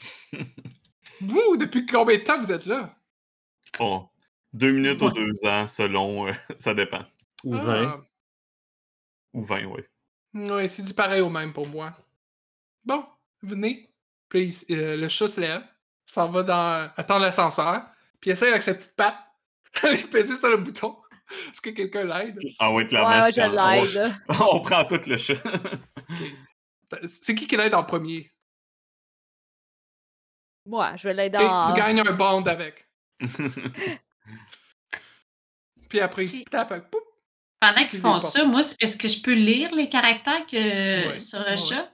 vous, 1.20 1.56
depuis 1.56 1.86
combien 1.86 2.16
de 2.18 2.22
temps 2.22 2.38
vous 2.42 2.50
êtes 2.52 2.66
là? 2.66 2.96
Bon, 3.78 4.08
deux 4.52 4.72
minutes 4.72 5.00
ou 5.02 5.10
deux 5.10 5.32
ans, 5.46 5.66
selon, 5.66 6.28
euh, 6.28 6.32
ça 6.56 6.74
dépend. 6.74 7.04
ou 7.44 7.56
20. 7.56 7.86
Ah, 7.88 8.00
Ou 9.34 9.44
20, 9.44 9.64
oui. 9.64 9.82
Ouais, 10.34 10.68
c'est 10.68 10.82
du 10.82 10.94
pareil 10.94 11.20
au 11.20 11.30
même 11.30 11.52
pour 11.52 11.66
moi. 11.68 11.92
Bon, 12.84 13.04
venez. 13.42 13.92
Puis 14.28 14.64
euh, 14.70 14.96
le 14.96 15.08
chat 15.08 15.28
se 15.28 15.40
lève, 15.40 15.62
s'en 16.06 16.28
va 16.30 16.42
dans. 16.42 16.90
attendre 16.96 17.22
l'ascenseur, 17.22 17.84
puis 18.20 18.30
il 18.30 18.32
essaie 18.32 18.48
avec 18.48 18.62
sa 18.62 18.74
petite 18.74 18.94
patte 18.96 19.16
d'aller 19.82 20.02
peser 20.04 20.34
sur 20.36 20.48
le 20.48 20.56
bouton. 20.58 20.96
Est-ce 21.50 21.60
que 21.60 21.70
quelqu'un 21.70 22.04
l'aide? 22.04 22.38
Ah 22.58 22.72
oui, 22.72 22.86
clairement. 22.86 23.08
Ouais, 23.08 23.22
ouais, 23.22 23.32
je 23.32 23.40
on- 23.40 23.52
l'aide. 24.02 24.16
On, 24.28 24.60
prend 24.60 24.84
tout 24.84 25.00
le 25.06 25.16
chat. 25.16 25.34
C'est 27.06 27.34
qui 27.36 27.46
qui 27.46 27.56
l'aide 27.56 27.74
en 27.74 27.84
premier? 27.84 28.32
Moi, 30.66 30.96
je 30.96 31.08
vais 31.08 31.14
l'aider 31.14 31.38
en. 31.38 31.72
Tu 31.72 31.76
gagnes 31.78 32.00
un 32.00 32.12
bond 32.12 32.42
avec. 32.46 32.88
Puis 35.88 36.00
après, 36.00 36.24
il 36.24 36.28
Si. 36.28 36.44
tape 36.44 36.70
avec. 36.72 36.90
Poup! 36.90 37.00
Pendant 37.60 37.86
qu'ils 37.86 38.00
font 38.00 38.18
ça, 38.18 38.44
moi, 38.44 38.62
c'est- 38.62 38.76
est-ce 38.82 38.96
que 38.96 39.08
je 39.08 39.20
peux 39.20 39.34
lire 39.34 39.74
les 39.74 39.88
caractères 39.88 40.46
que 40.46 41.08
Ouais, 41.08 41.18
sur 41.18 41.40
le 41.40 41.46
ouais, 41.50 41.56
chat? 41.56 41.92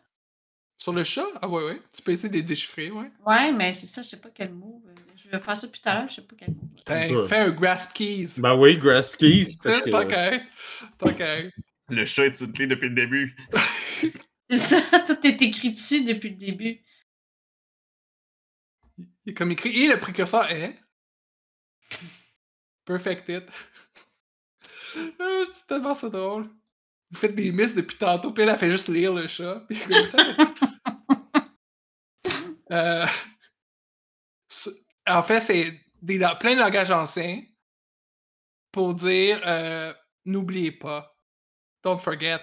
Sur 0.77 0.93
le 0.93 1.03
chat? 1.03 1.25
Ah 1.43 1.49
ouais, 1.49 1.65
ouais. 1.65 1.83
Tu 1.93 2.03
peux 2.03 2.13
essayer 2.13 2.29
de 2.29 2.35
les 2.35 2.43
déchiffrer, 2.43 2.91
ouais. 2.91 3.11
Ouais, 3.27 3.51
mais 3.53 3.73
c'est 3.73 3.87
ça, 3.87 4.03
je 4.03 4.09
sais 4.09 4.21
pas 4.21 4.29
quel 4.31 4.53
move. 4.53 4.83
euh, 4.87 4.95
Je 5.17 5.29
vais 5.31 5.41
faire 5.41 5.57
ça 5.57 5.67
plus 5.67 5.81
tard, 5.81 6.07
je 6.09 6.15
sais 6.17 6.23
pas 6.23 6.37
quel 6.39 6.51
Ouais. 7.17 7.27
fait 7.27 7.39
un 7.39 7.51
grasp 7.51 7.93
keys. 7.95 8.29
Ben 8.39 8.55
oui, 8.55 8.77
Grasp 8.77 9.17
Keys. 9.17 9.57
Qu'à 9.63 10.33
être. 10.35 11.51
le 11.89 12.05
chat 12.07 12.27
est 12.27 12.41
une 12.41 12.53
clé 12.53 12.67
depuis 12.69 12.89
le 12.91 12.95
début. 12.95 13.37
C'est 14.51 14.59
ça, 14.59 14.81
tout 15.07 15.27
est 15.27 15.43
écrit 15.43 15.71
dessus 15.71 16.05
depuis 16.05 16.31
le 16.31 16.37
début. 16.37 16.81
Il 18.99 19.31
est 19.33 19.35
comme 19.35 19.51
écrit. 19.51 19.71
Et 19.83 19.89
le 19.89 19.99
précurseur 19.99 20.49
est? 20.53 20.79
Perfect 22.85 23.29
it. 23.29 23.45
Ah, 25.19 25.43
c'est 25.55 25.67
tellement 25.67 25.95
ça 25.95 26.09
drôle. 26.09 26.49
Vous 27.11 27.19
faites 27.19 27.35
des 27.35 27.53
misses 27.53 27.75
depuis 27.75 27.99
tantôt, 27.99 28.33
puis 28.33 28.43
elle, 28.43 28.49
elle 28.49 28.57
fait 28.57 28.71
juste 28.71 28.89
lire 28.89 29.13
le 29.13 29.27
chat. 29.27 29.65
puis 29.69 29.79
comme 29.81 30.09
ça. 30.09 30.37
Euh, 32.73 33.07
en 35.07 35.23
fait, 35.23 35.39
c'est 35.39 35.81
des, 36.03 36.19
plein 36.41 36.55
de 36.57 36.61
langages 36.61 36.91
anciens 36.91 37.43
pour 38.73 38.93
dire 38.93 39.41
euh, 39.47 39.95
n'oubliez 40.25 40.73
pas. 40.73 41.17
Don't 41.85 41.97
forget. 41.97 42.41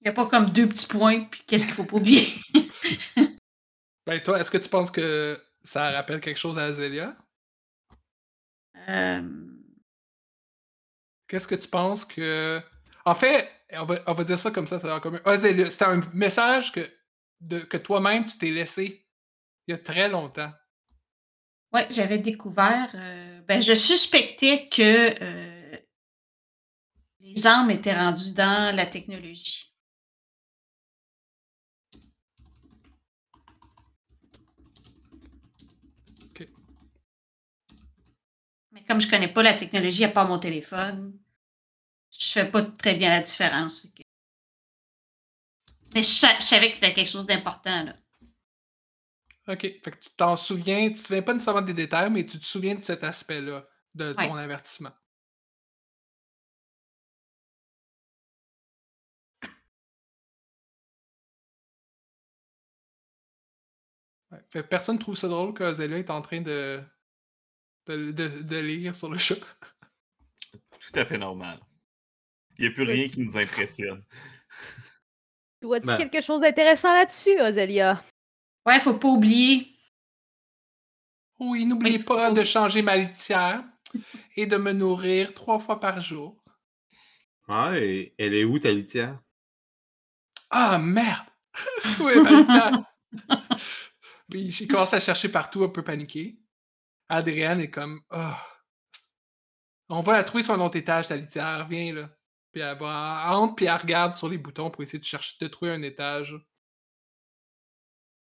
Il 0.00 0.04
n'y 0.04 0.08
a 0.08 0.12
pas 0.12 0.26
comme 0.26 0.50
deux 0.50 0.68
petits 0.68 0.86
points, 0.86 1.24
puis 1.24 1.42
qu'est-ce 1.46 1.66
qu'il 1.66 1.74
faut 1.74 1.84
pas 1.84 1.96
oublier? 1.96 2.26
Ben, 4.06 4.20
toi, 4.22 4.40
est-ce 4.40 4.50
que 4.50 4.58
tu 4.58 4.68
penses 4.68 4.90
que 4.90 5.40
ça 5.62 5.90
rappelle 5.92 6.20
quelque 6.20 6.38
chose 6.38 6.58
à 6.58 6.64
Azélia? 6.64 7.16
Euh, 8.88 9.22
Qu'est-ce 11.28 11.46
que 11.46 11.54
tu 11.54 11.68
penses 11.68 12.04
que. 12.04 12.60
En 13.04 13.14
fait, 13.14 13.48
on 13.72 13.84
va, 13.84 13.98
on 14.06 14.14
va 14.14 14.24
dire 14.24 14.38
ça 14.38 14.50
comme 14.50 14.66
ça, 14.66 14.80
ça 14.80 14.98
va. 14.98 15.20
Azélia, 15.30 15.70
c'était 15.70 15.84
un 15.84 16.00
message 16.12 16.72
que, 16.72 16.80
de, 17.40 17.60
que 17.60 17.76
toi-même 17.76 18.24
tu 18.26 18.36
t'es 18.38 18.50
laissé 18.50 19.06
il 19.68 19.72
y 19.72 19.74
a 19.74 19.78
très 19.78 20.08
longtemps. 20.08 20.52
Ouais, 21.72 21.86
j'avais 21.90 22.18
découvert. 22.18 22.90
euh, 22.94 23.40
ben, 23.42 23.62
je 23.62 23.74
suspectais 23.74 24.68
que 24.68 25.14
euh, 25.22 25.76
les 27.20 27.46
armes 27.46 27.70
étaient 27.70 27.94
rendues 27.96 28.32
dans 28.32 28.74
la 28.74 28.86
technologie. 28.86 29.69
Comme 38.90 39.00
je 39.00 39.08
connais 39.08 39.28
pas 39.32 39.44
la 39.44 39.52
technologie 39.54 40.02
à 40.02 40.08
part 40.08 40.26
mon 40.26 40.40
téléphone, 40.40 41.16
je 42.10 42.28
fais 42.32 42.50
pas 42.50 42.62
très 42.64 42.94
bien 42.94 43.08
la 43.08 43.20
différence. 43.20 43.86
Mais 45.94 46.02
je, 46.02 46.08
sa- 46.08 46.34
je 46.34 46.42
savais 46.42 46.70
que 46.72 46.74
c'était 46.76 46.92
quelque 46.92 47.08
chose 47.08 47.24
d'important. 47.24 47.84
là. 47.84 47.92
OK. 49.46 49.60
Fait 49.60 49.80
que 49.92 49.96
tu 49.98 50.10
t'en 50.16 50.36
souviens, 50.36 50.88
tu 50.88 50.94
te 51.02 51.06
souviens 51.06 51.22
pas 51.22 51.32
nécessairement 51.34 51.62
des 51.62 51.72
détails, 51.72 52.10
mais 52.10 52.26
tu 52.26 52.40
te 52.40 52.44
souviens 52.44 52.74
de 52.74 52.82
cet 52.82 53.04
aspect-là, 53.04 53.64
de 53.94 54.08
Ouais. 54.08 54.26
ton 54.26 54.34
avertissement. 54.34 54.90
Ouais. 64.32 64.38
Fait 64.50 64.64
personne 64.64 64.98
trouve 64.98 65.16
ça 65.16 65.28
drôle 65.28 65.54
que 65.54 65.72
Zélia 65.74 65.98
est 65.98 66.10
en 66.10 66.22
train 66.22 66.40
de, 66.40 66.82
de, 67.96 68.12
de- 68.12 68.42
de 68.42 68.56
lire 68.58 68.94
sur 68.94 69.10
le 69.10 69.18
chat. 69.18 69.36
Tout 70.80 70.92
à 70.98 71.04
fait 71.04 71.18
normal. 71.18 71.60
Il 72.58 72.62
n'y 72.66 72.68
a 72.68 72.74
plus 72.74 72.84
rien 72.84 73.08
qui 73.08 73.20
nous 73.20 73.36
impressionne. 73.36 74.00
Vois-tu 75.62 75.86
Ben. 75.86 75.96
quelque 75.96 76.20
chose 76.22 76.40
d'intéressant 76.40 76.92
là-dessus, 76.92 77.40
Ozélia? 77.40 78.02
Ouais, 78.66 78.80
faut 78.80 78.94
pas 78.94 79.08
oublier. 79.08 79.76
Oui, 81.38 81.64
n'oubliez 81.66 81.98
Oui, 81.98 82.04
pas 82.04 82.28
faut- 82.28 82.34
de 82.34 82.44
changer 82.44 82.82
ma 82.82 82.96
litière 82.96 83.62
et 84.36 84.46
de 84.46 84.56
me 84.56 84.72
nourrir 84.72 85.32
trois 85.34 85.58
fois 85.58 85.80
par 85.80 86.00
jour. 86.00 86.42
Ah, 87.48 87.72
et 87.76 88.14
elle 88.18 88.34
est 88.34 88.44
où 88.44 88.58
ta 88.58 88.70
litière? 88.70 89.18
Ah, 90.50 90.78
merde! 90.78 91.26
oui, 92.00 92.20
ma 92.20 92.30
litière? 92.32 92.82
Puis 94.30 94.50
j'ai 94.50 94.66
commencé 94.66 94.96
à 94.96 95.00
chercher 95.00 95.28
partout, 95.28 95.64
un 95.64 95.68
peu 95.68 95.82
paniqué. 95.82 96.39
Adrienne 97.10 97.60
est 97.60 97.70
comme, 97.70 98.00
Ah. 98.10 98.42
On 99.92 100.00
va 100.00 100.16
la 100.18 100.24
trouver 100.24 100.44
sur 100.44 100.54
un 100.54 100.60
autre 100.60 100.76
étage, 100.76 101.08
ta 101.08 101.16
litière, 101.16 101.66
viens 101.68 101.92
là. 101.92 102.08
Puis 102.52 102.62
elle 102.62 102.78
va, 102.78 103.24
elle 103.26 103.34
entre, 103.34 103.56
puis 103.56 103.66
elle 103.66 103.74
regarde 103.76 104.16
sur 104.16 104.28
les 104.28 104.38
boutons 104.38 104.70
pour 104.70 104.82
essayer 104.82 104.98
de 105.00 105.04
chercher, 105.04 105.36
de 105.40 105.48
trouver 105.48 105.72
un 105.72 105.82
étage. 105.82 106.34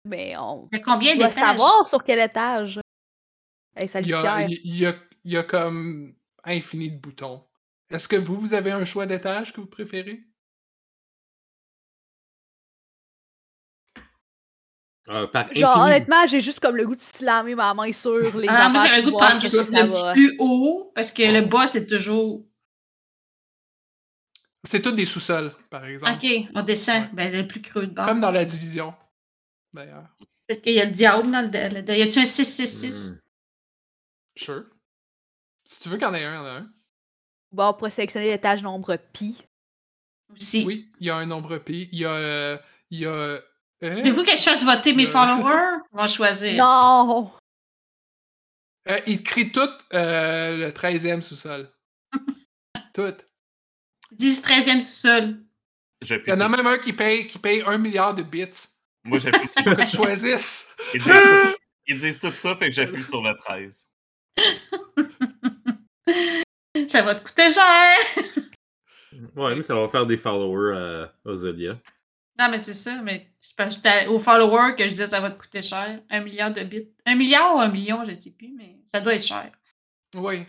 Mais 0.06 0.36
on 0.38 0.68
Il 0.72 0.78
y 0.78 0.82
a 0.82 0.84
combien 0.84 1.14
d'étages? 1.16 1.34
savoir 1.34 1.88
sur 1.88 2.04
quel 2.04 2.20
étage. 2.20 2.80
Hey, 3.76 3.88
sa 3.88 4.02
Il 4.02 4.08
y, 4.08 4.14
a, 4.14 4.18
litière. 4.18 4.50
il, 4.50 4.62
il 4.66 4.78
y 4.78 4.86
a, 4.86 4.96
il 5.24 5.32
y 5.32 5.38
a 5.38 5.44
comme 5.44 6.14
infini 6.44 6.92
de 6.92 6.98
boutons. 7.00 7.48
Est-ce 7.90 8.10
que 8.10 8.18
vous, 8.18 8.36
vous 8.36 8.54
avez 8.54 8.72
un 8.72 8.84
choix 8.86 9.06
d'étage 9.06 9.54
que 9.54 9.62
vous 9.62 9.68
préférez? 9.68 10.24
Euh, 15.10 15.28
Genre, 15.54 15.70
infini. 15.72 15.84
honnêtement, 15.86 16.28
j'ai 16.28 16.39
juste 16.39 16.62
comme 16.62 16.78
le 16.78 16.86
goût 16.88 16.95
de 16.95 17.01
slammer 17.01 17.56
ma 17.56 17.74
main 17.74 17.91
sur 17.91 18.38
les 18.38 18.47
Ah, 18.47 18.70
moi, 18.70 18.82
j'avais 18.86 19.01
le 19.01 19.04
goût 19.04 19.12
de 19.12 19.16
prendre 19.18 19.41
juste 19.41 19.70
le 19.70 20.14
plus 20.14 20.36
haut, 20.39 20.91
parce 20.95 21.12
que 21.12 21.24
le 21.24 21.41
bas, 21.41 21.68
c'est 21.68 21.86
toujours. 21.86 22.45
C'est 24.64 24.82
tous 24.82 24.93
des 24.93 25.06
sous-sols, 25.06 25.54
par 25.70 25.84
exemple. 25.86 26.14
OK, 26.14 26.47
on 26.56 26.62
descend. 26.62 27.04
Ouais. 27.04 27.10
Ben, 27.14 27.36
le 27.36 27.45
plus 27.47 27.62
creux 27.62 27.86
de 27.88 27.91
bas. 27.93 28.06
Comme 28.06 28.22
dans 28.22 28.32
la 28.32 28.45
division, 28.45 28.93
d'ailleurs. 29.74 30.08
Peut-être 30.47 30.62
qu'il 30.62 30.74
y 30.74 30.80
a 30.80 30.86
le 30.86 30.91
diable 30.91 31.30
dans 31.32 31.41
le. 31.41 31.47
le- 31.47 31.82
le- 31.82 31.97
y 31.97 32.01
a-tu 32.01 32.20
un 32.20 32.26
666? 32.26 33.12
Hmm. 33.12 33.20
Sure. 34.38 34.64
Si 35.66 35.80
tu 35.82 35.89
veux 35.89 35.97
qu'il 35.97 36.08
y 36.08 36.10
en 36.10 36.14
ait 36.14 36.24
un, 36.24 36.32
il 36.32 36.36
y 36.36 36.39
en 36.39 36.45
a 36.45 36.49
un. 36.60 36.70
Bon, 37.51 37.68
on 37.68 37.74
pourrait 37.74 37.91
sélectionner 37.91 38.28
l'étage 38.28 38.64
nombre 38.64 38.95
pi. 39.12 39.43
Aussi. 40.34 40.64
Oui, 40.66 40.89
il 40.99 41.08
y 41.08 41.10
a 41.10 41.18
un 41.18 41.26
nombre 41.26 41.58
pi. 41.58 41.89
Il 41.91 41.99
y 41.99 42.06
a. 42.06 42.12
euh, 42.12 42.58
il 42.89 42.99
y 43.01 43.06
a. 43.06 43.39
euh, 43.84 43.96
Voulez-vous 43.96 44.24
que 44.24 44.32
je 44.32 44.42
fasse 44.42 44.64
voter 44.64 44.94
mes 44.94 45.06
Euh. 45.06 45.10
followers? 45.10 45.80
Ils 45.94 46.00
vont 46.00 46.08
choisir. 46.08 46.64
Non! 46.66 47.32
euh, 48.90 49.00
ils 49.08 49.22
crient 49.24 49.52
tout 49.52 49.70
euh, 49.94 50.58
le 50.58 50.70
13e 50.72 51.22
sous-sol. 51.22 51.70
tout. 52.94 53.14
10 54.12 54.42
13e 54.42 54.82
sous-sol. 54.82 55.38
Il 56.02 56.08
J'appuie 56.08 56.32
y 56.32 56.36
en 56.36 56.40
a 56.42 56.50
même 56.50 56.68
un 56.68 56.78
qui 56.80 56.92
paye, 56.94 57.28
qui 57.28 57.40
paye 57.40 57.64
un 57.66 57.78
milliard 57.78 58.14
de 58.14 58.24
bits 58.24 58.48
Moi, 59.06 59.20
j'appuie 59.20 59.48
sur... 59.48 59.64
tu 59.78 59.96
choisisses. 59.96 60.76
Ils 60.94 61.02
disent, 61.02 61.14
ils 61.88 61.98
disent 62.00 62.20
tout 62.20 62.32
ça, 62.34 62.56
fait 62.58 62.66
que 62.70 62.76
j'appuie 62.76 63.04
sur 63.04 63.22
le 63.22 63.34
13. 63.38 63.90
Ça 66.90 67.02
va 67.04 67.16
te 67.16 67.24
coûter 67.24 67.50
cher! 67.50 67.98
Ouais, 69.36 69.56
mais 69.56 69.64
ça 69.64 69.76
va 69.76 69.88
faire 69.88 70.06
des 70.06 70.18
followers 70.18 70.78
à 70.78 71.14
Ozelia. 71.30 71.78
Non, 72.40 72.50
mais 72.50 72.58
c'est 72.58 72.74
ça, 72.74 73.02
mais 73.02 73.32
c'était 73.42 74.08
aux 74.08 74.20
followers 74.20 74.76
que 74.76 74.84
je 74.86 74.90
disais 74.90 75.08
ça 75.08 75.20
va 75.20 75.30
te 75.32 75.40
coûter 75.40 75.62
cher. 75.62 76.02
Un 76.10 76.22
milliard 76.22 76.52
de 76.52 76.62
bits. 76.64 76.90
Un 77.06 77.16
milliard 77.16 77.56
ou 77.56 77.60
un 77.60 77.70
million, 77.70 78.04
je 78.04 78.12
ne 78.12 78.20
sais 78.20 78.32
plus, 78.32 78.52
mais 78.58 78.80
ça 78.86 79.00
doit 79.00 79.14
être 79.16 79.24
cher. 79.26 79.52
Oui. 80.16 80.46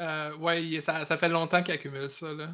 Euh, 0.00 0.56
il- 0.60 0.82
ça, 0.82 1.04
ça 1.06 1.16
fait 1.16 1.28
longtemps 1.28 1.62
qu'il 1.62 1.74
accumule 1.74 2.10
ça, 2.10 2.32
là. 2.32 2.50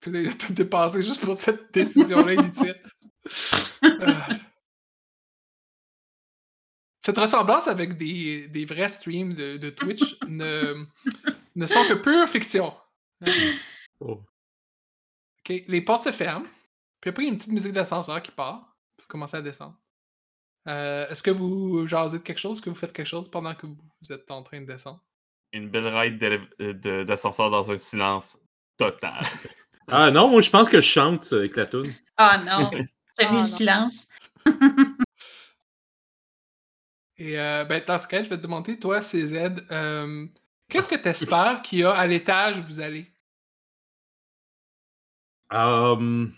Puis 0.00 0.10
là, 0.10 0.20
il 0.20 0.28
a 0.28 0.34
tout 0.34 0.52
dépassé 0.52 1.02
juste 1.02 1.24
pour 1.24 1.34
cette 1.36 1.72
décision-là 1.74 2.32
inutile. 2.34 2.82
Euh. 3.84 4.14
Cette 7.00 7.18
ressemblance 7.18 7.68
avec 7.68 7.96
des, 7.96 8.48
des 8.48 8.64
vrais 8.64 8.88
streams 8.88 9.34
de, 9.34 9.56
de 9.58 9.70
Twitch 9.70 10.16
ne, 10.28 10.84
ne 11.54 11.66
sont 11.66 11.84
que 11.86 11.94
pure 11.94 12.28
fiction. 12.28 12.74
Oh. 14.00 14.20
OK, 15.40 15.62
les 15.68 15.80
portes 15.82 16.04
se 16.04 16.12
ferment. 16.12 16.46
Puis 17.04 17.10
après, 17.10 17.24
il 17.24 17.26
y 17.26 17.28
a 17.28 17.32
une 17.32 17.36
petite 17.38 17.52
musique 17.52 17.72
d'ascenseur 17.74 18.22
qui 18.22 18.30
part. 18.30 18.78
Vous 18.98 19.04
commencez 19.08 19.36
à 19.36 19.42
descendre. 19.42 19.78
Euh, 20.66 21.06
Est-ce 21.10 21.22
que 21.22 21.30
vous 21.30 21.86
jasez 21.86 22.16
de 22.16 22.22
quelque 22.22 22.38
chose? 22.38 22.56
Est-ce 22.56 22.62
que 22.62 22.70
vous 22.70 22.76
faites 22.76 22.94
quelque 22.94 23.06
chose 23.06 23.30
pendant 23.30 23.54
que 23.54 23.66
vous, 23.66 23.76
êtes 24.10 24.30
en 24.30 24.42
train 24.42 24.62
de 24.62 24.64
descendre? 24.64 25.04
Une 25.52 25.68
belle 25.68 25.86
ride 25.88 26.48
euh, 26.62 27.04
d'ascenseur 27.04 27.50
dans 27.50 27.70
un 27.70 27.76
silence 27.76 28.38
total. 28.78 29.20
Ah 29.88 30.10
non, 30.10 30.30
moi 30.30 30.40
je 30.40 30.48
pense 30.48 30.70
que 30.70 30.80
je 30.80 30.86
chante 30.86 31.30
avec 31.30 31.56
la 31.56 31.66
toune. 31.66 31.92
Ah 32.16 32.38
non! 32.38 32.70
J'ai 33.20 33.26
Ah, 33.26 33.32
mis 33.32 33.36
le 33.36 33.42
non. 33.42 33.44
silence. 33.44 34.08
Et 37.18 37.38
euh, 37.38 37.66
ben, 37.66 37.82
dans 37.86 37.98
ce 37.98 38.08
cas, 38.08 38.22
je 38.22 38.30
vais 38.30 38.38
te 38.38 38.42
demander, 38.42 38.78
toi, 38.78 39.02
CZ, 39.02 39.56
euh, 39.70 40.26
qu'est-ce 40.70 40.88
que 40.88 40.94
tu 40.94 41.06
espères 41.06 41.60
qu'il 41.60 41.80
y 41.80 41.84
a 41.84 41.92
à 41.92 42.06
l'étage 42.06 42.58
où 42.60 42.62
vous 42.62 42.80
allez? 42.80 43.12
Um, 45.50 46.32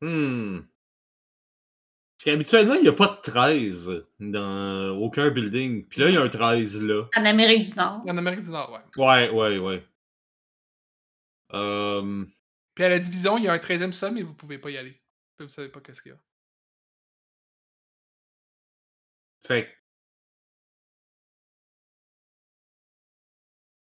hmm. 0.00 0.60
Parce 2.16 2.24
qu'habituellement, 2.24 2.74
il 2.74 2.82
n'y 2.82 2.88
a 2.88 2.92
pas 2.92 3.08
de 3.08 3.30
13 3.30 3.90
dans 4.20 4.96
aucun 4.96 5.30
building. 5.30 5.86
Puis 5.86 6.00
là, 6.00 6.08
il 6.08 6.14
y 6.14 6.16
a 6.16 6.22
un 6.22 6.28
13 6.28 6.82
là. 6.82 7.08
En 7.14 7.24
Amérique 7.24 7.62
du 7.62 7.74
Nord. 7.76 8.02
En 8.06 8.16
Amérique 8.16 8.42
du 8.42 8.50
Nord, 8.50 8.72
ouais. 8.72 9.04
Ouais, 9.04 9.30
ouais, 9.30 9.58
ouais. 9.58 9.86
Um, 11.52 12.32
Puis 12.74 12.84
à 12.84 12.88
la 12.88 12.98
division, 12.98 13.38
il 13.38 13.44
y 13.44 13.48
a 13.48 13.52
un 13.52 13.58
13e 13.58 13.92
sol, 13.92 14.12
mais 14.12 14.22
vous 14.22 14.34
pouvez 14.34 14.58
pas 14.58 14.70
y 14.70 14.78
aller. 14.78 15.00
Vous 15.38 15.48
savez 15.48 15.68
pas 15.68 15.80
qu'est-ce 15.80 16.02
qu'il 16.02 16.12
y 16.12 16.14
a. 16.14 16.18
fait 19.46 19.68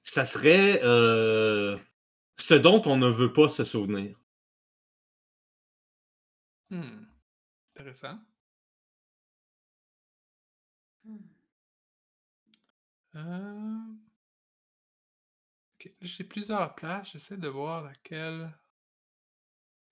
Ça 0.03 0.24
serait 0.24 0.80
euh, 0.82 1.78
ce 2.36 2.55
dont 2.55 2.82
on 2.86 2.96
ne 2.96 3.09
veut 3.09 3.32
pas 3.32 3.49
se 3.49 3.64
souvenir. 3.64 4.16
Hmm. 6.70 7.04
Intéressant. 7.74 8.18
Euh... 13.14 13.78
ok, 15.74 15.92
J'ai 16.00 16.24
plusieurs 16.24 16.74
places. 16.74 17.10
J'essaie 17.12 17.36
de 17.36 17.48
voir 17.48 17.84
laquelle. 17.84 18.52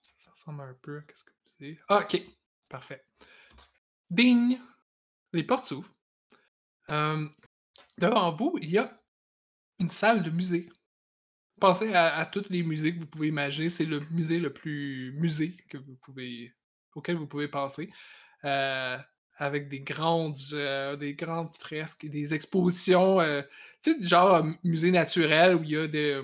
Ça, 0.02 0.12
ça 0.18 0.30
ressemble 0.30 0.62
un 0.62 0.74
peu 0.74 0.98
à 0.98 1.02
ce 1.14 1.24
que 1.24 1.30
vous 1.30 1.64
avez. 1.64 1.80
Ah, 1.88 2.00
ok. 2.00 2.22
Parfait. 2.68 3.04
Ding! 4.10 4.58
Les 5.32 5.44
portes 5.44 5.66
s'ouvrent. 5.66 5.92
Euh, 6.90 7.28
devant 7.98 8.34
vous, 8.34 8.58
il 8.60 8.70
y 8.70 8.78
a 8.78 9.02
une 9.78 9.90
salle 9.90 10.22
de 10.22 10.30
musée. 10.30 10.68
Pensez 11.60 11.92
à, 11.94 12.16
à 12.16 12.26
tous 12.26 12.48
les 12.50 12.62
musées 12.62 12.94
que 12.94 13.00
vous 13.00 13.06
pouvez 13.06 13.28
imaginer. 13.28 13.68
C'est 13.68 13.84
le 13.84 14.00
musée 14.10 14.38
le 14.38 14.52
plus 14.52 15.12
musée 15.12 15.56
que 15.68 15.78
vous 15.78 15.96
pouvez, 15.96 16.54
auquel 16.96 17.16
vous 17.16 17.26
pouvez 17.26 17.48
penser. 17.48 17.90
Euh, 18.44 18.98
avec 19.38 19.68
des 19.68 19.80
grandes, 19.80 20.38
euh, 20.54 20.96
des 20.96 21.14
grandes 21.14 21.54
fresques 21.58 22.06
des 22.06 22.32
expositions, 22.32 23.20
euh, 23.20 23.42
tu 23.82 23.92
sais, 23.92 23.98
du 23.98 24.06
genre 24.06 24.44
musée 24.64 24.90
naturel 24.90 25.54
où 25.56 25.62
il 25.62 25.70
y 25.70 25.76
a 25.76 25.86
des, 25.86 26.22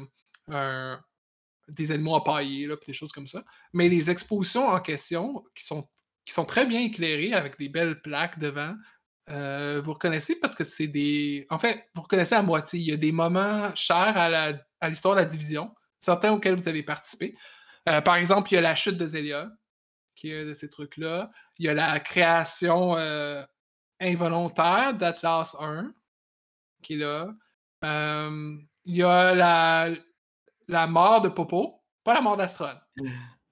des 1.68 1.93
animaux 1.93 2.14
empaillés, 2.14 2.66
là, 2.66 2.77
des 2.87 2.93
choses 2.93 3.12
comme 3.12 3.27
ça. 3.27 3.45
Mais 3.73 3.89
les 3.89 4.11
expositions 4.11 4.68
en 4.68 4.81
question, 4.81 5.45
qui 5.55 5.64
sont, 5.64 5.87
qui 6.25 6.33
sont 6.33 6.45
très 6.45 6.64
bien 6.64 6.81
éclairées 6.81 7.35
avec 7.35 7.59
des 7.59 7.68
belles 7.68 8.01
plaques 8.01 8.39
devant, 8.39 8.75
vous 9.29 9.93
reconnaissez 9.93 10.37
parce 10.37 10.55
que 10.55 10.64
c'est 10.64 10.89
des. 10.89 11.47
En 11.51 11.59
fait, 11.59 11.89
vous 11.95 12.03
reconnaissez 12.03 12.35
à 12.35 12.43
moitié. 12.43 12.81
Il 12.81 12.87
y 12.87 12.93
a 12.93 12.97
des 12.97 13.12
moments 13.12 13.75
chers 13.75 14.16
à 14.16 14.29
la- 14.29 14.59
à 14.81 14.89
l'histoire 14.89 15.14
de 15.14 15.20
la 15.20 15.27
division, 15.27 15.75
certains 15.99 16.33
auxquels 16.33 16.55
vous 16.57 16.68
avez 16.68 16.83
participé. 16.83 17.35
Par 17.85 18.16
exemple, 18.16 18.51
il 18.53 18.57
y 18.57 18.59
a 18.59 18.62
la 18.62 18.75
chute 18.75 18.97
de 18.97 19.07
Zélia, 19.07 19.51
de 20.31 20.55
ces 20.55 20.70
trucs-là. 20.70 21.31
Il 21.59 21.66
y 21.66 21.68
a 21.68 21.75
la 21.75 22.01
création 22.01 22.97
euh, 22.97 23.45
involontaire 24.01 24.95
d'Atlas 24.95 25.57
1, 25.61 25.93
qui 26.83 26.95
est 26.95 26.97
là. 26.99 27.35
Euh, 27.85 28.57
il 28.85 28.97
y 28.97 29.03
a 29.03 29.35
la, 29.35 29.91
la 30.68 30.87
mort 30.87 31.20
de 31.23 31.29
Popo, 31.29 31.83
pas 32.05 32.14
la 32.14 32.20
mort 32.20 32.37
d'Astron, 32.37 32.75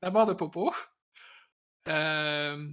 la 0.03 0.11
mort 0.11 0.27
de 0.27 0.35
Popo. 0.35 0.73
Euh, 1.89 2.69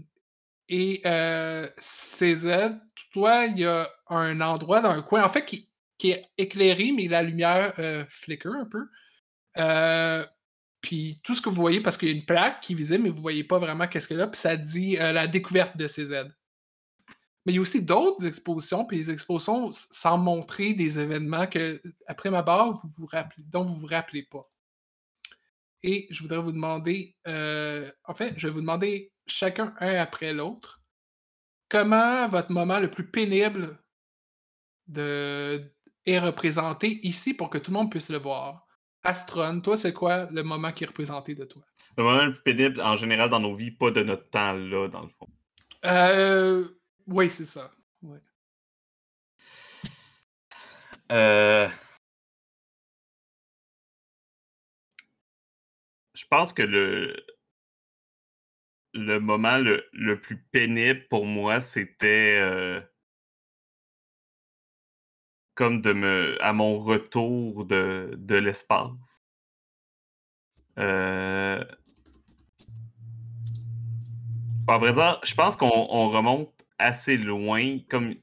Et 0.69 1.01
euh, 1.05 1.69
CZ, 1.79 2.75
toi, 3.13 3.45
il 3.45 3.59
y 3.59 3.65
a 3.65 3.89
un 4.09 4.41
endroit 4.41 4.81
dans 4.81 4.91
un 4.91 5.01
coin, 5.01 5.23
en 5.23 5.29
fait, 5.29 5.45
qui, 5.45 5.71
qui 5.97 6.11
est 6.11 6.29
éclairé, 6.37 6.91
mais 6.93 7.07
la 7.07 7.23
lumière 7.23 7.73
euh, 7.79 8.05
flicker 8.09 8.53
un 8.53 8.65
peu. 8.67 8.87
Puis 10.81 11.19
tout 11.23 11.33
ce 11.33 11.41
que 11.41 11.49
vous 11.49 11.55
voyez, 11.55 11.81
parce 11.81 11.97
qu'il 11.97 12.09
y 12.09 12.11
a 12.11 12.15
une 12.15 12.25
plaque 12.25 12.61
qui 12.61 12.73
est 12.73 12.75
visible, 12.75 13.03
mais 13.03 13.09
vous 13.09 13.21
voyez 13.21 13.43
pas 13.43 13.59
vraiment 13.59 13.87
qu'est-ce 13.87 14.13
a 14.13 14.17
là, 14.17 14.27
puis 14.27 14.39
ça 14.39 14.55
dit 14.55 14.97
euh, 14.97 15.11
la 15.11 15.27
découverte 15.27 15.75
de 15.77 15.87
CZ. 15.87 16.25
Mais 17.45 17.53
il 17.53 17.55
y 17.55 17.57
a 17.57 17.61
aussi 17.61 17.83
d'autres 17.83 18.25
expositions, 18.25 18.85
puis 18.85 18.97
les 18.97 19.11
expositions 19.11 19.71
sans 19.71 20.17
montrer 20.17 20.73
des 20.73 20.99
événements 20.99 21.47
que, 21.47 21.81
après 22.05 22.29
ma 22.29 22.41
barre, 22.41 22.73
vous 22.73 22.89
vous 22.97 23.07
rappelez, 23.07 23.43
dont 23.47 23.63
vous 23.63 23.75
vous 23.75 23.87
rappelez 23.87 24.23
pas. 24.23 24.49
Et 25.83 26.07
je 26.09 26.21
voudrais 26.21 26.39
vous 26.39 26.51
demander, 26.51 27.15
euh, 27.27 27.89
en 28.03 28.13
fait, 28.13 28.33
je 28.37 28.47
vais 28.47 28.53
vous 28.53 28.61
demander 28.61 29.13
chacun 29.27 29.73
un 29.79 29.95
après 29.95 30.33
l'autre, 30.33 30.81
comment 31.69 32.27
votre 32.27 32.51
moment 32.51 32.79
le 32.79 32.91
plus 32.91 33.09
pénible 33.09 33.79
est 34.93 36.19
représenté 36.19 37.05
ici 37.05 37.33
pour 37.33 37.49
que 37.49 37.57
tout 37.57 37.71
le 37.71 37.77
monde 37.77 37.91
puisse 37.91 38.09
le 38.09 38.19
voir? 38.19 38.66
Astron, 39.07 39.61
toi, 39.61 39.77
c'est 39.77 39.93
quoi 39.93 40.25
le 40.31 40.43
moment 40.43 40.73
qui 40.73 40.83
est 40.83 40.87
représenté 40.87 41.33
de 41.33 41.45
toi? 41.45 41.63
Le 41.97 42.03
moment 42.03 42.25
le 42.25 42.33
plus 42.33 42.43
pénible, 42.43 42.81
en 42.81 42.97
général, 42.97 43.29
dans 43.29 43.39
nos 43.39 43.55
vies, 43.55 43.71
pas 43.71 43.89
de 43.89 44.03
notre 44.03 44.29
temps 44.29 44.51
là, 44.51 44.89
dans 44.89 45.03
le 45.03 45.09
fond. 45.17 45.29
Euh, 45.85 46.67
oui, 47.07 47.29
c'est 47.29 47.45
ça. 47.45 47.71
Ouais. 48.01 48.19
Euh... 51.09 51.69
Je 56.13 56.25
pense 56.29 56.51
que 56.51 56.63
le, 56.63 57.15
le 58.93 59.19
moment 59.19 59.57
le, 59.57 59.87
le 59.93 60.19
plus 60.19 60.43
pénible 60.51 61.07
pour 61.09 61.25
moi, 61.25 61.61
c'était 61.61 62.39
euh, 62.41 62.81
comme 65.57 65.81
de 65.81 65.91
me 65.91 66.37
à 66.41 66.53
mon 66.53 66.79
retour 66.79 67.65
de, 67.65 68.13
de 68.15 68.35
l'espace. 68.35 69.17
Euh... 70.77 71.63
À 74.67 74.77
vrai 74.77 74.93
dire, 74.93 75.19
je 75.23 75.33
pense 75.33 75.55
qu'on 75.55 75.87
on 75.89 76.09
remonte 76.09 76.53
assez 76.77 77.17
loin. 77.17 77.79
Comme 77.89 78.15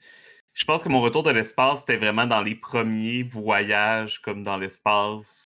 je 0.53 0.65
pense 0.65 0.85
que 0.85 0.89
mon 0.89 1.01
retour 1.01 1.25
de 1.25 1.31
l'espace, 1.31 1.81
c'était 1.81 1.97
vraiment 1.97 2.27
dans 2.27 2.43
les 2.43 2.55
premiers 2.55 3.25
voyages 3.25 4.21
comme 4.23 4.45
dans 4.45 4.57
l'espace. 4.57 5.45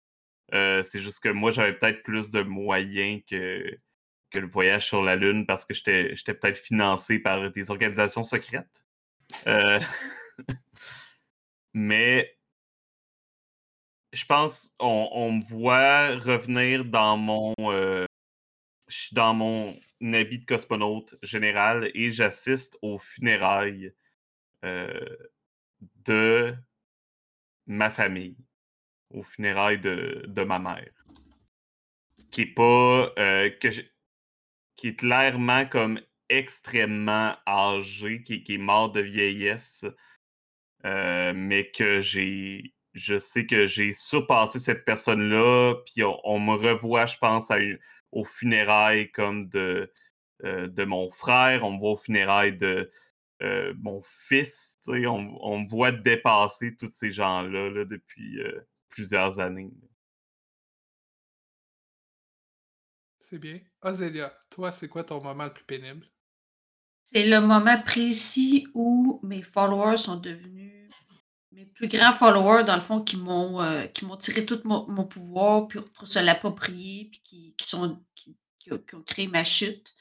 Euh, 0.52 0.82
c'est 0.82 1.00
juste 1.00 1.22
que 1.22 1.30
moi, 1.30 1.52
j'avais 1.52 1.72
peut-être 1.72 2.02
plus 2.02 2.30
de 2.30 2.42
moyens 2.42 3.22
que, 3.28 3.64
que 4.30 4.38
le 4.38 4.48
voyage 4.48 4.86
sur 4.86 5.02
la 5.02 5.16
Lune 5.16 5.46
parce 5.46 5.64
que 5.64 5.72
j'étais 5.74 6.14
j'étais 6.14 6.34
peut-être 6.34 6.58
financé 6.58 7.18
par 7.20 7.50
des 7.50 7.70
organisations 7.70 8.24
secrètes. 8.24 8.84
Euh, 9.46 9.80
Mais 11.72 12.36
je 14.12 14.24
pense 14.24 14.74
on, 14.80 15.32
me 15.32 15.44
voit 15.44 16.16
revenir 16.16 16.84
dans 16.84 17.16
mon 17.16 17.54
euh, 17.60 18.04
je 18.88 18.96
suis 18.96 19.14
dans 19.14 19.34
mon 19.34 19.78
habit 20.02 20.40
de 20.40 20.44
cosmonaute 20.44 21.16
général 21.22 21.90
et 21.94 22.10
j'assiste 22.10 22.76
aux 22.82 22.98
funérailles 22.98 23.94
euh, 24.64 25.16
de 26.04 26.54
ma 27.66 27.88
famille, 27.90 28.36
aux 29.10 29.22
funérailles 29.22 29.78
de, 29.78 30.24
de 30.26 30.42
ma 30.42 30.58
mère. 30.58 30.92
Qui 32.32 32.42
est 32.42 32.54
pas 32.54 33.12
euh, 33.18 33.50
qui 34.76 34.88
est 34.88 34.96
clairement 34.96 35.66
comme 35.66 36.00
extrêmement 36.28 37.36
âgé, 37.46 38.22
qui, 38.22 38.42
qui 38.42 38.54
est 38.54 38.58
mort 38.58 38.90
de 38.90 39.00
vieillesse, 39.00 39.84
euh, 40.84 41.32
mais 41.34 41.70
que 41.70 42.02
j'ai 42.02 42.74
je 42.94 43.18
sais 43.18 43.46
que 43.46 43.66
j'ai 43.68 43.92
surpassé 43.92 44.58
cette 44.58 44.84
personne-là, 44.84 45.74
puis 45.86 46.02
on, 46.04 46.40
me 46.40 46.54
revoit, 46.54 47.06
je 47.06 47.18
pense, 47.18 47.50
à 47.52 47.58
aux 48.10 48.24
funérailles 48.24 49.12
comme 49.12 49.48
de, 49.48 49.92
euh, 50.44 50.66
de 50.66 50.84
mon 50.84 51.10
frère, 51.10 51.64
on 51.64 51.72
me 51.72 51.78
voit 51.78 51.92
aux 51.92 51.96
funérailles 51.96 52.56
de 52.56 52.90
euh, 53.42 53.72
mon 53.78 54.02
fils, 54.02 54.76
on, 54.88 55.38
on 55.40 55.60
me 55.60 55.68
voit 55.68 55.92
dépasser 55.92 56.76
tous 56.76 56.90
ces 56.92 57.12
gens-là 57.12 57.70
là, 57.70 57.84
depuis 57.84 58.40
plusieurs 58.88 59.38
années. 59.38 59.70
C'est 63.20 63.38
bien. 63.38 63.60
Ozélia, 63.82 64.32
toi, 64.50 64.72
c'est 64.72 64.88
quoi 64.88 65.04
ton 65.04 65.22
moment 65.22 65.44
le 65.44 65.52
plus 65.52 65.64
pénible? 65.64 66.04
C'est 67.12 67.26
le 67.26 67.40
moment 67.40 67.80
précis 67.82 68.68
où 68.72 69.18
mes 69.22 69.42
followers 69.42 69.96
sont 69.96 70.16
devenus 70.16 70.70
mes 71.52 71.66
plus 71.66 71.88
grands 71.88 72.12
followers, 72.12 72.64
dans 72.64 72.76
le 72.76 72.80
fond, 72.80 73.00
qui 73.00 73.16
m'ont 73.16 73.60
euh, 73.60 73.86
qui 73.86 74.04
m'ont 74.04 74.16
tiré 74.16 74.46
tout 74.46 74.60
mon, 74.64 75.04
pouvoir 75.04 75.66
pour, 75.66 75.84
pour 75.90 76.06
se 76.06 76.20
l'approprier, 76.20 77.08
puis 77.10 77.20
qui, 77.24 77.54
qui 77.56 77.68
sont 77.68 77.98
qui, 78.14 78.36
qui 78.58 78.72
ont, 78.72 79.02
créé 79.04 79.26
ma 79.26 79.42
chute. 79.44 79.94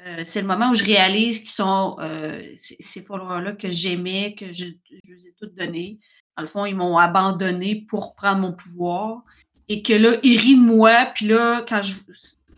Euh, 0.00 0.22
c'est 0.24 0.42
le 0.42 0.46
moment 0.46 0.70
où 0.70 0.74
je 0.74 0.84
réalise 0.84 1.40
qu'ils 1.40 1.48
sont 1.48 1.96
euh, 2.00 2.42
ces, 2.54 2.76
ces 2.80 3.02
followers-là 3.02 3.52
que 3.52 3.70
j'aimais, 3.72 4.34
que 4.34 4.52
je, 4.52 4.66
je 5.04 5.12
les 5.12 5.28
ai 5.28 5.34
tous 5.40 5.46
donnés. 5.46 5.98
Dans 6.36 6.42
le 6.42 6.48
fond, 6.48 6.66
ils 6.66 6.76
m'ont 6.76 6.98
abandonné 6.98 7.86
pour 7.88 8.14
prendre 8.14 8.40
mon 8.40 8.52
pouvoir. 8.52 9.24
Et 9.68 9.82
que 9.82 9.94
là, 9.94 10.18
ils 10.22 10.38
rient 10.38 10.56
de 10.56 10.60
moi, 10.60 11.06
puis 11.14 11.28
là, 11.28 11.64
quand 11.66 11.80
je, 11.82 11.94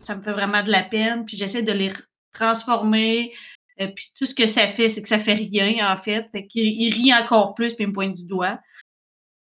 ça 0.01 0.15
me 0.15 0.21
fait 0.21 0.33
vraiment 0.33 0.61
de 0.61 0.69
la 0.69 0.83
peine, 0.83 1.25
puis 1.25 1.37
j'essaie 1.37 1.63
de 1.63 1.71
les 1.71 1.91
transformer, 2.33 3.33
et 3.79 3.87
puis 3.87 4.11
tout 4.15 4.25
ce 4.25 4.35
que 4.35 4.45
ça 4.45 4.67
fait, 4.67 4.89
c'est 4.89 5.01
que 5.01 5.07
ça 5.09 5.17
fait 5.17 5.33
rien, 5.33 5.91
en 5.91 5.97
fait. 5.97 6.27
Fait 6.31 6.45
qu'il 6.45 6.65
il 6.81 6.93
rit 6.93 7.13
encore 7.13 7.55
plus, 7.55 7.73
puis 7.73 7.85
il 7.85 7.87
me 7.87 7.93
pointe 7.93 8.13
du 8.13 8.25
doigt. 8.25 8.59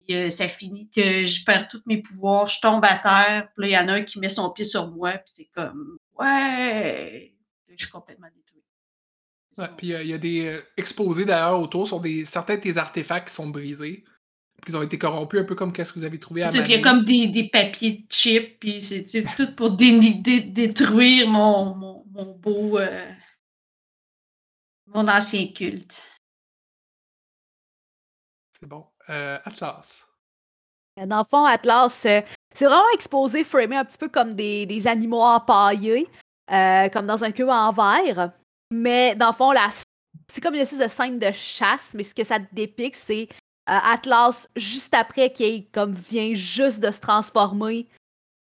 Puis, 0.06 0.16
euh, 0.16 0.30
ça 0.30 0.48
finit 0.48 0.90
que 0.90 1.26
je 1.26 1.44
perds 1.44 1.68
tous 1.68 1.82
mes 1.86 2.02
pouvoirs, 2.02 2.46
je 2.46 2.62
tombe 2.62 2.86
à 2.86 2.96
terre, 2.96 3.50
puis 3.58 3.64
là, 3.64 3.68
il 3.68 3.72
y 3.72 3.78
en 3.78 3.94
a 3.94 3.98
un 3.98 4.04
qui 4.04 4.20
met 4.20 4.30
son 4.30 4.50
pied 4.52 4.64
sur 4.64 4.90
moi, 4.92 5.12
puis 5.14 5.24
c'est 5.26 5.50
comme 5.54 5.98
Ouais! 6.18 7.34
Je 7.68 7.76
suis 7.84 7.92
complètement 7.92 8.28
détruite. 8.28 8.64
Ouais, 9.58 9.76
puis 9.78 9.94
euh, 9.94 10.04
il 10.04 10.10
y 10.10 10.14
a 10.14 10.18
des 10.18 10.46
euh, 10.48 10.62
exposés 10.78 11.26
d'ailleurs 11.26 11.60
autour 11.60 11.88
sur 11.88 12.00
des, 12.00 12.26
certains 12.26 12.56
de 12.56 12.62
tes 12.62 12.78
artefacts 12.78 13.28
qui 13.30 13.34
sont 13.36 13.50
brisés. 13.50 14.04
Puis 14.62 14.74
ils 14.74 14.78
ont 14.78 14.82
été 14.82 14.98
corrompus 14.98 15.42
un 15.42 15.44
peu 15.44 15.56
comme 15.56 15.72
qu'est-ce 15.74 15.94
que 15.94 16.00
vous 16.00 16.06
avez 16.06 16.20
trouvé 16.20 16.42
à 16.44 16.50
puis 16.50 16.60
Il 16.66 16.72
y 16.72 16.76
a 16.76 16.80
comme 16.82 17.04
des, 17.04 17.28
des 17.28 17.48
papiers 17.50 17.92
de 18.08 18.12
chip, 18.12 18.60
puis 18.60 18.82
c'est 18.82 19.04
tout 19.36 19.54
pour 19.56 19.72
dé- 19.72 20.00
détruire 20.42 21.28
mon, 21.28 21.76
mon, 21.76 22.04
mon 22.12 22.34
beau. 22.34 22.80
euh, 22.80 23.10
mon 24.88 25.08
ancien 25.08 25.48
culte. 25.48 26.02
C'est 28.60 28.68
bon. 28.68 28.86
Euh, 29.10 29.38
Atlas. 29.46 30.08
Euh, 31.00 31.06
Dans 31.06 31.20
le 31.20 31.26
fond, 31.26 31.46
Atlas, 31.46 32.06
euh, 32.06 32.22
c'est 32.56 32.66
vraiment 32.66 32.90
exposé, 32.94 33.44
framé 33.44 33.76
un 33.78 33.86
petit 33.86 33.98
peu 33.98 34.10
comme 34.10 34.34
des, 34.34 34.66
des 34.66 34.88
animaux 34.88 35.22
empaillés, 35.22 36.08
euh, 36.52 36.90
comme 36.90 37.06
dans 37.06 37.24
un 37.24 37.32
cube 37.32 37.50
en 37.50 37.72
verre. 37.72 38.32
Mais 38.72 39.16
dans 39.16 39.28
le 39.28 39.34
fond, 39.34 39.52
la- 39.52 39.70
c'est 40.32 40.42
comme 40.42 40.56
une 40.56 40.62
espèce 40.62 40.80
de 40.80 40.88
scène 40.88 41.20
de 41.20 41.32
chasse, 41.32 41.94
mais 41.94 42.04
ce 42.04 42.16
que 42.16 42.24
ça 42.24 42.40
dépique, 42.40 42.96
c'est 42.96 43.28
euh, 43.70 43.80
Atlas 43.84 44.50
juste 44.56 44.94
après 44.94 45.32
qui 45.32 45.68
comme 45.70 45.94
vient 45.94 46.34
juste 46.34 46.80
de 46.80 46.92
se 46.92 47.00
transformer, 47.00 47.88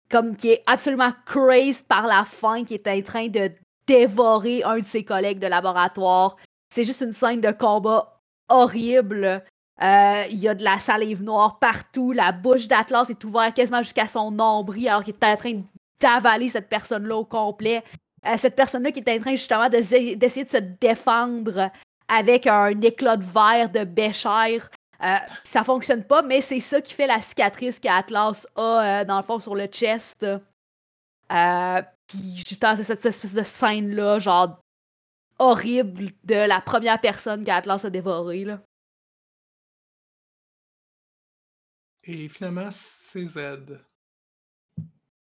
comme 0.10 0.36
qui 0.36 0.50
est 0.52 0.64
absolument 0.66 1.12
crazed 1.26 1.86
par 1.86 2.08
la 2.08 2.26
faim, 2.26 2.64
qui 2.66 2.74
est 2.74 2.88
en 2.88 3.02
train 3.02 3.28
de 3.28 3.52
dévorer 3.90 4.64
un 4.64 4.78
de 4.78 4.86
ses 4.86 5.04
collègues 5.04 5.40
de 5.40 5.48
laboratoire. 5.48 6.38
C'est 6.74 6.86
juste 6.86 7.02
une 7.02 7.14
scène 7.14 7.42
de 7.42 7.52
combat 7.52 8.22
horrible. 8.48 9.44
Euh, 9.82 10.24
Il 10.30 10.38
y 10.38 10.48
a 10.48 10.54
de 10.54 10.64
la 10.64 10.78
salive 10.78 11.24
noire 11.24 11.58
partout. 11.60 12.12
La 12.12 12.32
bouche 12.32 12.68
d'Atlas 12.68 13.10
est 13.10 13.24
ouverte 13.24 13.56
quasiment 13.56 13.82
jusqu'à 13.82 14.08
son 14.08 14.30
nombril 14.30 14.90
alors 14.90 15.04
qu'il 15.04 15.16
est 15.16 15.26
en 15.26 15.36
train 15.36 15.62
d'avaler 16.00 16.50
cette 16.50 16.70
personne-là 16.70 17.16
au 17.16 17.26
complet. 17.26 17.84
Euh, 18.28 18.38
cette 18.38 18.56
personne-là 18.56 18.92
qui 18.92 19.00
est 19.00 19.18
en 19.18 19.22
train 19.22 19.32
justement 19.32 19.70
d'essayer 19.70 20.16
de 20.16 20.28
se 20.28 20.58
défendre 20.58 21.72
avec 22.08 22.48
un 22.48 22.80
éclat 22.82 23.18
de 23.18 23.24
verre 23.24 23.70
de 23.70 23.84
béchère. 23.86 24.70
Euh, 25.02 25.16
ça 25.44 25.64
fonctionne 25.64 26.04
pas, 26.04 26.22
mais 26.22 26.42
c'est 26.42 26.60
ça 26.60 26.82
qui 26.82 26.94
fait 26.94 27.08
la 27.08 27.22
cicatrice 27.22 27.80
qu'Atlas 27.80 28.46
a 28.56 28.62
euh, 29.02 29.06
dans 29.06 29.18
le 29.18 29.24
fond 29.24 29.40
sur 29.40 29.56
le 29.56 29.66
chest. 29.68 30.26
Puis 32.10 32.44
justement, 32.48 32.76
c'est 32.76 32.84
cette 32.84 33.06
espèce 33.06 33.34
de 33.34 33.44
scène-là, 33.44 34.20
genre 34.20 34.62
horrible 35.38 36.10
de 36.26 36.36
la 36.36 36.60
première 36.60 37.00
personne 37.00 37.46
qu'Atlas 37.46 37.86
a 37.86 37.90
dévorée. 37.90 38.44
Là. 38.46 38.62
Et 42.04 42.28
finalement, 42.28 42.70
CZ. 42.72 43.78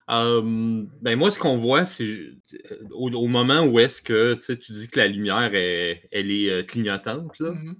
Euh, 0.09 0.85
ben 1.01 1.17
moi, 1.17 1.31
ce 1.31 1.39
qu'on 1.39 1.57
voit, 1.57 1.85
c'est 1.85 2.05
euh, 2.05 2.87
au, 2.91 3.09
au 3.11 3.27
moment 3.27 3.65
où 3.65 3.77
est-ce 3.79 4.01
que 4.01 4.35
tu 4.35 4.41
sais, 4.43 4.57
tu 4.57 4.71
dis 4.71 4.87
que 4.87 4.99
la 4.99 5.07
lumière 5.07 5.53
est, 5.53 6.07
elle 6.13 6.31
est 6.31 6.49
euh, 6.49 6.63
clignotante, 6.63 7.37
là, 7.39 7.51
Mhm. 7.51 7.75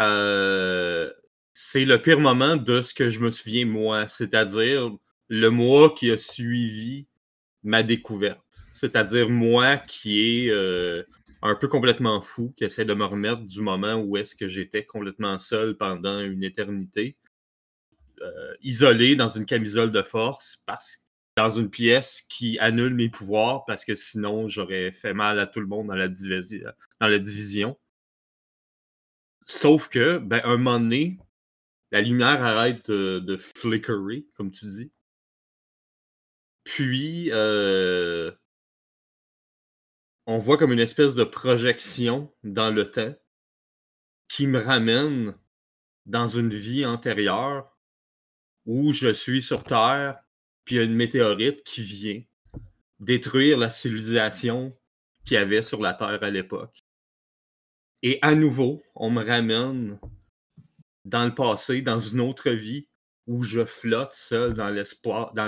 euh, 0.00 1.12
c'est 1.52 1.84
le 1.84 2.00
pire 2.00 2.20
moment 2.20 2.56
de 2.56 2.80
ce 2.82 2.94
que 2.94 3.10
je 3.10 3.20
me 3.20 3.30
souviens 3.30 3.66
moi, 3.66 4.08
c'est-à-dire 4.08 4.90
le 5.28 5.48
mois 5.50 5.94
qui 5.94 6.10
a 6.10 6.16
suivi 6.18 7.06
ma 7.62 7.82
découverte. 7.82 8.62
C'est-à-dire 8.72 9.30
moi 9.30 9.76
qui 9.76 10.46
est 10.46 10.50
euh, 10.50 11.02
un 11.42 11.54
peu 11.54 11.68
complètement 11.68 12.20
fou 12.20 12.52
qui 12.56 12.64
essaie 12.64 12.84
de 12.84 12.94
me 12.94 13.04
remettre 13.04 13.42
du 13.42 13.60
moment 13.60 13.96
où 13.96 14.16
est-ce 14.16 14.34
que 14.36 14.48
j'étais 14.48 14.84
complètement 14.84 15.38
seul 15.38 15.76
pendant 15.76 16.20
une 16.20 16.44
éternité, 16.44 17.16
euh, 18.20 18.54
isolé 18.62 19.16
dans 19.16 19.28
une 19.28 19.46
camisole 19.46 19.92
de 19.92 20.02
force, 20.02 20.62
parce 20.66 21.02
dans 21.36 21.50
une 21.50 21.70
pièce 21.70 22.22
qui 22.28 22.58
annule 22.58 22.94
mes 22.94 23.08
pouvoirs 23.08 23.64
parce 23.64 23.84
que 23.84 23.94
sinon 23.94 24.48
j'aurais 24.48 24.92
fait 24.92 25.14
mal 25.14 25.38
à 25.38 25.46
tout 25.46 25.60
le 25.60 25.66
monde 25.66 25.88
dans 25.88 25.94
la, 25.94 26.08
division. 26.08 27.78
Sauf 29.46 29.88
que, 29.88 30.18
ben, 30.18 30.40
un 30.44 30.56
moment 30.58 30.78
donné, 30.78 31.18
la 31.90 32.00
lumière 32.00 32.42
arrête 32.42 32.90
de, 32.90 33.18
de 33.18 33.38
comme 34.34 34.50
tu 34.50 34.66
dis. 34.66 34.92
Puis, 36.64 37.30
on 40.26 40.38
voit 40.38 40.56
comme 40.56 40.72
une 40.72 40.78
espèce 40.78 41.14
de 41.14 41.24
projection 41.24 42.32
dans 42.44 42.70
le 42.70 42.90
temps 42.90 43.14
qui 44.28 44.46
me 44.46 44.60
ramène 44.60 45.34
dans 46.06 46.26
une 46.26 46.54
vie 46.54 46.86
antérieure 46.86 47.76
où 48.64 48.92
je 48.92 49.12
suis 49.12 49.42
sur 49.42 49.64
Terre, 49.64 50.18
puis 50.64 50.76
il 50.76 50.78
y 50.78 50.80
a 50.80 50.84
une 50.84 50.94
météorite 50.94 51.64
qui 51.64 51.82
vient 51.82 52.22
détruire 53.00 53.58
la 53.58 53.70
civilisation 53.70 54.78
qu'il 55.24 55.34
y 55.34 55.38
avait 55.38 55.62
sur 55.62 55.80
la 55.82 55.92
Terre 55.94 56.22
à 56.22 56.30
l'époque. 56.30 56.84
Et 58.02 58.18
à 58.22 58.34
nouveau, 58.34 58.82
on 58.94 59.10
me 59.10 59.24
ramène 59.24 59.98
dans 61.04 61.24
le 61.24 61.34
passé, 61.34 61.82
dans 61.82 61.98
une 61.98 62.20
autre 62.20 62.50
vie, 62.50 62.88
où 63.26 63.42
je 63.42 63.64
flotte 63.64 64.14
seul 64.14 64.52
dans 64.54 64.70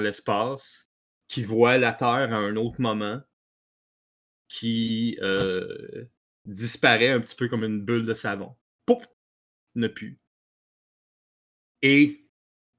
l'espace, 0.01 0.89
qui 1.29 1.43
voit 1.43 1.79
la 1.79 1.93
Terre 1.93 2.33
à 2.33 2.37
un 2.37 2.57
autre 2.57 2.81
moment, 2.81 3.21
qui 4.49 5.19
euh, 5.23 6.05
disparaît 6.45 7.11
un 7.11 7.21
petit 7.21 7.37
peu 7.37 7.49
comme 7.49 7.65
une 7.65 7.85
bulle 7.85 8.07
de 8.07 8.15
savon. 8.15 8.55
Pouf! 8.87 9.05
Ne 9.75 9.89
plus. 9.89 10.21
Et 11.83 12.29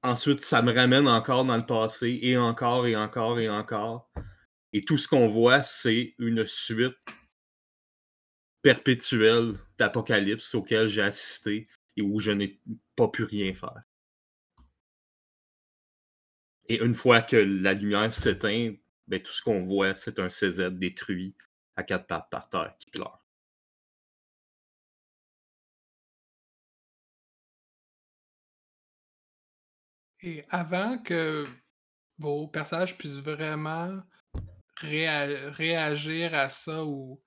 ensuite, 0.02 0.40
ça 0.40 0.62
me 0.62 0.72
ramène 0.72 1.08
encore 1.08 1.44
dans 1.44 1.56
le 1.56 1.66
passé, 1.66 2.18
et 2.22 2.36
encore, 2.36 2.86
et 2.86 2.96
encore, 2.96 3.38
et 3.38 3.48
encore. 3.48 4.10
Et 4.72 4.84
tout 4.84 4.98
ce 4.98 5.08
qu'on 5.08 5.28
voit, 5.28 5.62
c'est 5.62 6.14
une 6.18 6.46
suite 6.46 6.96
perpétuelle 8.62 9.54
d'apocalypse 9.78 10.54
auquel 10.54 10.88
j'ai 10.88 11.02
assisté 11.02 11.68
et 11.96 12.02
où 12.02 12.18
je 12.18 12.32
n'ai 12.32 12.60
pas 12.96 13.08
pu 13.08 13.22
rien 13.24 13.54
faire. 13.54 13.82
Et 16.68 16.82
une 16.82 16.94
fois 16.94 17.22
que 17.22 17.36
la 17.36 17.72
lumière 17.72 18.12
s'éteint, 18.12 18.74
ben, 19.08 19.22
tout 19.22 19.32
ce 19.32 19.42
qu'on 19.42 19.64
voit, 19.64 19.94
c'est 19.94 20.18
un 20.18 20.28
CZ 20.28 20.70
détruit 20.72 21.34
à 21.76 21.82
quatre 21.82 22.06
pattes 22.06 22.28
par 22.30 22.48
terre 22.48 22.74
qui 22.78 22.90
pleure. 22.90 23.22
Et 30.20 30.44
avant 30.50 30.98
que 30.98 31.46
vos 32.18 32.48
personnages 32.48 32.96
puissent 32.98 33.18
vraiment 33.18 34.00
réa- 34.80 35.50
réagir 35.50 36.34
à 36.34 36.48
ça 36.48 36.84
ou 36.84 37.22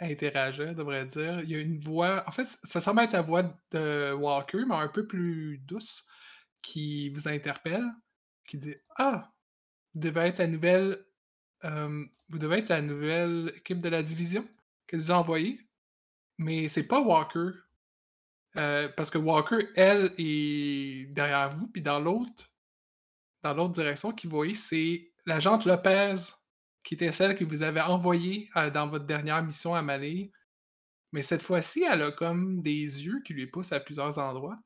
interagir, 0.00 0.74
devrait 0.74 1.06
dire, 1.06 1.40
il 1.40 1.50
y 1.50 1.56
a 1.56 1.60
une 1.60 1.78
voix. 1.78 2.24
En 2.28 2.32
fait, 2.32 2.44
ça 2.44 2.80
semble 2.80 3.02
être 3.02 3.12
la 3.12 3.22
voix 3.22 3.44
de 3.72 4.12
Walker, 4.14 4.64
mais 4.66 4.74
un 4.76 4.88
peu 4.88 5.06
plus 5.06 5.58
douce, 5.58 6.04
qui 6.62 7.10
vous 7.10 7.28
interpelle, 7.28 7.84
qui 8.46 8.58
dit 8.58 8.74
Ah, 8.96 9.32
vous 9.94 10.00
devez 10.00 10.20
être 10.22 10.38
la 10.38 10.46
nouvelle. 10.46 11.04
euh, 11.64 12.04
vous 12.28 12.38
devez 12.38 12.58
être 12.58 12.68
la 12.68 12.82
nouvelle 12.82 13.52
équipe 13.56 13.80
de 13.80 13.88
la 13.88 14.02
division 14.02 14.46
qu'elle 14.86 15.00
vous 15.00 15.12
a 15.12 15.16
envoyée. 15.16 15.60
Mais 16.38 16.68
c'est 16.68 16.86
pas 16.86 17.00
Walker. 17.00 17.50
Euh, 18.56 18.88
parce 18.96 19.10
que 19.10 19.18
Walker, 19.18 19.68
elle, 19.76 20.12
est 20.18 21.06
derrière 21.12 21.50
vous, 21.50 21.68
puis 21.68 21.82
dans 21.82 22.00
l'autre, 22.00 22.50
dans 23.42 23.52
l'autre 23.54 23.72
direction 23.72 24.12
qui 24.12 24.26
vous 24.26 24.36
voyez, 24.36 24.54
c'est 24.54 25.12
l'agente 25.26 25.66
Lopez, 25.66 26.14
qui 26.82 26.94
était 26.94 27.12
celle 27.12 27.36
que 27.36 27.44
vous 27.44 27.62
avez 27.62 27.82
envoyée 27.82 28.48
euh, 28.56 28.70
dans 28.70 28.88
votre 28.88 29.04
dernière 29.04 29.42
mission 29.42 29.74
à 29.74 29.82
Malé. 29.82 30.32
Mais 31.12 31.22
cette 31.22 31.42
fois-ci, 31.42 31.84
elle 31.84 32.02
a 32.02 32.12
comme 32.12 32.62
des 32.62 33.04
yeux 33.04 33.20
qui 33.24 33.34
lui 33.34 33.46
poussent 33.46 33.72
à 33.72 33.80
plusieurs 33.80 34.18
endroits. 34.18 34.58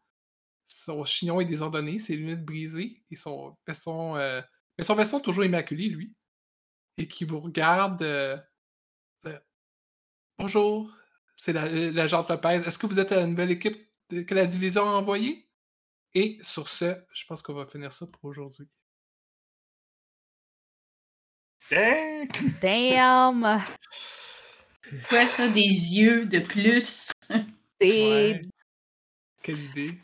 Son 0.73 1.05
chignon 1.05 1.41
est 1.41 1.45
désordonné, 1.47 1.99
ses 1.99 2.16
lunettes 2.16 2.45
brisées, 2.45 3.03
et 3.11 3.16
son 3.16 3.57
veston, 3.66 4.16
euh, 4.16 4.41
mais 4.79 4.85
son 4.85 4.95
veston 4.95 5.18
toujours 5.21 5.45
immaculé, 5.45 5.89
lui. 5.89 6.14
Et 6.97 7.09
qui 7.09 7.25
vous 7.25 7.41
regarde. 7.41 8.03
euh, 8.03 8.37
euh, 9.27 9.39
Bonjour, 10.39 10.93
c'est 11.35 11.53
la- 11.53 11.64
euh, 11.66 11.91
l'agent 11.93 12.25
Lopez. 12.29 12.62
Est-ce 12.66 12.79
que 12.79 12.87
vous 12.87 13.01
êtes 13.01 13.11
la 13.11 13.27
nouvelle 13.27 13.51
équipe 13.51 13.77
de- 14.11 14.23
que 14.23 14.35
la 14.35 14.47
division 14.47 14.83
a 14.89 14.93
envoyée? 14.93 15.49
Et 16.14 16.39
sur 16.43 16.68
ce, 16.68 16.97
je 17.14 17.25
pense 17.27 17.43
qu'on 17.43 17.55
va 17.55 17.66
finir 17.66 17.93
ça 17.93 18.07
pour 18.07 18.25
aujourd'hui. 18.25 18.68
Dang! 21.71 22.29
Damn! 22.61 23.64
Quoi, 25.09 25.27
ça, 25.27 25.49
des 25.49 25.61
yeux 25.62 26.27
de 26.27 26.39
plus? 26.41 27.11
C'est 27.81 28.09
Ouais. 28.09 28.43
Quelle 29.43 29.59
idée. 29.59 30.01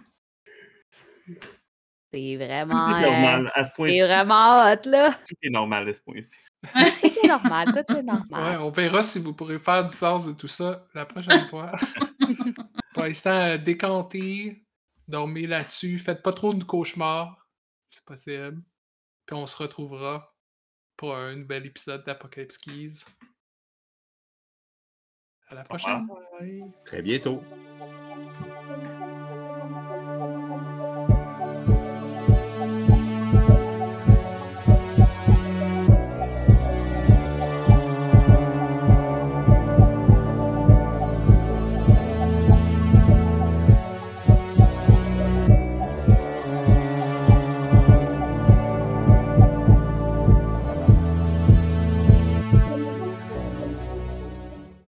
C'est 2.12 2.38
Tout 2.38 2.44
vraiment. 2.44 2.88
est 2.98 3.04
euh, 3.04 3.10
normal. 3.10 3.52
À 3.54 3.64
ce 3.64 3.72
point-ci, 3.74 3.96
c'est 3.98 4.06
vraiment 4.06 4.58
hot, 4.72 4.88
là. 4.88 5.18
tout 5.28 5.34
est 5.42 5.50
normal 5.50 5.88
à 5.88 5.92
ce 5.92 6.00
point-ci. 6.00 6.36
Tout 6.62 7.24
est 7.24 7.28
normal, 7.28 7.66
tout 7.68 7.92
est 7.92 7.94
Ouais, 7.96 8.02
normal. 8.02 8.60
on 8.60 8.70
verra 8.70 9.02
si 9.02 9.18
vous 9.18 9.32
pourrez 9.34 9.58
faire 9.58 9.84
du 9.86 9.94
sens 9.94 10.26
de 10.26 10.32
tout 10.32 10.48
ça 10.48 10.86
la 10.94 11.04
prochaine 11.06 11.46
fois. 11.50 11.72
pour 12.94 13.02
l'instant, 13.02 13.30
euh, 13.32 13.58
décantez, 13.58 14.64
dormez 15.08 15.46
là-dessus, 15.46 15.98
faites 15.98 16.22
pas 16.22 16.32
trop 16.32 16.54
de 16.54 16.64
cauchemars, 16.64 17.46
c'est 17.90 18.04
possible. 18.04 18.62
Puis 19.26 19.36
on 19.36 19.46
se 19.46 19.56
retrouvera 19.56 20.32
pour 20.96 21.14
un 21.14 21.34
nouvel 21.36 21.66
épisode 21.66 22.04
d'Apocalypse 22.04 22.58
Keys. 22.58 23.04
À 25.48 25.54
la 25.56 25.64
prochaine. 25.64 26.08
Très 26.84 27.02
bientôt. 27.02 27.42